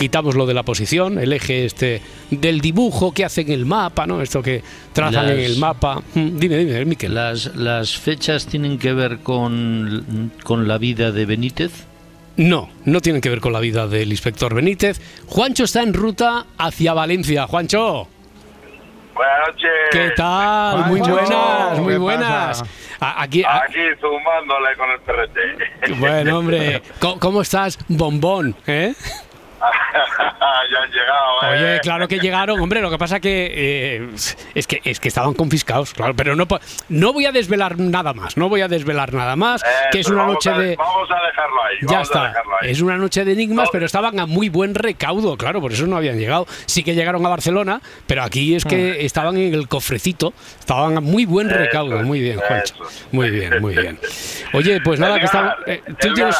Quitamos 0.00 0.34
lo 0.34 0.46
de 0.46 0.54
la 0.54 0.62
posición, 0.62 1.18
el 1.18 1.30
eje 1.34 1.66
este 1.66 2.00
del 2.30 2.62
dibujo 2.62 3.12
que 3.12 3.22
hacen 3.22 3.52
el 3.52 3.66
mapa, 3.66 4.06
¿no? 4.06 4.22
Esto 4.22 4.40
que 4.42 4.62
trazan 4.94 5.26
Las- 5.26 5.34
en 5.34 5.40
el 5.40 5.58
mapa. 5.58 6.00
Mm, 6.14 6.38
Dime, 6.38 6.56
dime, 6.56 6.84
Miquel. 6.86 7.14
Las, 7.14 7.54
las 7.54 7.98
fechas 7.98 8.46
tienen 8.46 8.78
que 8.78 8.94
ver 8.94 9.18
con, 9.18 10.32
con 10.42 10.66
la 10.66 10.78
vida 10.78 11.12
de 11.12 11.26
Benítez. 11.26 11.84
No, 12.38 12.70
no 12.86 13.00
tienen 13.02 13.20
que 13.20 13.28
ver 13.28 13.40
con 13.40 13.52
la 13.52 13.60
vida 13.60 13.86
del 13.88 14.10
inspector 14.10 14.54
Benítez. 14.54 15.02
Juancho 15.26 15.64
está 15.64 15.82
en 15.82 15.92
ruta 15.92 16.46
hacia 16.56 16.94
Valencia. 16.94 17.46
Juancho. 17.46 18.08
Buenas 19.14 19.48
noches. 19.48 19.70
¿Qué 19.92 20.10
tal? 20.16 20.86
Muy 20.86 21.00
buenas, 21.00 21.78
muy 21.78 21.92
¿qué 21.92 21.98
buenas. 21.98 22.62
A- 23.00 23.22
Aquí, 23.22 23.42
a- 23.44 23.56
Aquí 23.64 23.80
zumándole 24.00 24.76
con 24.78 24.90
el 24.92 25.00
perrete. 25.00 25.94
bueno, 26.00 26.38
hombre, 26.38 26.80
¿cómo, 27.00 27.18
cómo 27.20 27.42
estás, 27.42 27.78
bombón? 27.88 28.56
¿Eh? 28.66 28.94
ya 30.70 30.82
han 30.82 30.90
llegado, 30.90 31.42
¿eh? 31.42 31.58
Oye, 31.58 31.80
claro 31.80 32.08
que 32.08 32.18
llegaron, 32.18 32.60
hombre, 32.60 32.80
lo 32.80 32.90
que 32.90 32.98
pasa 32.98 33.20
que 33.20 33.50
eh, 33.54 34.08
es 34.54 34.66
que 34.66 34.80
es 34.84 34.98
que 35.00 35.08
estaban 35.08 35.34
confiscados, 35.34 35.92
claro, 35.92 36.14
pero 36.14 36.34
no 36.34 36.46
no 36.88 37.12
voy 37.12 37.26
a 37.26 37.32
desvelar 37.32 37.78
nada 37.78 38.12
más, 38.14 38.36
no 38.36 38.48
voy 38.48 38.62
a 38.62 38.68
desvelar 38.68 39.12
nada 39.12 39.36
más, 39.36 39.62
que 39.92 40.00
es 40.00 40.08
una 40.08 40.22
vamos 40.22 40.34
noche 40.34 40.50
a- 40.50 40.58
de 40.58 40.76
Vamos 40.76 41.08
a 41.10 41.26
dejarlo 41.26 41.62
ahí. 41.64 41.76
ya 41.88 42.00
está. 42.02 42.28
dejarlo 42.28 42.52
ahí. 42.60 42.70
Es 42.70 42.80
una 42.80 42.96
noche 42.96 43.24
de 43.24 43.32
enigmas, 43.32 43.68
pero 43.72 43.86
estaban 43.86 44.18
a 44.18 44.26
muy 44.26 44.48
buen 44.48 44.74
recaudo, 44.74 45.36
claro, 45.36 45.60
por 45.60 45.72
eso 45.72 45.86
no 45.86 45.96
habían 45.96 46.18
llegado. 46.18 46.46
Sí 46.66 46.82
que 46.82 46.94
llegaron 46.94 47.24
a 47.26 47.28
Barcelona, 47.28 47.80
pero 48.06 48.22
aquí 48.22 48.54
es 48.54 48.64
que 48.64 49.04
estaban 49.04 49.36
en 49.36 49.54
el 49.54 49.68
cofrecito, 49.68 50.32
estaban 50.58 50.96
a 50.96 51.00
muy 51.00 51.26
buen 51.26 51.48
recaudo. 51.50 52.02
Muy 52.02 52.20
bien, 52.20 52.38
Juancho. 52.38 52.74
Muy 53.12 53.30
bien, 53.30 53.60
muy 53.60 53.74
bien. 53.74 53.98
Oye, 54.54 54.80
pues 54.80 54.98
nada, 55.00 55.18
que 55.18 55.26
eh, 55.66 55.82
¿Tú 55.98 56.08
Edgar, 56.08 56.14
tienes.? 56.14 56.36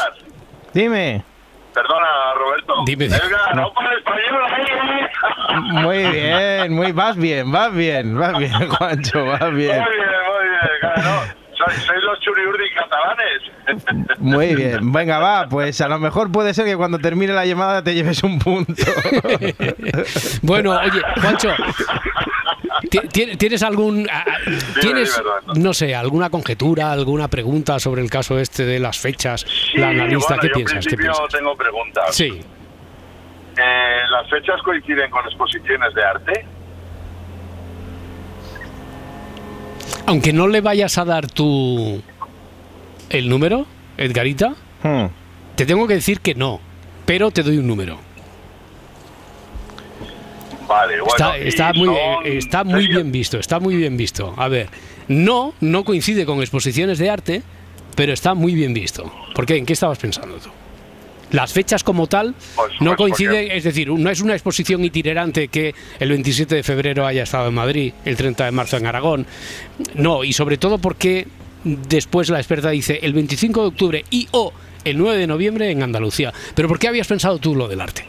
Dime. 0.73 1.30
Perdona, 1.73 2.35
Roberto. 2.37 2.75
Dime. 2.87 3.07
Edgar, 3.07 3.55
no 3.55 3.73
para 3.73 3.95
español 3.95 4.43
ahí, 4.47 4.65
¿eh? 4.65 5.11
Muy 5.83 5.99
bien, 6.11 6.73
muy 6.73 6.93
vas 6.93 7.17
bien, 7.17 7.51
vas 7.51 7.73
bien, 7.73 8.19
vas 8.19 8.39
bien, 8.39 8.69
Juancho, 8.71 9.25
vas 9.27 9.53
bien. 9.53 9.83
Muy 9.83 9.95
bien, 9.97 10.09
muy 10.29 10.49
bien. 10.49 10.61
Claro, 10.81 11.23
sois, 11.65 11.77
sois 11.85 12.03
los 12.03 12.19
churiurdi 12.21 12.65
catalanes. 12.75 14.19
Muy 14.19 14.55
bien. 14.55 14.93
Venga, 14.93 15.19
va, 15.19 15.49
pues 15.49 15.81
a 15.81 15.89
lo 15.89 15.99
mejor 15.99 16.33
puede 16.33 16.55
ser 16.55 16.65
que 16.67 16.77
cuando 16.77 16.99
termine 16.99 17.33
la 17.33 17.45
llamada 17.47 17.83
te 17.85 17.95
lleves 17.95 18.23
un 18.23 18.39
punto. 18.39 18.75
Bueno, 20.43 20.79
oye, 20.79 21.01
Juancho. 21.21 21.51
ti- 22.91 23.01
ti- 23.13 23.37
¿Tienes 23.37 23.63
algún. 23.63 24.09
¿Tienes, 24.81 25.23
no 25.55 25.73
sé, 25.75 25.95
alguna 25.95 26.31
conjetura, 26.31 26.93
alguna 26.93 27.29
pregunta 27.29 27.79
sobre 27.79 28.03
el 28.03 28.11
caso 28.11 28.39
este 28.39 28.65
de 28.65 28.79
las 28.79 28.99
fechas? 28.99 29.47
la 29.75 29.89
analista, 29.91 30.35
bueno, 30.37 30.43
¿qué 30.43 30.49
yo 30.49 30.55
piensas? 30.55 30.87
en 30.87 30.91
¿Qué 30.91 30.97
piensas? 30.97 31.29
tengo 31.31 31.57
preguntas. 31.57 32.15
Sí. 32.15 32.41
Eh, 33.57 33.99
¿Las 34.11 34.29
fechas 34.31 34.61
coinciden 34.63 35.11
con 35.11 35.25
exposiciones 35.27 35.93
de 35.95 36.03
arte? 36.05 36.47
Aunque 40.11 40.33
no 40.33 40.49
le 40.49 40.61
vayas 40.61 40.99
a 40.99 41.05
dar 41.05 41.29
tu. 41.29 42.03
el 43.11 43.29
número, 43.29 43.65
Edgarita, 43.97 44.55
Hmm. 44.83 45.07
te 45.55 45.67
tengo 45.67 45.87
que 45.87 45.95
decir 45.95 46.21
que 46.21 46.35
no, 46.35 46.61
pero 47.07 47.31
te 47.31 47.43
doy 47.45 47.59
un 47.59 47.67
número. 47.69 47.99
Vale, 50.69 51.01
bueno. 51.01 51.35
Está, 51.35 51.73
muy, 51.73 51.87
son- 51.87 51.97
eh, 52.27 52.39
está 52.39 52.65
muy 52.65 52.87
bien 52.89 53.11
visto, 53.13 53.39
está 53.39 53.61
muy 53.61 53.77
bien 53.77 53.97
visto. 53.97 54.35
A 54.37 54.49
ver, 54.49 54.69
no, 55.09 55.55
no 55.61 55.85
coincide 55.85 56.25
con 56.27 56.41
exposiciones 56.41 56.99
de 56.99 57.11
arte, 57.11 57.43
pero 57.97 58.13
está 58.13 58.35
muy 58.35 58.55
bien 58.55 58.73
visto. 58.75 59.13
¿Por 59.35 59.47
qué? 59.47 59.57
¿En 59.57 59.67
qué 59.67 59.73
estabas 59.75 59.99
pensando 59.99 60.37
tú? 60.39 60.51
Las 61.33 61.53
fechas 61.53 61.85
como 61.85 62.07
tal 62.07 62.35
no 62.81 62.91
pues 62.91 62.97
coinciden, 62.97 63.51
es 63.51 63.65
decir, 63.65 63.89
no 63.91 64.11
es 64.11 64.21
una 64.21 64.33
exposición 64.35 64.85
itinerante 64.85 65.49
que 65.49 65.75
el 65.99 66.09
27 66.11 66.57
de 66.57 66.63
febrero 66.63 67.07
haya 67.07 67.23
estado 67.23 67.49
en 67.49 67.55
Madrid, 67.55 67.93
el 68.05 68.17
30 68.17 68.47
de 68.47 68.51
marzo 68.51 68.77
en 68.77 68.87
Aragón. 68.87 69.27
No, 69.95 70.25
y 70.25 70.33
sobre 70.33 70.59
todo 70.59 70.79
porque 70.79 71.27
después 71.65 72.31
la 72.31 72.39
experta 72.39 72.71
dice 72.71 72.99
el 73.03 73.13
25 73.13 73.61
de 73.63 73.67
octubre 73.69 74.05
y 74.11 74.27
o 74.33 74.53
el 74.85 74.99
9 74.99 75.19
de 75.19 75.27
noviembre 75.27 75.71
en 75.71 75.83
Andalucía. 75.83 76.33
¿Pero 76.55 76.67
por 76.69 76.79
qué 76.79 76.89
habías 76.89 77.07
pensado 77.07 77.39
tú 77.39 77.55
lo 77.55 77.69
del 77.69 77.81
arte? 77.81 78.07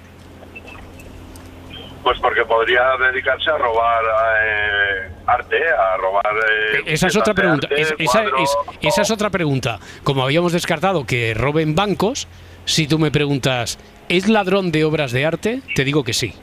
Pues 2.04 2.20
porque 2.20 2.44
podría 2.46 2.82
dedicarse 3.12 3.52
a 3.52 3.58
robar 3.60 4.04
eh, 4.44 5.12
arte, 5.28 5.58
a 5.70 5.98
robar... 5.98 6.26
eh, 6.26 6.82
Esa 6.88 7.08
es 7.08 7.16
otra 7.16 7.36
pregunta. 7.36 7.68
arte, 7.70 7.80
Es- 7.82 7.94
esa, 8.00 8.24
cuadros, 8.24 8.42
es- 8.42 8.88
esa 8.88 9.02
es 9.04 9.12
otra 9.12 9.30
pregunta. 9.30 9.80
Como 10.04 10.24
habíamos 10.24 10.52
descartado 10.54 11.06
que 11.06 11.36
roben 11.36 11.76
bancos, 11.76 12.28
si 12.66 12.88
tú 12.88 13.00
me 13.00 13.12
preguntas, 13.12 13.78
¿es 14.10 14.28
ladrón 14.28 14.72
de 14.72 14.84
obras 14.86 15.12
de 15.12 15.26
arte? 15.26 15.62
Te 15.76 15.84
digo 15.84 16.04
que 16.04 16.14
sí. 16.14 16.34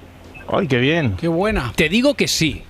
¡Ay, 0.51 0.67
qué 0.67 0.79
bien! 0.79 1.17
¡Qué 1.17 1.29
buena! 1.29 1.73
Te 1.77 1.89
digo 1.89 2.15
que 2.15 2.29
sí. 2.29 2.63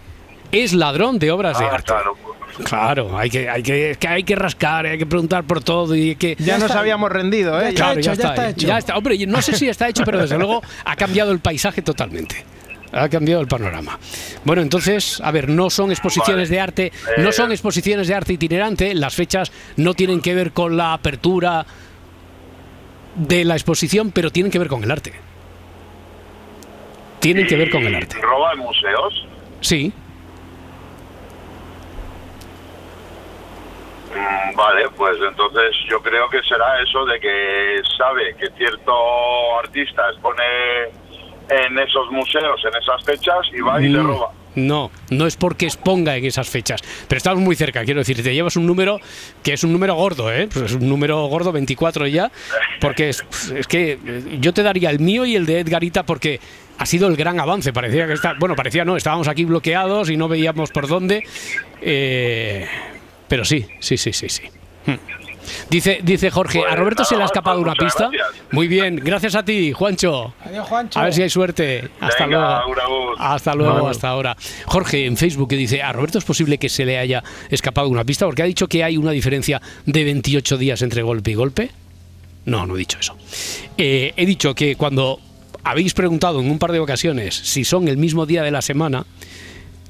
Es 0.51 0.73
ladrón 0.73 1.19
de 1.19 1.31
obras 1.31 1.59
de 1.59 1.65
Ah, 1.67 1.71
arte. 1.75 1.85
claro. 1.87 2.17
Claro, 2.65 3.17
hay 3.17 3.31
que, 3.31 3.49
hay 3.49 3.63
que, 3.63 3.91
es 3.93 3.99
que 3.99 4.09
hay 4.09 4.25
que 4.25 4.35
rascar, 4.35 4.85
hay 4.85 4.99
que 4.99 5.07
preguntar 5.07 5.45
por 5.45 5.63
todo 5.63 5.95
y 5.95 6.17
que. 6.17 6.35
Ya, 6.41 6.59
nos 6.59 6.73
habíamos 6.73 7.13
rendido, 7.13 7.61
¿eh? 7.61 7.73
Claro, 7.73 8.01
hecho, 8.01 8.15
ya, 8.15 8.21
ya 8.23 8.29
está, 8.31 8.49
eh. 8.49 8.51
hecho. 8.51 8.67
ya 8.67 8.79
está. 8.79 8.97
Hombre, 8.97 9.27
no 9.29 9.41
sé 9.43 9.55
si 9.55 9.69
está 9.69 9.89
hecho, 9.89 10.03
pero 10.05 10.19
desde 10.19 10.37
luego 10.39 10.61
ha 10.85 10.97
cambiado 10.97 11.31
el 11.31 11.39
paisaje 11.39 11.83
totalmente. 11.83 12.45
Ha 12.91 13.09
cambiado 13.09 13.43
el 13.43 13.47
panorama. 13.47 13.97
Bueno, 14.45 14.63
entonces, 14.63 15.21
a 15.23 15.31
ver, 15.31 15.49
no 15.49 15.71
son 15.71 15.91
exposiciones 15.93 16.49
Vale. 16.49 16.57
de 16.57 16.61
arte, 16.61 16.93
no 17.19 17.29
Eh. 17.29 17.33
son 17.33 17.53
exposiciones 17.53 18.09
de 18.09 18.15
arte 18.15 18.33
itinerante, 18.33 18.93
las 18.95 19.15
fechas 19.15 19.53
no 19.77 19.95
tienen 19.95 20.21
que 20.21 20.35
ver 20.35 20.51
con 20.53 20.77
la 20.77 20.95
apertura 20.95 21.65
de 23.19 23.45
la 23.45 23.55
exposición, 23.55 24.11
pero 24.13 24.31
tienen 24.31 24.51
que 24.51 24.59
ver 24.59 24.69
con 24.69 24.83
el 24.83 24.91
arte. 24.91 25.13
Tienen 27.21 27.47
que 27.47 27.57
ver 27.57 27.71
con 27.71 27.83
el 27.85 27.95
arte. 27.95 28.17
¿Roban 28.21 28.59
museos? 28.59 29.27
Sí, 29.61 29.93
Mm, 34.15 34.57
Vale, 34.57 34.89
pues 34.97 35.17
entonces 35.21 35.77
yo 35.89 36.01
creo 36.01 36.29
que 36.31 36.43
será 36.43 36.81
eso 36.83 37.05
de 37.05 37.21
que 37.21 37.81
sabe 37.97 38.35
que 38.37 38.49
cierto 38.57 38.93
artista 39.63 40.03
expone 40.11 40.43
en 41.51 41.79
esos 41.79 42.11
museos, 42.11 42.61
en 42.65 42.83
esas 42.83 43.05
fechas, 43.05 43.47
y 43.53 43.61
va 43.61 43.81
y 43.81 43.89
le 43.89 43.99
No, 43.99 44.09
roba. 44.09 44.33
No, 44.67 44.91
no 45.11 45.27
es 45.27 45.37
porque 45.37 45.67
exponga 45.67 46.17
en 46.17 46.25
esas 46.25 46.49
fechas. 46.49 46.81
Pero 47.07 47.17
estamos 47.17 47.43
muy 47.43 47.57
cerca, 47.57 47.85
quiero 47.85 48.01
decir, 48.01 48.23
te 48.23 48.35
llevas 48.35 48.57
un 48.57 48.67
número 48.67 49.01
que 49.43 49.53
es 49.53 49.65
un 49.65 49.73
número 49.73 49.95
gordo, 49.95 50.33
¿eh? 50.33 50.49
Pues 50.53 50.67
es 50.67 50.73
un 50.73 50.89
número 50.89 51.27
gordo, 51.27 51.53
24 51.53 52.07
ya, 52.07 52.31
porque 52.81 53.11
es, 53.11 53.25
es 53.55 53.67
que 53.67 53.99
eh, 54.05 54.39
yo 54.41 54.53
te 54.53 54.63
daría 54.63 54.91
el 54.91 55.01
mío 55.01 55.25
y 55.25 55.37
el 55.37 55.47
de 55.47 55.61
Edgarita 55.61 56.05
porque 56.05 56.41
ha 56.79 56.87
sido 56.87 57.09
el 57.09 57.17
gran 57.17 57.41
avance. 57.41 57.73
Parecía 57.73 58.07
que 58.07 58.15
está, 58.15 58.35
bueno, 58.39 58.57
parecía 58.57 58.85
no, 58.85 58.97
estábamos 58.97 59.29
aquí 59.29 59.45
bloqueados 59.45 60.11
y 60.11 60.17
no 60.17 60.29
veíamos 60.29 60.71
por 60.71 60.89
dónde. 60.89 61.25
eh, 61.81 62.67
pero 63.29 63.45
sí, 63.45 63.67
sí, 63.81 63.97
sí, 63.97 64.13
sí, 64.13 64.29
sí. 64.29 64.43
Hmm. 64.87 65.28
Dice, 65.71 66.01
dice 66.03 66.31
Jorge, 66.31 66.61
¿a 66.61 66.63
Pues 66.69 66.79
Roberto 66.79 67.05
se 67.05 67.17
le 67.17 67.23
ha 67.23 67.27
escapado 67.27 67.61
una 67.61 67.75
pista? 67.75 68.09
gracias. 68.13 68.43
Muy 68.53 68.69
bien, 68.69 68.97
gracias 68.97 69.35
a 69.35 69.45
ti, 69.45 69.73
Juancho. 69.73 70.35
Adiós, 70.45 70.67
Juancho. 70.69 70.99
A 70.99 71.05
ver 71.05 71.15
si 71.15 71.23
hay 71.23 71.31
suerte. 71.31 71.89
Hasta 72.01 72.27
Venga, 72.27 72.65
luego. 72.67 73.15
Hasta 73.19 73.55
luego, 73.55 73.75
Vale. 73.75 73.91
hasta 73.91 74.09
ahora. 74.09 74.37
Jorge 74.67 75.07
en 75.07 75.17
Facebook 75.17 75.49
que 75.49 75.57
dice, 75.57 75.83
a 75.83 75.93
Roberto 75.93 76.19
es 76.19 76.25
posible 76.25 76.59
que 76.59 76.69
se 76.69 76.85
le 76.85 76.99
haya 76.99 77.23
escapado 77.51 77.89
una 77.89 78.05
pista 78.05 78.27
porque 78.27 78.43
ha 78.43 78.47
dicho 78.47 78.69
que 78.69 78.85
hay 78.85 78.97
una 78.97 79.11
diferencia 79.13 79.61
de 79.87 80.05
28 80.05 80.57
días 80.59 80.83
entre 80.83 81.03
golpe 81.03 81.31
y 81.31 81.35
golpe. 81.35 81.71
No, 82.45 82.67
no 82.67 82.77
he 82.77 82.79
dicho 82.79 82.99
eso. 82.99 83.17
Eh, 83.77 84.13
he 84.17 84.25
dicho 84.27 84.55
que 84.55 84.77
cuando 84.77 85.21
habéis 85.65 85.93
preguntado 85.93 86.41
en 86.41 86.51
un 86.51 86.59
par 86.59 86.73
de 86.73 86.81
ocasiones 86.81 87.35
si 87.35 87.65
son 87.65 87.89
el 87.89 87.99
mismo 87.99 88.25
día 88.25 88.43
de 88.43 88.51
la 88.51 88.63
semana, 88.63 89.05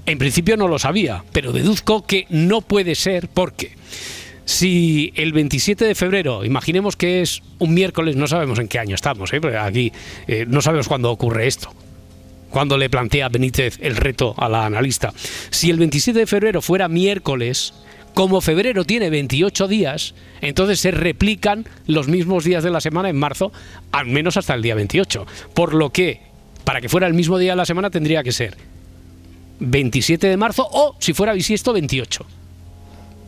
en 0.07 0.19
principio 0.19 0.57
no 0.57 0.67
lo 0.69 0.79
sabía, 0.79 1.23
pero 1.33 1.53
deduzco 1.53 2.05
que 2.05 2.27
no 2.31 2.63
puede 2.63 2.95
ser 2.95 3.29
porque 3.29 3.73
si 4.49 5.13
el 5.15 5.35
27 5.35 5.85
de 5.85 5.95
febrero, 5.95 6.43
imaginemos 6.43 6.97
que 6.97 7.21
es 7.21 7.43
un 7.59 7.75
miércoles, 7.75 8.17
no 8.17 8.27
sabemos 8.27 8.59
en 8.59 8.67
qué 8.67 8.79
año 8.79 8.95
estamos, 8.95 9.31
¿eh? 9.35 9.43
porque 9.43 9.59
aquí 9.59 9.93
eh, 10.27 10.47
no 10.49 10.63
sabemos 10.63 10.89
cuándo 10.89 11.11
ocurre 11.11 11.47
esto, 11.47 11.71
cuando 12.49 12.79
le 12.79 12.89
plantea 12.89 13.29
Benítez 13.29 13.77
el 13.83 13.95
reto 13.95 14.35
a 14.39 14.49
la 14.49 14.65
analista. 14.65 15.13
Si 15.51 15.69
el 15.69 15.77
27 15.77 16.21
de 16.21 16.27
febrero 16.27 16.63
fuera 16.63 16.89
miércoles, 16.89 17.75
como 18.15 18.41
febrero 18.41 18.87
tiene 18.87 19.11
28 19.11 19.69
días, 19.69 20.15
entonces 20.41 20.81
se 20.81 20.93
replican 20.93 21.67
los 21.87 22.09
mismos 22.09 22.45
días 22.45 22.65
de 22.65 22.71
la 22.71 22.81
semana 22.81 23.11
en 23.11 23.19
marzo, 23.19 23.53
al 23.93 24.07
menos 24.07 24.39
hasta 24.39 24.55
el 24.55 24.63
día 24.63 24.75
28. 24.75 25.27
Por 25.53 25.75
lo 25.75 25.91
que, 25.91 26.23
para 26.65 26.81
que 26.81 26.89
fuera 26.89 27.07
el 27.07 27.13
mismo 27.13 27.37
día 27.37 27.53
de 27.53 27.57
la 27.57 27.67
semana, 27.67 27.91
tendría 27.91 28.23
que 28.23 28.33
ser 28.33 28.57
27 29.61 30.27
de 30.27 30.39
marzo 30.39 30.67
o, 30.73 30.97
si 31.01 31.13
fuera 31.13 31.35
bisiesto, 31.35 31.75
28. 31.75 32.27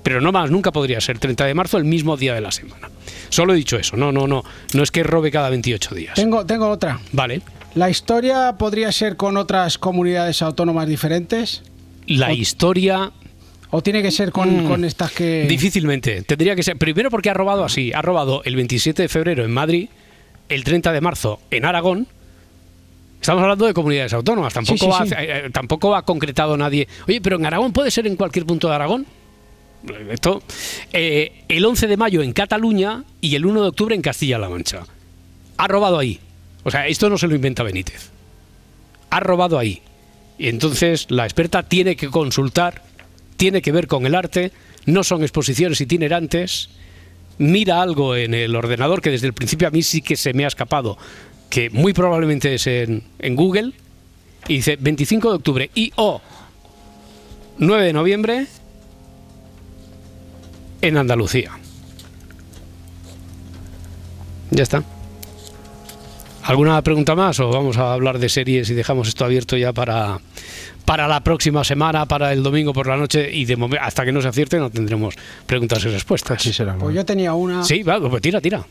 Pero 0.02 0.20
no 0.20 0.32
más, 0.32 0.50
nunca 0.50 0.72
podría 0.72 1.00
ser 1.00 1.18
30 1.18 1.44
de 1.46 1.54
marzo 1.54 1.76
el 1.76 1.84
mismo 1.84 2.16
día 2.16 2.34
de 2.34 2.40
la 2.40 2.50
semana. 2.52 2.88
Solo 3.28 3.52
he 3.52 3.56
dicho 3.56 3.76
eso, 3.76 3.96
no, 3.96 4.10
no, 4.12 4.26
no. 4.26 4.42
No 4.74 4.82
es 4.82 4.90
que 4.90 5.02
robe 5.02 5.30
cada 5.30 5.50
28 5.50 5.94
días. 5.94 6.14
Tengo, 6.14 6.44
tengo 6.46 6.68
otra. 6.68 7.00
Vale. 7.12 7.42
¿La 7.74 7.88
historia 7.90 8.54
podría 8.58 8.90
ser 8.92 9.16
con 9.16 9.36
otras 9.36 9.78
comunidades 9.78 10.42
autónomas 10.42 10.88
diferentes? 10.88 11.62
La 12.06 12.32
historia 12.32 13.12
¿O 13.72 13.82
tiene 13.82 14.02
que 14.02 14.10
ser 14.10 14.32
con, 14.32 14.64
Mm. 14.64 14.66
con 14.66 14.84
estas 14.84 15.12
que...? 15.12 15.46
Difícilmente. 15.48 16.22
Tendría 16.22 16.56
que 16.56 16.64
ser. 16.64 16.76
Primero 16.76 17.08
porque 17.08 17.30
ha 17.30 17.34
robado 17.34 17.62
así. 17.64 17.92
Ha 17.94 18.02
robado 18.02 18.42
el 18.44 18.56
27 18.56 19.02
de 19.02 19.08
febrero 19.08 19.44
en 19.44 19.52
Madrid, 19.52 19.88
el 20.48 20.64
30 20.64 20.90
de 20.90 21.00
marzo 21.00 21.38
en 21.52 21.64
Aragón. 21.64 22.08
Estamos 23.20 23.42
hablando 23.44 23.66
de 23.66 23.74
comunidades 23.74 24.12
autónomas. 24.12 24.52
Tampoco, 24.54 24.76
Sí, 24.76 24.86
sí, 24.86 24.90
ha, 24.92 25.06
sí. 25.06 25.14
eh, 25.16 25.50
tampoco 25.52 25.94
ha 25.94 26.02
concretado 26.04 26.56
nadie. 26.56 26.88
Oye, 27.06 27.20
pero 27.20 27.36
en 27.36 27.46
Aragón 27.46 27.72
puede 27.72 27.92
ser 27.92 28.08
en 28.08 28.16
cualquier 28.16 28.44
punto 28.44 28.68
de 28.68 28.74
Aragón. 28.74 29.06
Esto, 30.10 30.42
eh, 30.92 31.44
el 31.48 31.64
11 31.64 31.86
de 31.86 31.96
mayo 31.96 32.22
en 32.22 32.32
Cataluña 32.32 33.04
y 33.20 33.34
el 33.34 33.46
1 33.46 33.62
de 33.62 33.68
octubre 33.68 33.94
en 33.94 34.02
Castilla-La 34.02 34.48
Mancha. 34.48 34.84
Ha 35.56 35.68
robado 35.68 35.98
ahí. 35.98 36.20
O 36.64 36.70
sea, 36.70 36.86
esto 36.86 37.08
no 37.08 37.16
se 37.16 37.28
lo 37.28 37.34
inventa 37.34 37.62
Benítez. 37.62 38.10
Ha 39.08 39.20
robado 39.20 39.58
ahí. 39.58 39.80
Y 40.38 40.48
entonces 40.48 41.06
la 41.10 41.24
experta 41.24 41.62
tiene 41.62 41.96
que 41.96 42.08
consultar, 42.08 42.82
tiene 43.36 43.62
que 43.62 43.72
ver 43.72 43.86
con 43.86 44.06
el 44.06 44.14
arte, 44.14 44.52
no 44.86 45.04
son 45.04 45.22
exposiciones 45.22 45.80
itinerantes, 45.80 46.70
mira 47.38 47.82
algo 47.82 48.16
en 48.16 48.34
el 48.34 48.54
ordenador 48.56 49.00
que 49.02 49.10
desde 49.10 49.26
el 49.26 49.34
principio 49.34 49.68
a 49.68 49.70
mí 49.70 49.82
sí 49.82 50.02
que 50.02 50.16
se 50.16 50.32
me 50.32 50.44
ha 50.44 50.48
escapado, 50.48 50.96
que 51.48 51.70
muy 51.70 51.92
probablemente 51.92 52.54
es 52.54 52.66
en, 52.66 53.02
en 53.18 53.36
Google, 53.36 53.72
y 54.48 54.56
dice 54.56 54.76
25 54.80 55.28
de 55.28 55.36
octubre 55.36 55.70
y 55.74 55.92
o 55.96 56.22
9 57.58 57.84
de 57.84 57.92
noviembre 57.92 58.46
en 60.80 60.96
Andalucía. 60.96 61.52
Ya 64.50 64.62
está. 64.62 64.82
¿Alguna 66.42 66.82
pregunta 66.82 67.14
más 67.14 67.38
o 67.38 67.50
vamos 67.50 67.76
a 67.76 67.92
hablar 67.92 68.18
de 68.18 68.28
series 68.28 68.70
y 68.70 68.74
dejamos 68.74 69.06
esto 69.08 69.24
abierto 69.24 69.56
ya 69.56 69.72
para, 69.72 70.18
para 70.84 71.06
la 71.06 71.22
próxima 71.22 71.62
semana, 71.62 72.06
para 72.06 72.32
el 72.32 72.42
domingo 72.42 72.72
por 72.72 72.86
la 72.86 72.96
noche 72.96 73.30
y 73.32 73.44
de 73.44 73.56
momento 73.56 73.84
hasta 73.84 74.04
que 74.04 74.10
no 74.10 74.20
se 74.20 74.28
acierte 74.28 74.58
no 74.58 74.70
tendremos 74.70 75.14
preguntas 75.46 75.84
y 75.84 75.88
respuestas? 75.88 76.42
Sí, 76.42 76.52
será. 76.52 76.76
Pues 76.76 76.94
yo 76.96 77.04
tenía 77.04 77.34
una... 77.34 77.62
Sí, 77.62 77.82
va, 77.82 78.00
pues 78.00 78.22
tira, 78.22 78.40
tira. 78.40 78.64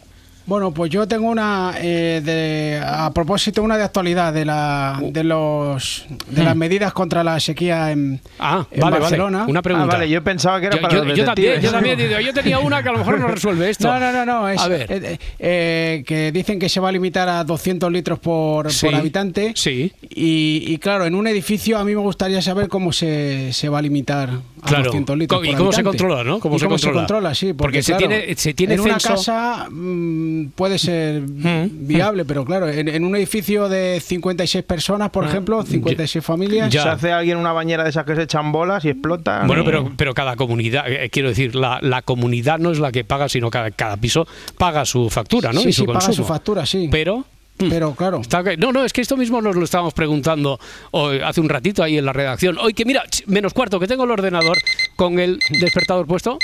Bueno, 0.49 0.71
pues 0.73 0.89
yo 0.89 1.07
tengo 1.07 1.29
una 1.29 1.73
eh, 1.77 2.21
de, 2.25 2.81
a 2.83 3.11
propósito 3.13 3.61
una 3.61 3.77
de 3.77 3.83
actualidad 3.83 4.33
de 4.33 4.45
la 4.45 4.99
de 4.99 5.23
los 5.23 6.07
de 6.27 6.43
las 6.43 6.55
medidas 6.55 6.91
contra 6.91 7.23
la 7.23 7.39
sequía 7.39 7.91
en, 7.91 8.19
Ah, 8.39 8.65
en 8.71 8.79
vale, 8.79 8.99
Barcelona. 8.99 9.37
vale. 9.41 9.51
Una 9.51 9.61
pregunta. 9.61 9.93
Ah, 9.93 9.97
vale, 9.99 10.09
yo 10.09 10.23
pensaba 10.23 10.59
que 10.59 10.65
era 10.65 10.77
Yo- 10.77 10.81
para 10.81 10.93
yo- 10.95 11.03
los 11.05 11.15
yo 11.17 11.23
también, 11.25 11.61
yo 11.61 11.71
también, 11.71 11.97
digo, 11.99 12.19
yo 12.19 12.33
tenía 12.33 12.57
una 12.57 12.81
que 12.81 12.89
a 12.89 12.93
lo 12.93 12.97
mejor 12.97 13.19
no 13.19 13.27
resuelve 13.27 13.69
esto. 13.69 13.87
No, 13.87 13.99
no, 13.99 14.11
no, 14.11 14.25
no. 14.25 14.49
Es, 14.49 14.59
A 14.59 14.67
ver. 14.67 14.87
eh, 14.91 15.19
eh, 15.37 16.03
que 16.07 16.31
dicen 16.31 16.57
que 16.57 16.67
se 16.67 16.79
va 16.79 16.89
a 16.89 16.91
limitar 16.91 17.29
a 17.29 17.43
200 17.43 17.91
litros 17.91 18.17
por, 18.17 18.71
Sí, 18.71 18.87
por 18.87 18.95
habitante. 18.95 19.53
Sí. 19.55 19.93
Y, 20.09 20.63
y 20.65 20.77
claro, 20.79 21.05
en 21.05 21.13
un 21.13 21.27
edificio 21.27 21.77
a 21.77 21.83
mí 21.85 21.93
me 21.93 22.01
gustaría 22.01 22.41
saber 22.41 22.69
cómo 22.69 22.91
se, 22.91 23.53
se 23.53 23.69
va 23.69 23.77
a 23.77 23.81
limitar 23.83 24.31
a 24.61 24.67
Claro. 24.67 24.85
200 24.85 25.17
litros. 25.17 25.39
Co- 25.39 25.45
y 25.45 25.49
por 25.49 25.57
cómo 25.57 25.71
se 25.73 25.83
controla, 25.83 26.23
¿no? 26.23 26.39
Cómo 26.39 26.55
Y 26.55 26.59
se 26.59 26.67
controla. 26.67 26.99
controla, 27.01 27.33
sí. 27.35 27.47
Porque, 27.47 27.57
Porque 27.57 27.83
se 27.83 27.91
claro, 27.95 28.07
tiene- 28.07 28.35
se 28.35 28.53
tiene 28.53 28.73
en 28.75 28.79
una 28.81 28.97
casa 28.97 29.67
mm, 29.69 30.47
puede 30.55 30.77
ser 30.79 31.21
viable, 31.25 32.25
pero 32.25 32.45
claro, 32.45 32.67
en, 32.69 32.87
en 32.87 33.03
un 33.03 33.15
edificio 33.15 33.69
de 33.69 33.99
56 34.03 34.63
personas, 34.63 35.09
por 35.09 35.25
ejemplo, 35.25 35.63
56 35.63 36.23
familias. 36.23 36.71
Se 36.71 36.79
hace 36.79 37.11
alguien 37.11 37.37
una 37.37 37.53
bañera 37.53 37.83
de 37.83 37.89
esas 37.89 38.05
que 38.05 38.15
se 38.15 38.23
echan 38.23 38.51
bolas 38.51 38.83
y 38.85 38.89
explotan. 38.89 39.47
Bueno, 39.47 39.63
y- 39.63 39.65
pero, 39.65 39.91
pero 39.95 40.13
cada 40.13 40.35
comunidad, 40.35 40.85
eh, 40.91 41.09
quiero 41.09 41.29
decir, 41.29 41.55
la, 41.55 41.79
la 41.81 42.01
comunidad 42.01 42.59
no 42.59 42.71
es 42.71 42.79
la 42.79 42.91
que 42.91 43.03
paga, 43.03 43.29
sino 43.29 43.49
cada, 43.49 43.71
cada 43.71 43.97
piso 43.97 44.27
paga 44.57 44.85
su 44.85 45.09
factura, 45.09 45.51
¿no? 45.53 45.61
Sí, 45.61 45.69
y 45.69 45.73
su 45.73 45.81
sí, 45.81 45.87
paga 45.87 45.99
consumo. 45.99 46.15
su 46.15 46.23
factura, 46.25 46.65
sí. 46.65 46.87
Pero. 46.91 47.25
Pero 47.67 47.93
claro. 47.93 48.21
Está 48.21 48.43
no, 48.57 48.71
no, 48.71 48.85
es 48.85 48.93
que 48.93 49.01
esto 49.01 49.17
mismo 49.17 49.41
nos 49.41 49.55
lo 49.55 49.65
estábamos 49.65 49.93
preguntando 49.93 50.59
hoy, 50.91 51.19
hace 51.19 51.41
un 51.41 51.49
ratito 51.49 51.83
ahí 51.83 51.97
en 51.97 52.05
la 52.05 52.13
redacción. 52.13 52.57
Hoy 52.57 52.73
que 52.73 52.85
mira, 52.85 53.03
menos 53.27 53.53
cuarto, 53.53 53.79
que 53.79 53.87
tengo 53.87 54.05
el 54.05 54.11
ordenador 54.11 54.57
con 54.95 55.19
el 55.19 55.39
despertador 55.59 56.07
puesto. 56.07 56.39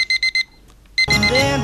Then 1.07 1.61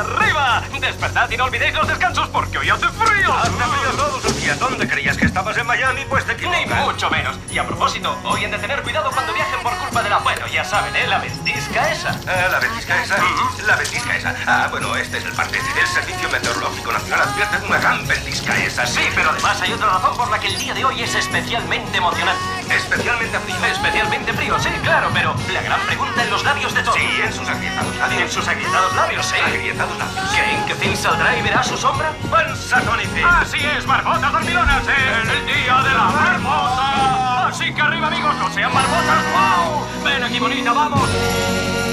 arriba. 0.00 0.62
Despertad 0.80 1.30
y 1.30 1.36
no 1.36 1.44
olvidéis 1.44 1.74
los 1.74 1.86
descansos 1.86 2.28
porque 2.28 2.58
hoy 2.58 2.70
hace 2.70 2.88
frío. 2.88 3.32
Hasta 3.32 3.96
todos 3.96 4.39
¿Dónde 4.58 4.88
creías 4.88 5.16
que 5.16 5.26
estabas 5.26 5.56
en 5.56 5.66
Miami? 5.66 6.04
Pues 6.08 6.24
te 6.24 6.34
Ni 6.34 6.66
mucho 6.66 7.10
menos. 7.10 7.36
Y 7.50 7.58
a 7.58 7.66
propósito, 7.66 8.16
hoy 8.24 8.44
han 8.44 8.50
de 8.50 8.58
tener 8.58 8.82
cuidado 8.82 9.10
cuando 9.10 9.32
viajen 9.32 9.60
por 9.62 9.74
culpa 9.76 10.02
de 10.02 10.10
la... 10.10 10.18
Bueno, 10.18 10.46
ya 10.48 10.64
saben, 10.64 10.94
¿eh? 10.96 11.06
La 11.06 11.18
ventisca 11.18 11.90
esa. 11.90 12.10
Ah, 12.26 12.48
la 12.50 12.58
ventisca 12.58 13.02
esa. 13.02 13.16
La 13.66 13.76
ventisca 13.76 14.16
esa. 14.16 14.34
Ah, 14.46 14.68
bueno, 14.70 14.94
este 14.96 15.18
es 15.18 15.24
el 15.24 15.32
parte. 15.32 15.58
El 15.58 15.86
Servicio 15.86 16.28
Meteorológico 16.30 16.92
Nacional 16.92 17.22
advierte 17.22 17.58
de 17.58 17.66
una 17.66 17.78
gran 17.78 18.06
ventisca 18.06 18.56
esa. 18.58 18.86
Sí, 18.86 19.02
pero 19.14 19.30
además 19.30 19.60
hay 19.60 19.72
otra 19.72 19.86
razón 19.86 20.16
por 20.16 20.30
la 20.30 20.38
que 20.38 20.48
el 20.48 20.58
día 20.58 20.74
de 20.74 20.84
hoy 20.84 21.02
es 21.02 21.14
especialmente 21.14 21.98
emocionante. 21.98 22.42
Especialmente 22.74 23.38
frío. 23.40 23.56
Especialmente 23.66 24.32
frío, 24.32 24.58
sí, 24.58 24.70
claro, 24.82 25.10
pero 25.12 25.34
la 25.52 25.62
gran 25.62 25.80
pregunta 25.86 26.22
en 26.22 26.30
los 26.30 26.44
labios 26.44 26.74
de 26.74 26.82
todos. 26.82 26.96
Sí, 26.96 27.20
en 27.22 27.32
sus 27.32 27.48
agrietados 27.48 27.96
labios. 27.96 28.22
En 28.22 28.30
sus 28.30 28.48
agrietados 28.48 28.94
labios, 28.94 29.26
sí. 29.26 29.36
Agrietados 29.44 29.98
labios. 29.98 30.30
¿Creen 30.30 30.66
que 30.66 30.74
Finn 30.74 30.96
saldrá 30.96 31.36
y 31.36 31.42
verá 31.42 31.62
su 31.62 31.76
sombra? 31.76 32.12
Panza. 32.30 32.80
Así 33.40 33.58
es, 33.58 33.86
barbotas 33.86 34.32
dormilonas, 34.40 34.84
en 34.86 35.30
el 35.30 35.46
día 35.46 35.76
de 35.82 35.90
la 35.90 36.10
marmota. 36.10 37.48
Así 37.48 37.72
que 37.74 37.80
arriba, 37.80 38.06
amigos, 38.06 38.34
no 38.38 38.52
sean 38.54 38.72
marmotas. 38.72 39.24
¡Wow! 39.32 40.04
Ven 40.04 40.22
aquí, 40.22 40.38
bonita, 40.38 40.72
vamos. 40.72 41.08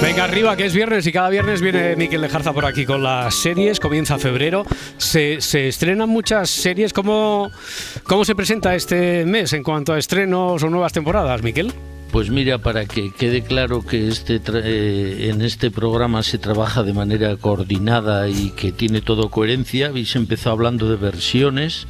Venga, 0.00 0.24
arriba, 0.24 0.56
que 0.56 0.64
es 0.66 0.74
viernes 0.74 1.06
y 1.06 1.12
cada 1.12 1.28
viernes 1.28 1.60
viene 1.60 1.96
Miquel 1.96 2.20
Lejarza 2.20 2.52
por 2.52 2.64
aquí 2.64 2.86
con 2.86 3.02
las 3.02 3.34
series. 3.34 3.80
Comienza 3.80 4.16
febrero. 4.18 4.64
Se, 4.96 5.40
se 5.40 5.68
estrenan 5.68 6.08
muchas 6.08 6.48
series. 6.48 6.92
¿Cómo, 6.92 7.50
¿Cómo 8.04 8.24
se 8.24 8.34
presenta 8.34 8.74
este 8.74 9.26
mes 9.26 9.52
en 9.52 9.62
cuanto 9.62 9.92
a 9.92 9.98
estrenos 9.98 10.62
o 10.62 10.70
nuevas 10.70 10.92
temporadas, 10.92 11.42
Miquel? 11.42 11.72
Pues 12.12 12.30
mira, 12.30 12.56
para 12.58 12.86
que 12.86 13.12
quede 13.12 13.42
claro 13.42 13.84
que 13.84 14.08
este 14.08 14.40
tra- 14.40 14.62
eh, 14.64 15.28
en 15.28 15.42
este 15.42 15.70
programa 15.70 16.22
se 16.22 16.38
trabaja 16.38 16.82
de 16.82 16.94
manera 16.94 17.36
coordinada 17.36 18.28
y 18.28 18.50
que 18.52 18.72
tiene 18.72 19.02
todo 19.02 19.28
coherencia, 19.28 19.88
habéis 19.88 20.16
empezado 20.16 20.52
hablando 20.52 20.88
de 20.88 20.96
versiones, 20.96 21.86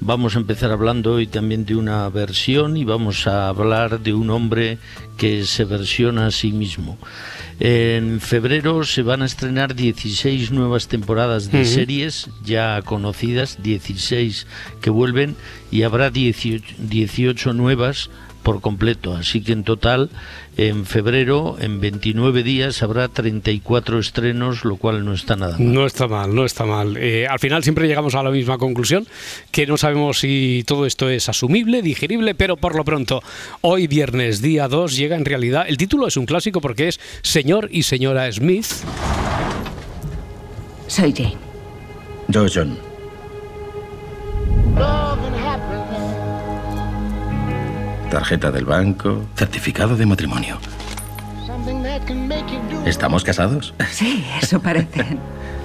vamos 0.00 0.34
a 0.34 0.38
empezar 0.38 0.70
hablando 0.70 1.14
hoy 1.14 1.26
también 1.26 1.64
de 1.64 1.76
una 1.76 2.08
versión 2.08 2.76
y 2.76 2.84
vamos 2.84 3.26
a 3.26 3.48
hablar 3.48 4.00
de 4.00 4.14
un 4.14 4.30
hombre 4.30 4.78
que 5.16 5.44
se 5.44 5.64
versiona 5.64 6.26
a 6.26 6.30
sí 6.30 6.52
mismo. 6.52 6.98
En 7.60 8.20
febrero 8.20 8.84
se 8.84 9.02
van 9.02 9.20
a 9.20 9.26
estrenar 9.26 9.74
16 9.74 10.50
nuevas 10.50 10.88
temporadas 10.88 11.52
de 11.52 11.66
series 11.66 12.30
ya 12.42 12.80
conocidas, 12.82 13.62
16 13.62 14.46
que 14.80 14.88
vuelven 14.88 15.36
y 15.70 15.82
habrá 15.82 16.10
18, 16.10 16.76
18 16.78 17.52
nuevas 17.52 18.10
por 18.42 18.60
completo. 18.60 19.14
Así 19.14 19.42
que 19.42 19.52
en 19.52 19.64
total, 19.64 20.10
en 20.56 20.84
febrero, 20.86 21.56
en 21.60 21.80
29 21.80 22.42
días, 22.42 22.82
habrá 22.82 23.08
34 23.08 23.98
estrenos, 23.98 24.64
lo 24.64 24.76
cual 24.76 25.04
no 25.04 25.14
está 25.14 25.36
nada 25.36 25.56
mal. 25.58 25.72
No 25.72 25.86
está 25.86 26.08
mal, 26.08 26.34
no 26.34 26.44
está 26.44 26.64
mal. 26.64 26.96
Eh, 26.96 27.26
al 27.26 27.38
final 27.38 27.62
siempre 27.62 27.86
llegamos 27.86 28.14
a 28.14 28.22
la 28.22 28.30
misma 28.30 28.58
conclusión, 28.58 29.06
que 29.50 29.66
no 29.66 29.76
sabemos 29.76 30.20
si 30.20 30.64
todo 30.66 30.86
esto 30.86 31.08
es 31.08 31.28
asumible, 31.28 31.82
digerible, 31.82 32.34
pero 32.34 32.56
por 32.56 32.74
lo 32.74 32.84
pronto, 32.84 33.22
hoy 33.60 33.86
viernes 33.86 34.42
día 34.42 34.68
2 34.68 34.96
llega 34.96 35.16
en 35.16 35.24
realidad, 35.24 35.64
el 35.68 35.76
título 35.76 36.06
es 36.06 36.16
un 36.16 36.26
clásico 36.26 36.60
porque 36.60 36.88
es 36.88 37.00
Señor 37.22 37.68
y 37.70 37.84
Señora 37.84 38.30
Smith. 38.32 38.66
Soy 40.86 41.12
Jane. 41.12 41.36
Yo, 42.28 42.46
John. 42.52 42.76
Tarjeta 48.10 48.50
del 48.50 48.64
banco, 48.64 49.24
certificado 49.36 49.96
de 49.96 50.04
matrimonio. 50.04 50.58
¿Estamos 52.84 53.22
casados? 53.22 53.72
Sí, 53.90 54.26
eso 54.42 54.60
parece. 54.60 55.06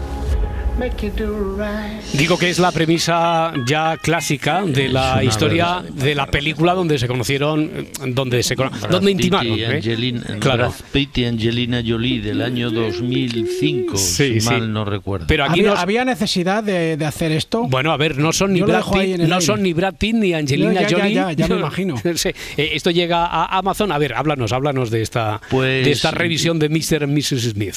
Digo 2.14 2.38
que 2.38 2.50
es 2.50 2.60
la 2.60 2.72
premisa 2.72 3.54
ya 3.66 3.96
clásica 3.96 4.62
de 4.66 4.90
la 4.90 5.24
historia 5.24 5.82
de 5.90 6.14
la 6.16 6.26
película 6.28 6.74
donde 6.74 7.00
se 7.00 7.08
conocieron, 7.08 7.88
donde 8.08 8.44
se 8.44 8.56
donde 8.56 9.00
Pitt 9.00 9.10
intimaron. 9.26 9.58
¿eh? 9.60 9.66
Angelina, 9.78 10.22
Claro. 10.40 10.70
Brad 10.70 10.74
Pitt 10.92 11.18
y 11.20 11.26
Angelina 11.26 11.82
Jolie 11.86 12.20
del 12.22 12.42
año 12.42 12.70
2005, 12.72 13.96
Sí, 13.98 14.34
si 14.34 14.42
sí. 14.42 14.50
mal 14.50 14.74
no 14.74 14.84
recuerdo. 14.84 15.28
Pero 15.28 15.46
aquí 15.46 15.62
¿Había, 15.62 15.70
nos- 15.72 15.80
había 15.80 16.04
necesidad 16.06 16.62
de, 16.64 16.98
de 16.98 17.06
hacer 17.06 17.32
esto? 17.32 17.64
Bueno, 17.70 17.92
a 17.94 17.98
ver, 17.98 18.18
no 18.18 18.34
son 18.34 18.52
ni 18.54 18.60
Yo 18.60 18.66
Brad 18.68 18.84
Pitt, 18.92 19.18
no 19.20 19.40
son 19.40 19.64
ni 19.64 19.72
Brad 19.72 19.96
Pitt 19.96 20.16
ni 20.16 20.34
Angelina 20.34 20.74
No, 20.74 20.82
ya, 20.82 20.88
ya, 20.90 20.98
Jolie. 20.98 21.14
ya, 21.14 21.32
ya 21.32 21.48
me 21.48 21.56
imagino. 21.60 21.96
Sí, 22.16 22.30
eh, 22.58 22.72
esto 22.74 22.92
llega 22.92 23.26
a 23.26 23.58
Amazon. 23.58 23.92
A 23.94 23.98
ver, 23.98 24.14
háblanos, 24.14 24.52
háblanos 24.52 24.92
de 24.92 25.02
esta, 25.02 25.40
Pues- 25.50 25.86
de 25.86 25.92
esta 25.92 26.12
revisión 26.12 26.60
de 26.60 26.68
Mr. 26.68 27.04
and 27.04 27.14
Mrs. 27.18 27.52
Smith. 27.52 27.76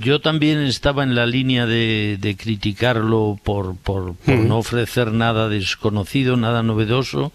Yo 0.00 0.20
también 0.20 0.58
estaba 0.60 1.02
en 1.02 1.14
la 1.14 1.26
línea 1.26 1.66
de, 1.66 2.18
de 2.20 2.36
criticarlo 2.36 3.38
por, 3.42 3.76
por, 3.76 4.14
por 4.14 4.36
no 4.36 4.58
ofrecer 4.58 5.12
nada 5.12 5.48
desconocido, 5.48 6.36
nada 6.36 6.62
novedoso, 6.62 7.32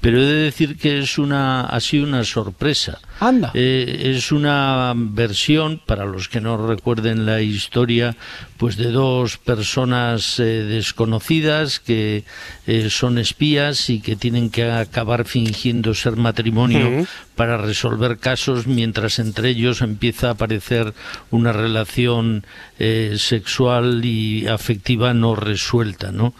pero 0.00 0.18
he 0.18 0.24
de 0.24 0.34
decir 0.34 0.76
que 0.76 0.98
es 0.98 1.18
una, 1.18 1.62
ha 1.62 1.80
sido 1.80 2.06
una 2.06 2.24
sorpresa. 2.24 3.00
Anda. 3.20 3.50
Eh, 3.54 4.12
es 4.16 4.32
una 4.32 4.92
versión, 4.96 5.80
para 5.86 6.04
los 6.04 6.28
que 6.28 6.40
no 6.40 6.66
recuerden 6.66 7.24
la 7.24 7.40
historia, 7.40 8.16
pues 8.56 8.76
de 8.76 8.90
dos 8.90 9.38
personas 9.38 10.38
eh, 10.38 10.44
desconocidas 10.44 11.80
que 11.80 12.24
eh, 12.66 12.90
son 12.90 13.18
espías 13.18 13.90
y 13.90 14.00
que 14.00 14.16
tienen 14.16 14.50
que 14.50 14.70
acabar 14.70 15.24
fingiendo 15.24 15.94
ser 15.94 16.16
matrimonio. 16.16 17.06
Para 17.42 17.56
resolver 17.56 18.18
casos 18.18 18.68
mientras 18.68 19.18
entre 19.18 19.48
ellos 19.48 19.82
empieza 19.82 20.28
a 20.28 20.30
aparecer 20.34 20.94
una 21.32 21.52
relación 21.52 22.46
eh, 22.78 23.16
sexual 23.18 24.04
y 24.04 24.46
afectiva 24.46 25.12
no 25.12 25.34
resuelta, 25.34 26.12
¿no? 26.12 26.34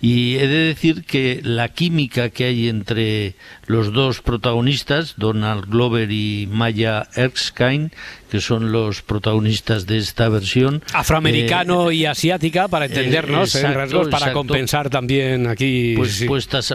Y 0.00 0.34
he 0.38 0.48
de 0.48 0.58
decir 0.58 1.04
que 1.04 1.40
la 1.44 1.68
química 1.68 2.30
que 2.30 2.44
hay 2.46 2.68
entre 2.68 3.36
los 3.66 3.92
dos 3.92 4.20
protagonistas, 4.20 5.14
Donald 5.16 5.66
Glover 5.68 6.10
y 6.10 6.48
Maya 6.50 7.06
Erskine, 7.14 7.90
que 8.30 8.40
son 8.40 8.72
los 8.72 9.02
protagonistas 9.02 9.86
de 9.86 9.98
esta 9.98 10.28
versión, 10.28 10.82
Afroamericano 10.92 11.90
y 11.90 12.04
asiática, 12.04 12.68
para 12.68 12.86
entendernos, 12.86 13.54
eh, 13.54 13.60
en 13.60 13.66
exacto, 13.66 13.78
rasgos, 13.80 14.08
para 14.08 14.16
exacto. 14.18 14.38
compensar 14.38 14.90
también 14.90 15.46
aquí. 15.46 15.94
pues 15.96 16.16
sí. 16.16 16.26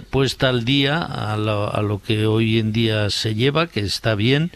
puesta 0.10 0.50
al 0.50 0.66
día 0.66 1.00
a 1.00 1.38
lo, 1.38 1.74
a 1.74 1.82
lo 1.82 2.02
que 2.02 2.26
hoy 2.26 2.60
en 2.60 2.72
día 2.72 3.10
se 3.10 3.36
lleva, 3.36 3.68
que 3.74 3.82
está 3.82 4.16
bien. 4.16 4.52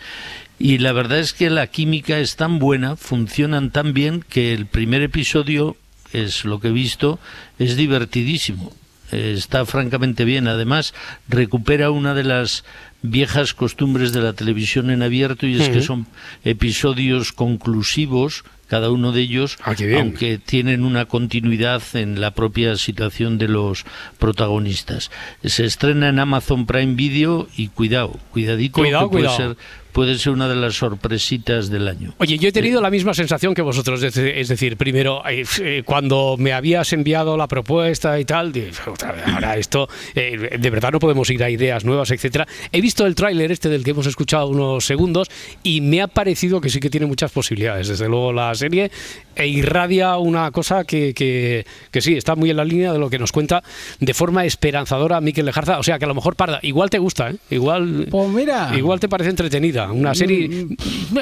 Y 0.59 0.79
la 0.79 0.91
verdad 0.91 1.19
es 1.19 1.33
que 1.33 1.49
la 1.49 1.67
química 1.67 2.19
es 2.19 2.35
tan 2.35 2.59
buena, 2.59 2.95
funcionan 2.95 3.71
tan 3.71 3.93
bien, 3.93 4.23
que 4.27 4.53
el 4.53 4.65
primer 4.65 5.01
episodio, 5.01 5.77
es 6.13 6.45
lo 6.45 6.59
que 6.59 6.69
he 6.69 6.71
visto, 6.71 7.19
es 7.59 7.75
divertidísimo. 7.75 8.73
Está 9.11 9.65
francamente 9.65 10.25
bien. 10.25 10.47
Además, 10.47 10.93
recupera 11.29 11.91
una 11.91 12.13
de 12.13 12.23
las 12.23 12.65
viejas 13.01 13.53
costumbres 13.53 14.11
de 14.11 14.21
la 14.21 14.33
televisión 14.33 14.89
en 14.89 15.01
abierto 15.01 15.47
y 15.47 15.61
es 15.61 15.69
que 15.69 15.81
son 15.81 16.07
episodios 16.43 17.31
conclusivos, 17.31 18.43
cada 18.67 18.91
uno 18.91 19.11
de 19.11 19.21
ellos, 19.21 19.57
Ah, 19.63 19.75
aunque 19.97 20.37
tienen 20.37 20.83
una 20.83 21.05
continuidad 21.05 21.81
en 21.93 22.21
la 22.21 22.31
propia 22.31 22.75
situación 22.75 23.37
de 23.37 23.47
los 23.47 23.85
protagonistas. 24.19 25.11
Se 25.43 25.65
estrena 25.65 26.09
en 26.09 26.19
Amazon 26.19 26.65
Prime 26.65 26.95
Video 26.95 27.47
y 27.55 27.69
cuidado, 27.69 28.19
cuidadito, 28.31 28.81
Cuidado, 28.81 29.09
que 29.09 29.17
puede 29.17 29.29
ser 29.35 29.57
puede 29.97 30.15
ser 30.19 30.31
una 30.33 30.47
de 30.47 30.55
las 30.55 30.75
sorpresitas 30.75 31.71
del 31.71 31.87
año. 31.87 32.13
Oye, 32.19 32.37
yo 32.37 32.49
he 32.49 32.51
tenido 32.51 32.81
la 32.81 32.91
misma 32.91 33.15
sensación 33.15 33.55
que 33.55 33.63
vosotros, 33.63 34.03
es 34.03 34.13
de- 34.13 34.39
es 34.39 34.47
decir, 34.47 34.77
primero, 34.77 35.23
eh, 35.27 35.43
eh, 35.59 35.81
cuando 35.83 36.35
me 36.37 36.53
habías 36.53 36.93
enviado 36.93 37.35
la 37.35 37.47
propuesta 37.47 38.19
y 38.19 38.23
tal, 38.23 38.51
dije, 38.51 38.73
"Otra 38.85 39.13
vez, 39.13 39.23
ahora 39.25 39.57
esto, 39.57 39.89
eh, 40.13 40.55
de 40.59 40.69
verdad 40.69 40.91
no 40.91 40.99
podemos 40.99 41.27
ir 41.31 41.43
a 41.43 41.49
ideas 41.49 41.83
nuevas, 41.83 42.11
etcétera. 42.11 42.45
He 42.71 42.79
visto 42.79 43.07
el 43.07 43.15
tráiler 43.15 43.51
este 43.51 43.69
del 43.69 43.83
que 43.83 43.89
hemos 43.89 44.05
escuchado 44.05 44.45
unos 44.49 44.85
segundos 44.85 45.29
y 45.63 45.81
me 45.81 46.03
ha 46.03 46.07
parecido 46.07 46.61
que 46.61 46.69
sí 46.69 46.79
que 46.79 46.91
tiene 46.91 47.07
muchas 47.07 47.31
posibilidades. 47.31 47.87
Desde 47.87 48.07
luego 48.07 48.31
la 48.31 48.53
serie 48.53 48.91
e 49.37 49.47
irradia 49.47 50.17
una 50.17 50.51
cosa 50.51 50.83
que, 50.83 51.13
que, 51.13 51.65
que 51.91 52.01
sí, 52.01 52.15
está 52.15 52.35
muy 52.35 52.49
en 52.49 52.57
la 52.57 52.65
línea 52.65 52.91
de 52.93 52.99
lo 52.99 53.09
que 53.09 53.19
nos 53.19 53.31
cuenta 53.31 53.63
de 53.99 54.13
forma 54.13 54.45
esperanzadora 54.45 55.21
Miquel 55.21 55.45
Lejarza. 55.45 55.79
O 55.79 55.83
sea, 55.83 55.99
que 55.99 56.05
a 56.05 56.07
lo 56.07 56.15
mejor, 56.15 56.35
Parda, 56.35 56.59
igual 56.63 56.89
te 56.89 56.99
gusta, 56.99 57.29
¿eh? 57.29 57.35
Igual, 57.49 58.07
Pues 58.09 58.29
mira. 58.29 58.71
igual 58.75 58.99
te 58.99 59.07
parece 59.07 59.29
entretenida. 59.29 59.91
Una 59.91 60.13
serie. 60.15 60.67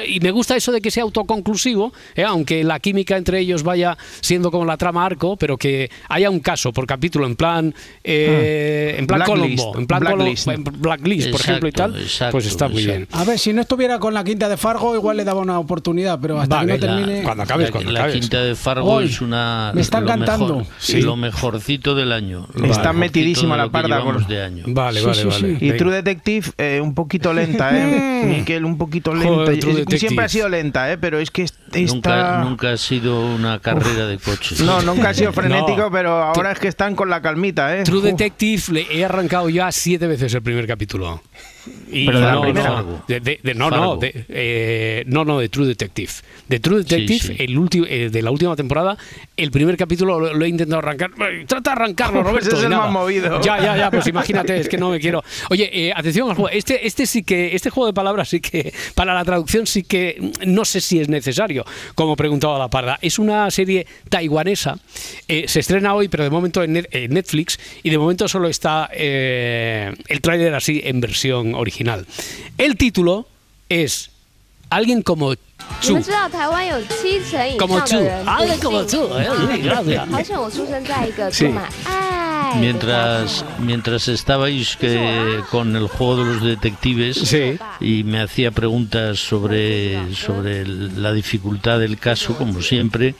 Y 0.07 0.20
me 0.20 0.32
gusta 0.32 0.55
eso 0.55 0.72
de 0.72 0.82
que 0.82 0.91
sea 0.91 1.03
autoconclusivo, 1.03 1.93
¿eh? 2.16 2.24
aunque 2.24 2.63
la 2.63 2.80
química 2.80 3.18
entre 3.18 3.39
ellos 3.39 3.63
vaya 3.63 3.97
siendo 4.22 4.51
como 4.51 4.66
la 4.66 4.78
trama 4.78 5.05
arco, 5.05 5.38
pero 5.38 5.57
que 5.57 5.89
haya 6.09 6.30
un 6.30 6.39
caso 6.39 6.72
por 6.74 6.86
capítulo, 6.88 7.26
en 7.28 7.36
plan. 7.36 7.74
eh, 8.03 8.95
en 8.97 9.07
plan 9.07 9.20
Blacklist, 9.26 9.57
Colombo, 9.63 9.80
en 9.80 9.88
plan 9.88 10.03
Colo- 10.03 10.16
Blacklist. 10.16 10.47
en 10.47 10.63
Blacklist, 10.63 11.30
por 11.32 11.41
ejemplo, 11.41 11.70
y 11.70 11.72
tal. 11.72 11.95
exacto, 12.01 12.32
pues 12.32 12.45
está 12.45 12.68
muy 12.68 12.86
bien. 12.86 13.07
A 13.11 13.24
ver, 13.24 13.38
si 13.39 13.53
no 13.53 13.61
estuviera 13.61 13.99
con 13.99 14.13
la 14.13 14.24
quinta 14.24 14.47
de 14.49 14.57
Fargo, 14.57 14.95
igual 14.95 15.18
le 15.18 15.24
daba 15.24 15.41
una 15.41 15.59
oportunidad, 15.59 16.20
pero 16.22 16.39
hasta 16.39 16.55
Vale, 16.57 16.74
que 16.80 16.80
no 16.80 16.86
la- 16.93 16.95
termine. 17.01 17.24
cuando 17.24 17.43
acabes, 17.43 17.72
cuando 17.72 17.91
la 17.91 18.05
acabes. 18.06 18.20
quinta 18.22 18.41
de 18.43 18.56
Fargo 18.56 18.91
Hoy, 18.91 19.06
es 19.06 19.22
una 19.22 19.72
me 19.74 19.82
está 19.82 19.99
lo 20.01 20.08
encantando. 20.08 20.58
mejor- 20.58 20.74
Sí. 20.80 21.01
lo 21.01 21.16
mejorcito 21.16 21.95
del 21.95 22.12
año. 22.12 22.47
lo 22.53 22.66
Está 22.68 22.93
metidísima 22.93 23.58
la 23.58 23.70
parda 23.70 24.01
con- 24.01 24.26
de 24.28 24.43
año. 24.43 24.64
Vale, 24.68 24.99
Sí, 25.01 25.06
vale, 25.06 25.22
sí, 25.22 25.28
vale. 25.28 25.60
sí. 25.60 25.66
Y. 25.66 25.72
True 25.78 25.93
Detective, 25.93 26.47
eh, 26.58 26.80
un 26.82 26.93
poquito 26.93 27.34
lenta, 27.34 27.70
¿eh? 27.78 28.24
Miquel, 28.39 28.66
un 28.66 28.78
poquito 28.78 29.14
lenta. 29.14 29.30
Joder. 29.30 29.99
Siempre 29.99 30.26
ha 30.26 30.30
sido 30.30 30.49
lenta, 30.49 30.91
¿eh? 30.91 30.97
Pero 30.97 31.20
es 31.20 31.32
que 31.32 31.43
est- 31.43 31.56
Nunca, 31.76 32.41
nunca 32.43 32.72
ha 32.72 32.78
sido 32.78 33.20
una 33.26 33.60
carrera 33.60 34.08
de 34.08 34.18
coches. 34.18 34.62
No, 34.62 34.82
nunca 34.82 35.10
ha 35.10 35.14
sido 35.14 35.34
frenético, 35.34 35.78
No. 35.78 35.91
pero 35.91 36.24
ahora 36.24 36.51
es 36.53 36.60
que 36.60 36.68
están 36.70 36.95
con 36.95 37.10
la 37.10 37.22
calmita, 37.22 37.76
¿eh? 37.78 37.84
True 37.84 37.97
Uf. 37.99 38.03
Detective 38.06 38.64
le 38.72 38.88
he 38.97 39.03
arrancado 39.03 39.49
ya 39.49 39.72
siete 39.72 40.08
veces 40.08 40.34
el 40.34 40.41
primer 40.41 40.66
capítulo. 40.68 41.22
Y 41.91 42.05
Pero 42.05 42.20
de 42.20 42.26
la 42.26 42.32
no, 42.34 42.41
primera. 42.41 42.70
no, 42.82 43.03
de, 43.07 43.20
de- 43.20 43.39
de- 43.41 43.53
no, 43.55 43.70
no, 43.70 43.76
Fargo. 43.78 43.97
de, 43.97 44.26
eh, 44.30 45.03
no, 45.07 45.26
no, 45.26 45.39
de 45.39 45.49
True 45.49 45.68
Detective. 45.68 46.11
De 46.47 46.59
True 46.59 46.80
Detective, 46.84 47.20
sí. 47.20 47.36
el 47.39 47.57
último, 47.57 47.86
eh, 47.89 48.09
de 48.11 48.22
la 48.22 48.32
última 48.32 48.55
temporada, 48.55 48.97
el 49.38 49.51
primer 49.51 49.78
capítulo 49.78 50.20
lo, 50.20 50.34
lo 50.34 50.45
he 50.45 50.47
intentado 50.49 50.80
arrancar. 50.80 51.11
Trata 51.47 51.72
de 51.72 51.76
arrancarlo, 51.76 52.22
Pues 52.24 52.32
Roberto. 52.45 52.55
es 52.57 52.61
y 52.61 52.66
el 52.66 52.72
más 52.72 52.91
movido. 52.91 53.41
Ya, 53.41 53.59
ya, 53.61 53.78
ya, 53.78 53.91
pues 53.91 54.05
imagínate, 54.16 54.57
es 54.59 54.70
que 54.70 54.78
no 54.78 54.89
me 54.91 54.99
quiero. 54.99 55.24
Oye, 55.49 55.70
eh, 55.88 55.93
atención 55.95 56.30
al 56.30 56.36
juego. 56.36 56.49
Este, 56.49 56.86
este 56.86 57.05
sí 57.05 57.24
que, 57.24 57.55
este 57.55 57.70
juego 57.70 57.88
de 57.88 57.93
palabras 57.93 58.30
sí 58.30 58.39
que, 58.39 58.74
para 58.93 59.13
la 59.13 59.24
traducción 59.26 59.66
sí 59.66 59.84
que 59.84 60.32
no 60.45 60.66
sé 60.66 60.82
si 60.82 60.99
es 60.99 61.09
necesario, 61.09 61.66
como 61.95 62.16
preguntaba 62.16 62.59
la 62.59 62.70
parda. 62.70 62.99
Es 63.01 63.18
una 63.20 63.49
serie 63.51 63.88
taiwanesa, 64.09 64.78
eh, 65.28 65.45
se 65.47 65.61
estrena 65.61 65.93
hoy, 65.95 66.07
pero 66.09 66.24
de 66.24 66.30
momento 66.30 66.61
en 66.63 66.74
Net- 66.76 66.89
en 66.91 67.13
Netflix, 67.13 67.59
y 67.84 67.89
de 67.89 67.97
momento 67.97 68.28
solo 68.28 68.47
está 68.49 68.89
eh, 68.93 69.93
el 70.07 70.22
tráiler 70.22 70.53
así 70.53 70.82
en 70.84 71.01
versión 71.01 71.55
original. 71.56 72.06
El 72.58 72.76
título 72.78 73.28
es 73.70 74.12
Alguien 74.70 75.01
como 75.01 75.34
Chu. 75.82 75.95
Como 77.58 77.80
Chu. 77.86 77.97
Alguien 78.26 78.60
como 78.60 78.84
Chu. 78.86 79.10
Gracias. 79.64 80.08
Sí. 81.32 81.45
Mientras, 82.59 83.45
mientras 83.59 84.07
estabais 84.07 84.75
que, 84.77 85.41
con 85.51 85.75
el 85.75 85.87
juego 85.87 86.17
de 86.17 86.33
los 86.33 86.43
detectives 86.43 87.35
y 87.79 88.03
me 88.03 88.21
hacía 88.21 88.51
preguntas 88.51 89.19
sobre, 89.19 90.13
sobre 90.13 90.65
la 90.65 91.13
dificultad 91.13 91.79
del 91.79 91.97
caso, 91.97 92.37
como 92.37 92.61
siempre, 92.61 93.15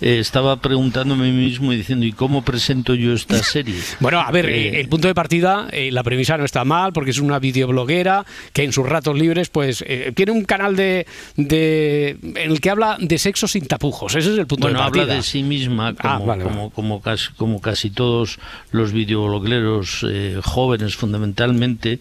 eh, 0.00 0.18
estaba 0.18 0.60
preguntándome 0.60 1.28
a 1.28 1.30
mí 1.30 1.36
mismo 1.36 1.72
y 1.72 1.76
diciendo, 1.76 2.06
¿y 2.06 2.12
cómo 2.12 2.42
presento 2.42 2.94
yo 2.94 3.12
esta 3.12 3.42
serie? 3.42 3.76
bueno, 4.00 4.20
a 4.20 4.30
ver, 4.30 4.46
eh, 4.46 4.68
eh, 4.68 4.80
el 4.80 4.88
punto 4.88 5.08
de 5.08 5.14
partida, 5.14 5.68
la 5.72 6.02
premisa 6.02 6.36
no 6.36 6.44
está 6.44 6.64
mal, 6.64 6.92
porque 6.92 7.10
es 7.10 7.18
una 7.18 7.38
videobloguera 7.38 8.24
que 8.52 8.64
en 8.64 8.72
sus 8.72 8.88
ratos 8.88 9.16
libres, 9.16 9.48
pues, 9.48 9.84
tiene 10.14 10.32
un 10.32 10.44
canal 10.44 10.76
de, 10.76 11.06
de, 11.36 12.18
en 12.22 12.50
el 12.50 12.60
que 12.60 12.70
habla 12.70 12.96
de 13.00 13.18
sexo 13.18 13.48
sin 13.48 13.66
tapujos. 13.66 14.14
Ese 14.14 14.32
es 14.32 14.38
el 14.38 14.46
punto 14.46 14.66
bueno, 14.66 14.78
de 14.78 14.84
partida. 14.84 15.02
Habla 15.02 15.14
de 15.14 15.22
sí 15.22 15.42
misma, 15.42 15.94
ah, 15.98 16.18
como, 16.18 16.38
como, 16.42 16.70
como, 16.70 17.02
casi, 17.02 17.32
como 17.34 17.60
casi 17.60 17.90
todos 17.90 18.38
los 18.72 18.92
videoblogueros 18.92 20.04
eh, 20.08 20.40
jóvenes 20.42 20.96
fundamentalmente, 20.96 22.00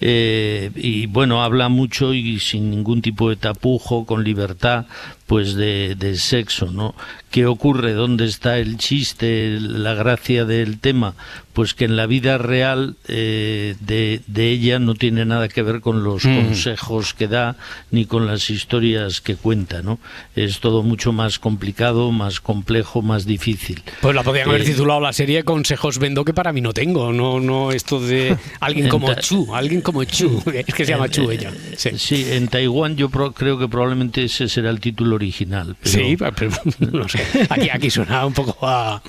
eh, 0.00 0.70
y 0.74 1.06
bueno, 1.06 1.42
habla 1.42 1.68
mucho 1.68 2.14
y 2.14 2.40
sin 2.40 2.70
ningún 2.70 3.02
tipo 3.02 3.30
de 3.30 3.36
tapujo, 3.36 4.04
con 4.06 4.24
libertad, 4.24 4.86
pues 5.26 5.54
de, 5.54 5.94
de 5.94 6.16
sexo, 6.16 6.70
¿no? 6.70 6.94
¿Qué 7.30 7.46
ocurre? 7.46 7.94
¿Dónde 7.94 8.26
está 8.26 8.58
el 8.58 8.76
chiste, 8.76 9.58
la 9.60 9.94
gracia 9.94 10.44
del 10.44 10.78
tema? 10.78 11.14
Pues 11.52 11.74
que 11.74 11.84
en 11.84 11.96
la 11.96 12.06
vida 12.06 12.36
real 12.38 12.96
eh, 13.08 13.74
de, 13.80 14.20
de 14.26 14.50
ella 14.50 14.78
no 14.78 14.94
tiene 14.94 15.24
nada 15.24 15.48
que 15.48 15.62
ver 15.62 15.80
con 15.80 16.04
los 16.04 16.24
Mm. 16.24 16.36
consejos 16.44 17.14
que 17.14 17.26
da 17.28 17.56
ni 17.90 18.06
con 18.06 18.26
las 18.26 18.50
historias 18.50 19.20
que 19.20 19.34
cuenta, 19.36 19.82
¿no? 19.82 19.98
Es 20.36 20.60
todo 20.60 20.82
mucho 20.82 21.12
más 21.12 21.38
complicado, 21.38 22.12
más 22.12 22.40
complejo, 22.40 23.02
más 23.02 23.24
difícil. 23.26 23.82
Pues 24.00 24.14
la 24.14 24.22
podrían 24.22 24.48
haber 24.48 24.62
Eh, 24.62 24.64
titulado 24.66 25.00
la 25.00 25.12
serie 25.12 25.42
Consejos 25.44 25.98
Vendo 25.98 26.24
que 26.24 26.34
para 26.34 26.52
mí 26.52 26.60
no 26.60 26.72
tengo. 26.72 27.12
No, 27.12 27.40
no 27.40 27.72
esto 27.72 28.00
de 28.00 28.36
alguien 28.60 28.88
como 28.88 29.12
Chu, 29.14 29.54
alguien 29.54 29.80
como 29.80 30.04
Chu. 30.04 30.42
Es 30.54 30.74
que 30.74 30.84
se 30.84 30.92
llama 30.92 31.08
Chu 31.08 31.30
eh, 31.30 31.34
ella. 31.34 31.52
Sí. 31.76 32.26
en 32.30 32.48
Taiwán 32.48 32.96
yo 32.96 33.08
pro- 33.08 33.32
creo 33.32 33.58
que 33.58 33.68
probablemente 33.68 34.24
ese 34.24 34.48
será 34.48 34.70
el 34.70 34.80
título 34.80 35.13
original. 35.14 35.76
pero- 35.82 35.92
Sí, 35.94 36.16
pero 36.16 36.50
no 36.92 37.08
sé. 37.08 37.20
Aquí, 37.50 37.68
aquí 37.72 37.90
suena 37.90 38.26
un 38.26 38.32
poco 38.32 38.56
a. 38.66 39.02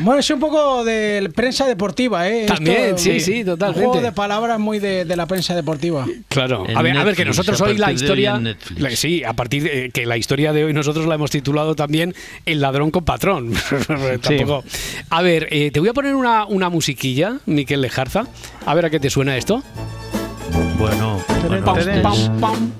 Bueno, 0.00 0.20
es 0.20 0.30
un 0.30 0.40
poco 0.40 0.84
de 0.84 1.30
prensa 1.34 1.66
deportiva, 1.66 2.28
¿eh? 2.28 2.46
También, 2.46 2.98
sí, 2.98 3.20
sí, 3.20 3.44
totalmente. 3.44 3.80
Un 3.86 3.92
juego 3.92 4.04
de 4.06 4.12
palabras 4.12 4.58
muy 4.58 4.78
de, 4.78 5.04
de 5.04 5.16
la 5.16 5.26
prensa 5.26 5.54
deportiva. 5.54 6.06
Claro, 6.28 6.64
En 6.68 6.76
a 6.76 6.82
ver, 6.82 6.96
a 6.96 7.04
ver, 7.04 7.14
que 7.16 7.24
nosotros 7.24 7.60
hoy 7.60 7.76
la 7.76 7.86
partir 7.86 7.98
de 8.00 8.04
hoy 8.04 8.18
historia. 8.20 8.36
en 8.36 8.42
Netflix. 8.44 8.80
la- 8.80 8.90
sí, 8.96 9.24
a 9.24 9.32
partir 9.32 9.62
de 9.62 9.90
que 9.90 10.06
la 10.06 10.16
historia 10.16 10.52
de 10.52 10.64
hoy 10.64 10.72
nosotros 10.72 11.06
la 11.06 11.14
hemos 11.16 11.30
titulado 11.30 11.74
también 11.74 12.14
El 12.46 12.60
ladrón 12.60 12.90
con 12.90 13.04
patrón. 13.04 13.52
Tampoco. 14.22 14.64
A 15.10 15.22
ver, 15.22 15.48
eh, 15.50 15.70
te 15.70 15.80
voy 15.80 15.88
a 15.88 15.92
poner 15.92 16.14
una, 16.14 16.44
una 16.46 16.68
musiquilla, 16.68 17.38
Miquel 17.46 17.80
Lejarza. 17.80 18.26
A 18.66 18.74
ver 18.74 18.86
a 18.86 18.90
qué 18.90 19.00
te 19.00 19.10
suena 19.10 19.36
esto. 19.36 19.62
Bueno, 20.78 21.22
bueno, 21.48 21.64
Pam, 21.64 21.78
este, 21.78 22.00
pam, 22.00 22.12
es, 22.12 22.30
pam. 22.40 22.72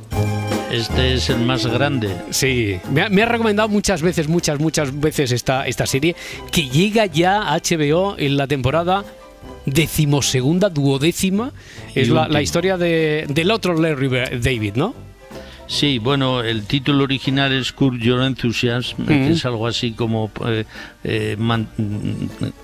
Este 0.73 1.15
es 1.15 1.29
el 1.31 1.39
más 1.41 1.67
grande. 1.67 2.17
Sí, 2.31 2.79
me 2.91 3.03
ha, 3.03 3.09
me 3.09 3.23
ha 3.23 3.27
recomendado 3.27 3.69
muchas 3.69 4.03
veces, 4.03 4.29
muchas, 4.29 4.59
muchas 4.59 4.99
veces 4.99 5.31
esta, 5.33 5.67
esta 5.67 5.87
serie 5.87 6.17
que 6.51 6.69
llega 6.69 7.07
ya 7.07 7.53
a 7.53 7.59
HBO 7.59 8.17
en 8.19 8.37
la 8.37 8.47
temporada 8.47 9.05
decimosegunda, 9.67 10.69
duodécima. 10.71 11.53
Es 11.95 12.09
la, 12.09 12.43
historia 12.43 12.77
de, 12.77 13.27
del 13.29 13.51
otro 13.51 13.81
Larry 13.81 14.09
David, 14.41 14.75
¿no? 14.77 14.95
Sí, 15.69 15.99
bueno, 15.99 16.43
el 16.43 16.65
título 16.67 17.05
original 17.05 17.53
es 17.53 17.73
Curb 17.73 17.99
Your 17.99 18.23
Enthusiasm, 18.23 19.07
que 19.07 19.31
es 19.31 19.47
algo 19.47 19.67
así 19.67 19.93
como 19.93 20.31
eh, 20.47 20.65
eh, 21.05 21.37
man- 21.39 21.69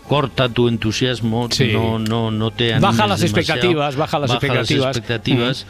corta 0.06 0.48
tu 0.48 0.68
entusiasmo, 0.68 1.48
Sí. 1.50 1.70
no, 1.72 1.98
no, 1.98 2.30
no 2.30 2.50
te 2.50 2.78
Baja 2.78 3.06
las 3.06 3.20
demasiado, 3.20 3.38
expectativas, 3.40 3.96
baja 3.96 4.18
las 4.18 4.30
expectativas. 4.32 4.96
expectativas. 4.96 5.66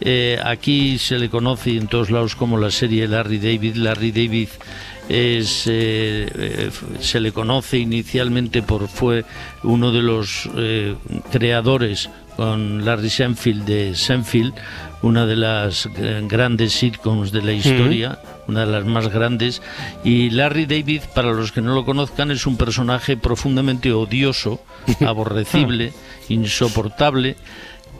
Eh, 0.00 0.38
aquí 0.44 0.98
se 0.98 1.18
le 1.18 1.28
conoce 1.28 1.76
en 1.76 1.88
todos 1.88 2.10
lados 2.10 2.36
como 2.36 2.58
la 2.58 2.70
serie 2.70 3.08
Larry 3.08 3.38
David. 3.38 3.76
Larry 3.76 4.12
David 4.12 4.48
es 5.08 5.66
eh, 5.66 6.28
eh, 6.34 6.70
se 7.00 7.20
le 7.20 7.32
conoce 7.32 7.78
inicialmente 7.78 8.62
por 8.62 8.88
fue 8.88 9.24
uno 9.62 9.90
de 9.90 10.02
los 10.02 10.48
eh, 10.54 10.94
creadores 11.32 12.10
con 12.36 12.84
Larry 12.84 13.10
Senfield 13.10 13.64
de 13.64 13.94
Senfield, 13.96 14.54
una 15.02 15.26
de 15.26 15.34
las 15.34 15.88
grandes 16.28 16.72
sitcoms 16.72 17.32
de 17.32 17.42
la 17.42 17.52
historia, 17.52 18.20
una 18.46 18.64
de 18.64 18.70
las 18.70 18.84
más 18.84 19.08
grandes. 19.08 19.60
Y 20.04 20.30
Larry 20.30 20.66
David, 20.66 21.02
para 21.16 21.32
los 21.32 21.50
que 21.50 21.62
no 21.62 21.74
lo 21.74 21.84
conozcan, 21.84 22.30
es 22.30 22.46
un 22.46 22.56
personaje 22.56 23.16
profundamente 23.16 23.92
odioso, 23.92 24.62
aborrecible, 25.04 25.92
insoportable, 26.28 27.34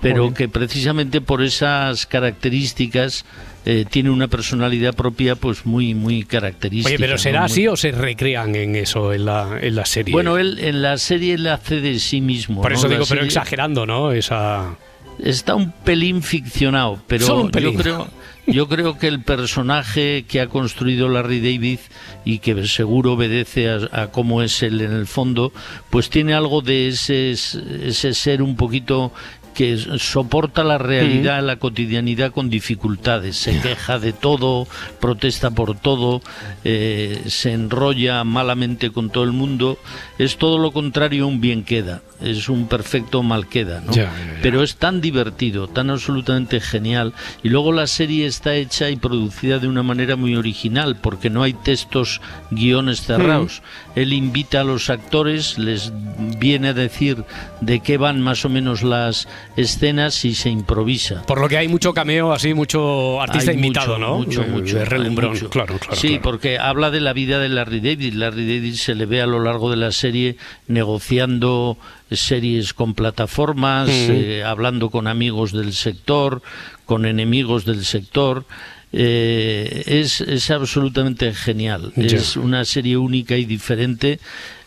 pero 0.00 0.32
que 0.34 0.48
precisamente 0.48 1.20
por 1.20 1.42
esas 1.42 2.06
características 2.06 3.24
eh, 3.64 3.84
tiene 3.88 4.10
una 4.10 4.28
personalidad 4.28 4.94
propia 4.94 5.34
pues 5.34 5.66
muy 5.66 5.94
muy 5.94 6.24
característica. 6.24 6.88
Oye, 6.94 6.98
pero. 6.98 7.18
¿será 7.18 7.44
así 7.44 7.66
o 7.66 7.76
se 7.76 7.92
recrean 7.92 8.54
en 8.54 8.76
eso, 8.76 9.12
en 9.12 9.24
la, 9.26 9.58
en 9.60 9.74
la 9.74 9.84
serie? 9.84 10.12
Bueno, 10.12 10.38
él 10.38 10.58
en 10.60 10.82
la 10.82 10.96
serie 10.98 11.34
él 11.34 11.46
hace 11.46 11.80
de 11.80 11.98
sí 11.98 12.20
mismo. 12.20 12.62
Por 12.62 12.72
¿no? 12.72 12.78
eso 12.78 12.88
La 12.88 12.94
digo, 12.94 13.06
pero 13.08 13.24
exagerando, 13.24 13.86
¿no? 13.86 14.12
Esa... 14.12 14.76
Está 15.22 15.56
un 15.56 15.72
pelín 15.72 16.22
ficcionado, 16.22 17.02
pero 17.08 17.26
Solo 17.26 17.42
un 17.42 17.50
pelín. 17.50 17.72
yo 17.72 17.78
creo 17.82 18.08
yo 18.46 18.66
creo 18.68 18.98
que 18.98 19.08
el 19.08 19.20
personaje 19.20 20.24
que 20.26 20.40
ha 20.40 20.46
construido 20.46 21.08
Larry 21.08 21.40
David 21.40 21.80
y 22.24 22.38
que 22.38 22.66
seguro 22.66 23.12
obedece 23.12 23.68
a, 23.68 23.88
a 23.92 24.06
cómo 24.06 24.42
es 24.42 24.62
él 24.62 24.80
en 24.80 24.92
el 24.92 25.06
fondo, 25.06 25.52
pues 25.90 26.08
tiene 26.08 26.32
algo 26.32 26.62
de 26.62 26.88
ese, 26.88 27.32
ese 27.32 28.14
ser 28.14 28.40
un 28.40 28.56
poquito 28.56 29.12
que 29.58 29.76
soporta 29.98 30.62
la 30.62 30.78
realidad, 30.78 31.42
la 31.42 31.56
cotidianidad 31.56 32.30
con 32.30 32.48
dificultades, 32.48 33.36
se 33.36 33.58
queja 33.60 33.98
de 33.98 34.12
todo, 34.12 34.68
protesta 35.00 35.50
por 35.50 35.76
todo, 35.76 36.22
eh, 36.62 37.24
se 37.26 37.54
enrolla 37.54 38.22
malamente 38.22 38.92
con 38.92 39.10
todo 39.10 39.24
el 39.24 39.32
mundo, 39.32 39.76
es 40.16 40.36
todo 40.36 40.58
lo 40.58 40.70
contrario 40.70 41.24
a 41.24 41.26
un 41.26 41.40
bien 41.40 41.64
queda, 41.64 42.02
es 42.20 42.48
un 42.48 42.68
perfecto 42.68 43.24
mal 43.24 43.48
queda, 43.48 43.80
¿no? 43.80 43.90
Ya, 43.90 44.04
ya, 44.04 44.34
ya. 44.34 44.38
pero 44.42 44.62
es 44.62 44.76
tan 44.76 45.00
divertido, 45.00 45.66
tan 45.66 45.90
absolutamente 45.90 46.60
genial. 46.60 47.12
Y 47.42 47.48
luego 47.48 47.72
la 47.72 47.88
serie 47.88 48.26
está 48.26 48.54
hecha 48.54 48.90
y 48.90 48.96
producida 48.96 49.58
de 49.58 49.66
una 49.66 49.82
manera 49.82 50.14
muy 50.14 50.36
original, 50.36 50.94
porque 51.00 51.30
no 51.30 51.42
hay 51.42 51.52
textos, 51.52 52.20
guiones 52.52 53.02
cerrados. 53.02 53.62
Él 54.00 54.12
invita 54.12 54.60
a 54.60 54.64
los 54.64 54.90
actores, 54.90 55.58
les 55.58 55.92
viene 56.38 56.68
a 56.68 56.72
decir 56.74 57.24
de 57.60 57.80
qué 57.80 57.96
van 57.98 58.20
más 58.20 58.44
o 58.44 58.48
menos 58.48 58.82
las 58.82 59.28
escenas 59.56 60.24
y 60.24 60.34
se 60.34 60.50
improvisa. 60.50 61.22
Por 61.26 61.40
lo 61.40 61.48
que 61.48 61.58
hay 61.58 61.68
mucho 61.68 61.92
cameo, 61.94 62.32
así, 62.32 62.54
mucho 62.54 63.20
artista 63.20 63.50
Hay 63.50 63.56
invitado, 63.56 63.98
mucho, 63.98 64.06
¿no? 64.06 64.16
Mucho, 64.18 64.40
De- 64.42 64.46
mucho. 64.48 64.74
de 64.76 64.80
hay 64.82 64.86
relumbrón, 64.88 65.32
mucho. 65.32 65.50
claro, 65.50 65.78
claro. 65.78 65.96
Sí, 65.96 66.08
claro. 66.08 66.22
porque 66.22 66.58
habla 66.58 66.90
de 66.90 67.00
la 67.00 67.12
vida 67.12 67.38
de 67.38 67.48
Larry 67.48 67.80
David. 67.80 68.14
Larry 68.14 68.46
David 68.46 68.74
se 68.74 68.94
le 68.94 69.06
ve 69.06 69.20
a 69.22 69.26
lo 69.26 69.40
largo 69.42 69.70
de 69.70 69.76
la 69.76 69.92
serie 69.92 70.36
negociando 70.66 71.76
series 72.10 72.72
con 72.72 72.94
plataformas, 72.94 73.88
Mm. 73.88 73.90
eh, 74.10 74.44
hablando 74.44 74.90
con 74.90 75.06
amigos 75.06 75.52
del 75.52 75.72
sector, 75.74 76.40
con 76.86 77.04
enemigos 77.04 77.64
del 77.64 77.84
sector. 77.84 78.44
Eh, 78.92 79.82
es, 79.86 80.20
es 80.22 80.50
absolutamente 80.50 81.32
genial. 81.34 81.92
Es 81.96 82.36
una 82.36 82.64
serie 82.64 82.96
única 82.96 83.36
y 83.36 83.44
diferente. 83.44 84.18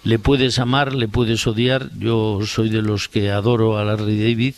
le 0.03 0.17
puedes 0.19 0.57
amar, 0.59 0.93
le 0.93 1.07
puedes 1.07 1.45
odiar. 1.47 1.89
Yo 1.97 2.39
soy 2.45 2.69
de 2.69 2.81
los 2.81 3.07
que 3.07 3.31
adoro 3.31 3.77
a 3.77 3.83
Larry 3.83 4.19
David. 4.19 4.53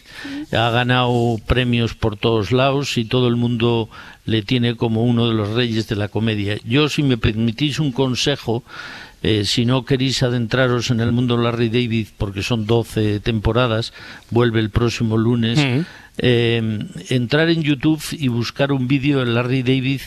Ha 0.51 0.69
ganado 0.69 1.37
premios 1.47 1.93
por 1.95 2.17
todos 2.17 2.51
lados 2.51 2.97
y 2.97 3.05
todo 3.05 3.27
el 3.27 3.35
mundo 3.35 3.89
le 4.25 4.41
tiene 4.41 4.75
como 4.75 5.03
uno 5.03 5.27
de 5.27 5.33
los 5.33 5.49
reyes 5.49 5.87
de 5.87 5.95
la 5.95 6.07
comedia. 6.07 6.57
Yo, 6.65 6.87
si 6.89 7.03
me 7.03 7.17
permitís 7.17 7.79
un 7.79 7.91
consejo, 7.91 8.63
eh, 9.21 9.43
si 9.45 9.65
no 9.65 9.83
queréis 9.85 10.23
adentraros 10.23 10.91
en 10.91 10.99
el 10.99 11.11
mundo 11.13 11.37
Larry 11.37 11.69
David, 11.69 12.07
porque 12.17 12.41
son 12.43 12.65
12 12.65 13.19
temporadas, 13.21 13.93
vuelve 14.29 14.59
el 14.59 14.69
próximo 14.69 15.17
lunes, 15.17 15.59
Mm. 15.59 15.85
Eh, 16.17 16.79
entrar 17.09 17.49
en 17.49 17.63
YouTube 17.63 18.03
y 18.11 18.27
buscar 18.27 18.71
un 18.71 18.87
vídeo 18.87 19.19
de 19.19 19.25
Larry 19.25 19.63
David 19.63 20.01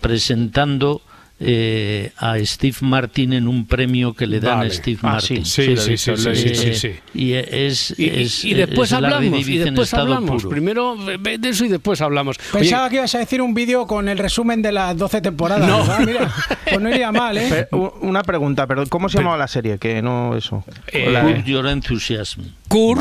presentando 0.00 1.02
eh, 1.40 2.12
a 2.18 2.36
Steve 2.44 2.76
Martin 2.82 3.32
en 3.32 3.48
un 3.48 3.66
premio 3.66 4.14
que 4.14 4.26
le 4.26 4.38
dan 4.38 4.58
Vale. 4.58 4.70
a 4.70 4.74
Steve 4.74 4.98
Ah, 5.02 5.12
Martin. 5.12 5.44
sí, 5.44 5.76
sí, 5.76 5.76
sí, 5.76 5.96
sí, 5.96 6.16
sí, 6.16 6.34
sí, 6.36 6.54
sí, 6.54 6.74
sí. 6.74 6.90
Y 7.14 7.32
es, 7.32 7.94
Y, 7.98 8.06
es- 8.08 8.44
y 8.44 8.54
después 8.54 8.90
es 8.90 8.92
hablamos, 8.94 9.48
y 9.48 9.58
después 9.58 9.92
hablamos. 9.94 10.42
puro. 10.42 10.50
Primero 10.50 10.96
de 10.96 11.48
eso 11.48 11.64
y 11.64 11.68
después 11.68 12.00
hablamos. 12.00 12.36
Oye, 12.52 12.60
Pensaba 12.60 12.88
que 12.88 12.96
ibas 12.96 13.14
a 13.14 13.18
decir 13.18 13.42
un 13.42 13.54
vídeo 13.54 13.86
con 13.86 14.08
el 14.08 14.18
resumen 14.18 14.62
de 14.62 14.70
las 14.72 14.96
12 14.96 15.20
temporadas. 15.20 15.68
No. 15.68 15.82
Ah, 15.92 16.00
mira, 16.06 16.32
pues 16.64 16.80
no 16.80 16.88
iría 16.88 17.10
mal, 17.12 17.36
¿eh? 17.36 17.66
Pero, 17.70 17.98
una 18.02 18.22
pregunta, 18.22 18.66
pero 18.66 18.86
¿cómo 18.86 19.08
se 19.08 19.18
llamaba 19.18 19.36
la 19.36 19.48
serie? 19.48 19.78
Que 19.78 20.00
no 20.00 20.36
eso. 20.36 20.64
Eh, 20.92 21.10
La- 21.10 21.22
Curb 21.22 21.44
Your 21.44 21.66
Enthusiasm. 21.66 22.42
Curb, 22.68 23.00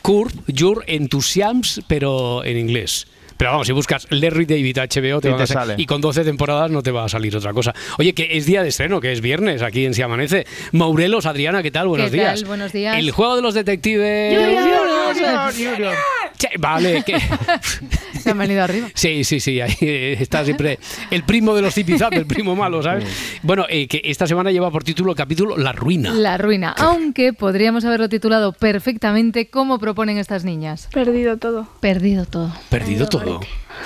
Curb 0.00 0.32
Your 0.46 0.82
Enthusiasms, 0.86 1.82
pero 1.86 2.42
en 2.44 2.56
inglés. 2.58 3.06
Pero 3.42 3.50
vamos, 3.50 3.66
si 3.66 3.72
buscas 3.72 4.06
Larry 4.10 4.46
David 4.46 4.76
HBO 4.78 5.20
te 5.20 5.28
Y 5.28 5.34
te 5.34 5.48
sale. 5.48 5.74
y 5.76 5.84
con 5.84 6.00
12 6.00 6.22
temporadas 6.22 6.70
no 6.70 6.80
te 6.80 6.92
va 6.92 7.06
a 7.06 7.08
salir 7.08 7.36
otra 7.36 7.52
cosa. 7.52 7.74
Oye, 7.98 8.12
que 8.14 8.36
es 8.36 8.46
día 8.46 8.62
de 8.62 8.68
estreno, 8.68 9.00
que 9.00 9.10
es 9.10 9.20
viernes 9.20 9.62
aquí 9.62 9.84
en 9.84 9.94
Si 9.94 10.02
Amanece. 10.02 10.46
Maurelos, 10.70 11.26
Adriana, 11.26 11.60
¿qué 11.60 11.72
tal? 11.72 11.88
Buenos 11.88 12.12
¿Qué 12.12 12.18
días. 12.18 12.38
tal? 12.38 12.46
Buenos 12.46 12.72
días. 12.72 12.96
El 12.96 13.10
juego 13.10 13.34
de 13.34 13.42
los 13.42 13.54
detectives. 13.54 14.38
Vale, 16.58 17.02
que 17.04 17.18
Se 18.20 18.30
han 18.30 18.38
venido 18.38 18.62
arriba. 18.62 18.88
Sí, 18.94 19.24
sí, 19.24 19.40
sí, 19.40 19.60
ahí 19.60 19.74
está 19.80 20.44
siempre 20.44 20.78
el 21.10 21.24
primo 21.24 21.54
de 21.54 21.62
los 21.62 21.74
zipizape, 21.74 22.16
el 22.16 22.26
primo 22.26 22.54
malo, 22.54 22.82
¿sabes? 22.82 23.04
Bueno, 23.42 23.66
eh, 23.68 23.88
que 23.88 24.00
esta 24.04 24.26
semana 24.26 24.50
lleva 24.50 24.70
por 24.70 24.84
título 24.84 25.10
el 25.10 25.16
capítulo 25.16 25.56
La 25.56 25.72
Ruina. 25.72 26.12
La 26.12 26.38
ruina. 26.38 26.74
Aunque 26.78 27.32
podríamos 27.32 27.84
haberlo 27.84 28.08
titulado 28.08 28.52
perfectamente 28.52 29.48
como 29.48 29.78
proponen 29.78 30.18
estas 30.18 30.44
niñas. 30.44 30.88
Perdido 30.92 31.36
todo. 31.36 31.68
Perdido 31.80 32.26
todo. 32.26 32.52
Perdido 32.68 33.08
todo. 33.08 33.40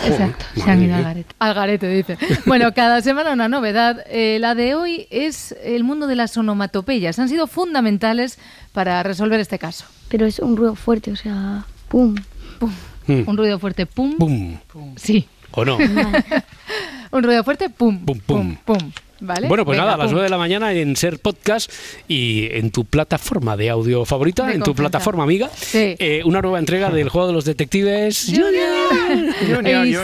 Exacto, 0.05 0.45
se 0.55 0.71
han 0.71 0.83
ido 0.83 0.95
al 0.95 1.03
garete. 1.05 1.35
Al 1.39 1.55
garete, 1.55 1.89
dice. 1.89 2.19
Bueno, 2.45 2.75
cada 2.75 3.01
semana 3.01 3.33
una 3.33 3.49
novedad. 3.49 4.05
Eh, 4.09 4.39
la 4.41 4.55
de 4.55 4.75
hoy 4.75 5.07
es 5.11 5.55
el 5.63 5.85
mundo 5.85 6.07
de 6.07 6.17
las 6.17 6.37
onomatopeyas. 6.37 7.19
Han 7.19 7.29
sido 7.29 7.47
fundamentales 7.47 8.39
para 8.73 9.03
resolver 9.03 9.41
este 9.41 9.59
caso. 9.59 9.87
Pero 10.09 10.27
es 10.27 10.39
un 10.39 10.57
ruido 10.57 10.75
fuerte, 10.75 11.13
o 11.13 11.17
sea, 11.17 11.65
pum. 11.89 12.15
Pum. 12.59 12.73
Mm. 13.07 13.23
Un 13.29 13.37
ruido 13.37 13.59
fuerte, 13.59 13.87
pum. 13.87 14.17
Pum. 14.17 14.57
Sí. 14.97 15.27
¿O 15.53 15.65
no? 15.65 15.79
Un 17.13 17.23
ruido 17.23 17.45
fuerte, 17.45 17.71
pum. 17.71 18.05
Pum, 18.05 18.19
pum. 18.21 18.57
Pum. 18.65 18.79
¿Vale? 19.19 19.49
Bueno, 19.49 19.65
pues 19.65 19.77
Venga, 19.79 19.85
nada, 19.93 19.95
a 19.95 19.97
las 19.99 20.09
pum. 20.09 20.17
9 20.17 20.25
de 20.25 20.31
la 20.31 20.37
mañana 20.37 20.73
en 20.75 20.95
Ser 20.95 21.19
Podcast 21.21 21.73
y 22.07 22.49
en 22.51 22.71
tu 22.71 22.85
plataforma 22.85 23.57
de 23.57 23.71
audio 23.71 24.05
favorita, 24.05 24.53
en 24.53 24.63
tu 24.63 24.75
plataforma 24.75 25.23
amiga, 25.23 25.49
Sí. 25.55 25.97
eh, 25.99 26.21
una 26.27 26.43
nueva 26.43 26.59
entrega 26.59 26.91
del 26.91 27.09
juego 27.09 27.27
de 27.29 27.33
los 27.33 27.47
detectives. 27.47 28.29
y 28.29 28.35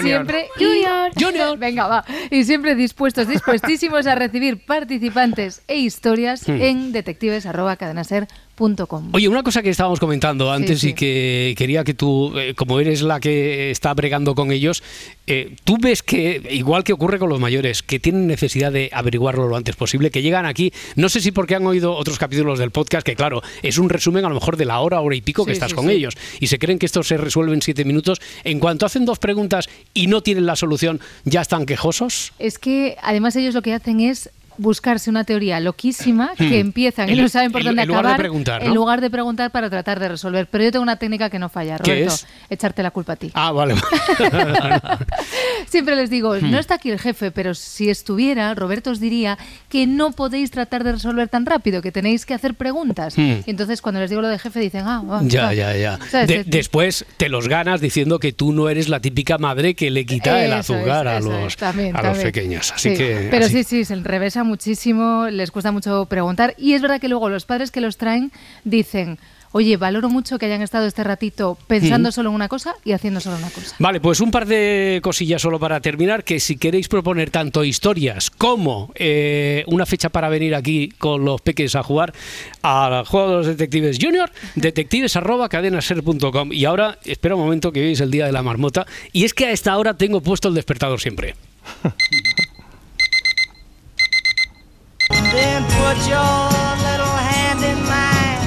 siempre 0.03 0.47
Junior. 1.19 1.59
Venga, 1.59 1.87
va. 1.89 2.05
Y 2.31 2.45
siempre 2.45 2.75
dispuestos, 2.75 3.29
dispuestísimos 3.29 4.07
a 4.07 4.15
recibir 4.15 4.65
participantes 4.65 5.63
e 5.69 5.77
historias 5.77 6.49
Hmm. 6.49 6.63
en 6.63 6.93
detectives@cadenaser.com. 6.93 8.33
Oye, 9.13 9.29
una 9.29 9.43
cosa 9.43 9.63
que 9.63 9.71
estábamos 9.71 9.99
comentando 9.99 10.53
antes 10.53 10.81
sí. 10.81 10.91
y 10.91 10.95
que 10.95 11.55
quería 11.57 11.85
que 11.85 11.95
tú, 11.95 12.37
eh, 12.39 12.55
como 12.55 12.81
eres 12.81 13.03
la 13.03 13.21
que 13.21 13.71
está 13.71 13.95
bregando 13.95 14.35
con 14.35 14.53
ellos, 14.53 14.83
eh, 15.27 15.57
tú 15.65 15.79
ves 15.81 16.03
que, 16.03 16.43
igual 16.51 16.85
que 16.85 16.93
ocurre 16.93 17.19
con 17.19 17.29
los 17.29 17.41
mayores, 17.41 17.83
que 17.83 17.99
tienen 17.99 18.27
necesidad 18.27 18.73
de 18.73 18.91
averiguarlo 18.93 19.49
lo 19.49 19.57
antes 19.57 19.77
posible, 19.77 20.11
que 20.11 20.23
llegan 20.23 20.47
aquí, 20.47 20.73
no 20.97 21.09
sé 21.09 21.21
si 21.21 21.33
porque 21.33 21.55
han 21.55 21.67
oído 21.67 21.95
otros 21.95 22.19
capítulos 22.19 22.59
del 22.59 22.71
podcast, 22.71 23.07
que 23.07 23.17
claro, 23.17 23.43
es 23.63 23.79
un 23.79 23.89
resumen 23.89 24.25
a 24.25 24.29
lo 24.29 24.35
mejor 24.35 24.57
de 24.57 24.65
la 24.65 24.81
hora, 24.81 25.01
hora 25.01 25.17
y 25.17 25.21
pico 25.21 25.47
que 25.47 25.53
estás 25.53 25.75
con 25.75 25.89
ellos, 25.91 26.17
y 26.41 26.49
se 26.49 26.59
creen 26.59 26.79
que 26.79 26.87
esto 26.87 27.03
se 27.03 27.17
resuelve 27.17 27.55
en 27.55 27.63
siete 27.63 27.85
minutos. 27.85 28.21
En 28.45 28.59
cuanto 28.59 28.87
hacen 28.87 29.05
dos 29.05 29.19
preguntas 29.19 29.69
y 29.95 30.07
no 30.07 30.23
tienen 30.23 30.47
la 30.47 30.57
solución, 30.57 31.01
¿ya 31.25 31.41
están 31.41 31.67
quejosos? 31.67 32.33
Es 32.39 32.59
que 32.59 32.97
además 33.03 33.37
ellos 33.37 33.55
lo 33.55 33.63
que 33.63 33.73
hacen 33.73 34.01
es 34.01 34.31
buscarse 34.59 35.11
una 35.11 35.25
teoría 35.25 35.61
loquísima 35.61 36.31
que 36.37 36.45
Hmm. 36.63 36.67
empiezan 36.67 37.11
y 37.11 37.17
no 37.17 37.29
saben 37.29 37.53
por 37.53 37.63
dónde 37.65 37.83
en 37.83 37.89
lugar 37.89 38.03
de 38.05 38.09
acabar 38.09 38.21
preguntar, 38.21 38.63
en 38.65 38.75
lugar 38.75 39.01
de 39.01 39.11
preguntar 39.11 39.51
para 39.51 39.69
tratar 39.71 39.99
de 40.01 40.09
resolver. 40.09 40.47
Pero 40.51 40.65
yo 40.65 40.73
tengo 40.73 40.83
una 40.83 40.97
técnica 40.97 41.31
que 41.31 41.39
no 41.39 41.49
falla, 41.49 41.79
¿Qué 41.79 41.93
Roberto. 41.95 42.15
es? 42.15 42.27
Echarte 42.51 42.83
la 42.83 42.91
culpa 42.91 43.15
a 43.15 43.17
ti. 43.17 43.31
Ah, 43.35 43.53
vale. 43.53 43.75
Siempre 45.67 45.97
les 45.97 46.11
digo, 46.11 46.35
Hmm. 46.35 46.51
no 46.51 46.59
está 46.59 46.75
aquí 46.75 46.91
el 46.91 46.99
jefe, 46.99 47.31
pero 47.31 47.55
si 47.55 47.89
estuviera, 47.91 48.55
Roberto 48.55 48.91
os 48.91 49.01
diría 49.01 49.39
que 49.69 49.87
no 49.87 50.13
podéis 50.13 50.51
tratar 50.51 50.85
de 50.85 50.93
resolver 50.93 51.29
tan 51.29 51.47
rápido, 51.47 51.83
que 51.83 51.93
tenéis 51.93 52.27
que 52.27 52.35
hacer 52.35 52.55
preguntas. 52.55 53.17
Hmm. 53.17 53.41
Y 53.47 53.51
entonces 53.51 53.81
cuando 53.83 54.01
les 54.01 54.11
digo 54.11 54.23
lo 54.23 54.29
de 54.29 54.39
jefe 54.39 54.61
dicen, 54.61 54.83
ah, 54.87 55.03
ah, 55.11 55.21
Ya, 55.25 55.53
ya, 55.53 55.75
ya. 55.77 55.99
Después 56.47 57.05
te 57.17 57.29
los 57.29 57.49
ganas 57.49 57.81
diciendo 57.81 58.19
que 58.19 58.33
tú 58.33 58.53
no 58.53 58.69
eres 58.69 58.89
la 58.89 59.01
típica 59.01 59.39
madre 59.39 59.75
que 59.75 59.91
le 59.91 60.05
quita 60.07 60.45
el 60.45 60.53
es, 60.53 60.59
azúcar 60.59 61.09
a, 61.09 61.21
los, 61.21 61.35
es, 61.53 61.57
también, 61.57 61.97
a 61.97 62.03
los 62.03 62.13
también. 62.13 62.27
pequeños. 62.33 62.73
Así 62.73 62.91
Sí, 62.91 62.97
que. 62.97 63.29
Pero 63.31 63.47
así- 63.47 63.65
sí, 63.65 63.65
sí, 63.65 63.85
se 63.85 63.95
muchísimo, 64.45 65.26
les 65.30 65.51
cuesta 65.51 65.72
mucho 65.72 66.07
preguntar. 66.07 66.55
Y 66.59 66.72
es 66.74 66.82
verdad 66.82 67.01
que 67.01 67.09
luego 67.09 67.28
los 67.28 67.45
padres 67.45 67.70
que 67.70 67.80
los 67.80 67.97
traen 67.97 68.32
dicen, 68.64 69.18
oye, 69.55 69.76
valoro 69.76 70.09
mucho 70.09 70.38
que 70.38 70.47
hayan 70.47 70.62
estado 70.62 70.86
este 70.86 71.05
ratito 71.05 71.59
pensando 71.66 72.09
Mm. 72.09 72.12
solo 72.12 72.30
en 72.30 72.34
una 72.36 72.49
cosa 72.49 72.74
y 72.86 72.93
haciendo 72.93 73.20
solo 73.20 73.36
una 73.36 73.51
cosa. 73.51 73.76
Vale, 73.78 74.01
pues 74.01 74.20
un 74.20 74.30
par 74.30 74.47
de 74.47 75.01
cosillas 75.03 75.43
solo 75.43 75.59
para 75.61 75.78
terminar, 75.80 76.24
que 76.24 76.40
si 76.40 76.57
queréis 76.57 76.88
proponer 76.88 77.28
tanto 77.30 77.62
historias 77.62 78.30
como 78.30 78.90
eh, 78.95 79.62
una 79.66 79.84
fecha 79.84 80.09
para 80.09 80.30
venir 80.30 80.55
aquí 80.55 80.88
con 80.97 81.24
los 81.26 81.43
peques 81.43 81.74
a 81.76 81.82
jugar 81.82 82.14
al 82.62 83.05
juego 83.05 83.28
de 83.28 83.36
los 83.36 83.47
detectives 83.47 83.99
junior, 84.01 84.30
detectives 84.55 85.16
arroba 85.16 85.51
cadenaser.com. 85.51 86.51
Y 86.53 86.64
ahora, 86.64 86.99
espera 87.05 87.34
un 87.34 87.43
momento 87.43 87.72
que 87.72 87.82
hoy 87.84 87.93
es 87.93 88.01
el 88.01 88.11
día 88.11 88.24
de 88.24 88.32
la 88.32 88.43
marmota, 88.43 88.86
y 89.12 89.24
es 89.24 89.34
que 89.34 89.45
a 89.47 89.51
esta 89.51 89.76
hora 89.76 89.95
tengo 89.99 90.22
puesto 90.22 90.49
el 90.49 90.55
despertador 90.55 90.99
siempre. 90.99 91.34
Then 95.32 95.62
put 95.95 96.09
your 96.09 96.49
little 96.88 97.16
hand 97.28 97.61
in 97.62 97.76
mine. 97.84 98.40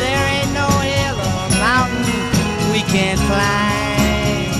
There 0.00 0.24
ain't 0.34 0.52
no 0.54 0.68
hill 0.80 1.18
or 1.20 1.48
mountain 1.60 2.22
we 2.72 2.80
can't 2.94 3.20
climb. 3.28 4.52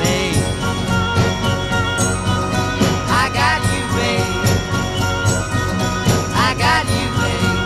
Babe, 0.00 0.38
I 3.10 3.24
got 3.40 3.60
you, 3.74 3.84
babe. 3.96 4.30
I 6.46 6.50
got 6.64 6.84
you, 6.96 7.08
babe. 7.18 7.56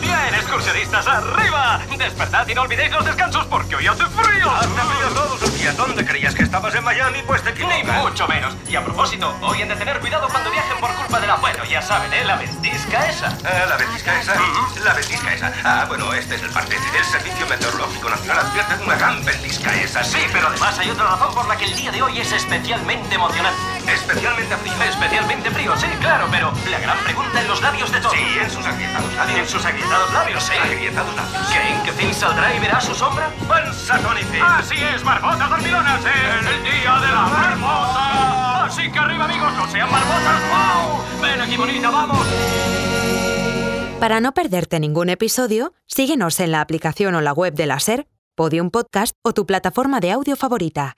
Bien, 0.00 0.34
excursionistas, 0.34 1.06
arriba. 1.06 1.80
Despertad 1.98 2.48
y 2.48 2.54
no 2.54 2.62
olvidéis 2.62 2.90
los 2.90 3.04
descansos 3.04 3.46
porque 3.46 3.76
hoy 3.76 3.86
hace 3.86 4.06
frío. 4.06 4.50
Hace 4.50 4.68
frío 4.68 5.08
todos 5.14 5.51
días. 5.62 5.76
¿Dónde 5.76 6.04
creías 6.04 6.34
que 6.34 6.42
estabas 6.42 6.74
en 6.74 6.84
Miami? 6.84 7.22
Pues 7.26 7.42
te 7.42 7.50
equivocas. 7.50 8.02
Mucho 8.02 8.26
menos. 8.28 8.54
Y 8.68 8.76
a 8.76 8.84
propósito, 8.84 9.34
hoy 9.40 9.62
han 9.62 9.68
de 9.68 9.76
tener 9.76 10.00
cuidado 10.00 10.28
cuando 10.28 10.50
viajen 10.50 10.76
por 10.78 10.92
culpa 10.94 11.20
de 11.20 11.26
la... 11.26 11.36
Bueno, 11.36 11.64
ya 11.64 11.80
saben, 11.80 12.12
¿eh? 12.12 12.24
La 12.24 12.36
ventisca 12.36 13.06
esa. 13.06 13.28
Ah, 13.44 13.66
la 13.68 13.76
ventisca 13.76 14.20
esa. 14.20 14.34
La 14.84 14.94
ventisca 14.94 15.32
esa. 15.32 15.52
Ah, 15.64 15.84
bueno, 15.88 16.12
este 16.14 16.34
es 16.34 16.42
el 16.42 16.50
parte. 16.50 16.76
El 16.76 17.04
Servicio 17.04 17.46
Meteorológico 17.46 18.10
Nacional 18.10 18.38
advierte 18.40 18.76
de 18.76 18.84
una 18.84 18.96
gran 18.96 19.24
ventisca 19.24 19.74
esa. 19.76 20.04
Sí, 20.04 20.18
pero 20.32 20.48
además 20.48 20.78
hay 20.78 20.90
otra 20.90 21.04
razón 21.04 21.34
por 21.34 21.46
la 21.46 21.56
que 21.56 21.64
el 21.64 21.76
día 21.76 21.92
de 21.92 22.02
hoy 22.02 22.18
es 22.18 22.32
especialmente 22.32 23.14
emocionante. 23.14 23.58
Especialmente 23.86 24.56
frío. 24.56 24.72
Especialmente 24.82 25.50
frío, 25.50 25.76
sí, 25.76 25.86
claro, 26.00 26.28
pero 26.30 26.52
la 26.70 26.78
gran 26.78 26.98
pregunta 26.98 27.40
en 27.40 27.48
los 27.48 27.62
labios 27.62 27.90
de 27.92 28.00
todos. 28.00 28.14
Sí, 28.14 28.38
en 28.40 28.50
sus 28.50 28.66
agrietados 28.66 29.12
labios. 29.14 29.38
En 29.38 29.48
sus 29.48 29.64
agrietados 29.64 30.12
labios, 30.12 30.42
sí. 30.42 30.52
Agrietados 30.56 31.14
labios. 31.14 31.48
¿Creen 31.48 31.82
que 31.82 31.92
Finn 31.92 32.14
saldrá 32.14 32.54
y 32.54 32.58
verá 32.58 32.80
su 32.80 32.94
sombra? 32.94 33.30
¡Panza 33.48 33.98
Finn! 33.98 34.42
Así 34.42 34.82
es, 34.82 35.04
marmotas 35.04 35.51
dormilonas, 35.52 36.00
en 36.04 36.46
el 36.46 36.62
día 36.62 37.00
de 37.00 37.08
la 37.12 37.26
marmota. 37.26 38.64
Así 38.64 38.90
que 38.90 38.98
arriba, 38.98 39.24
amigos, 39.24 39.52
no 39.54 39.68
sean 39.68 39.90
marmotas. 39.90 40.40
¡Wow! 40.50 41.22
Ven 41.22 41.40
aquí, 41.40 41.56
bonita, 41.56 41.90
vamos. 41.90 42.26
Para 44.00 44.20
no 44.20 44.32
perderte 44.32 44.80
ningún 44.80 45.10
episodio, 45.10 45.74
síguenos 45.86 46.40
en 46.40 46.52
la 46.52 46.60
aplicación 46.60 47.14
o 47.14 47.20
la 47.20 47.32
web 47.32 47.54
de 47.54 47.66
la 47.66 47.78
SER, 47.78 48.08
Podium 48.34 48.70
Podcast 48.70 49.14
o 49.22 49.32
tu 49.32 49.46
plataforma 49.46 50.00
de 50.00 50.10
audio 50.10 50.36
favorita. 50.36 50.96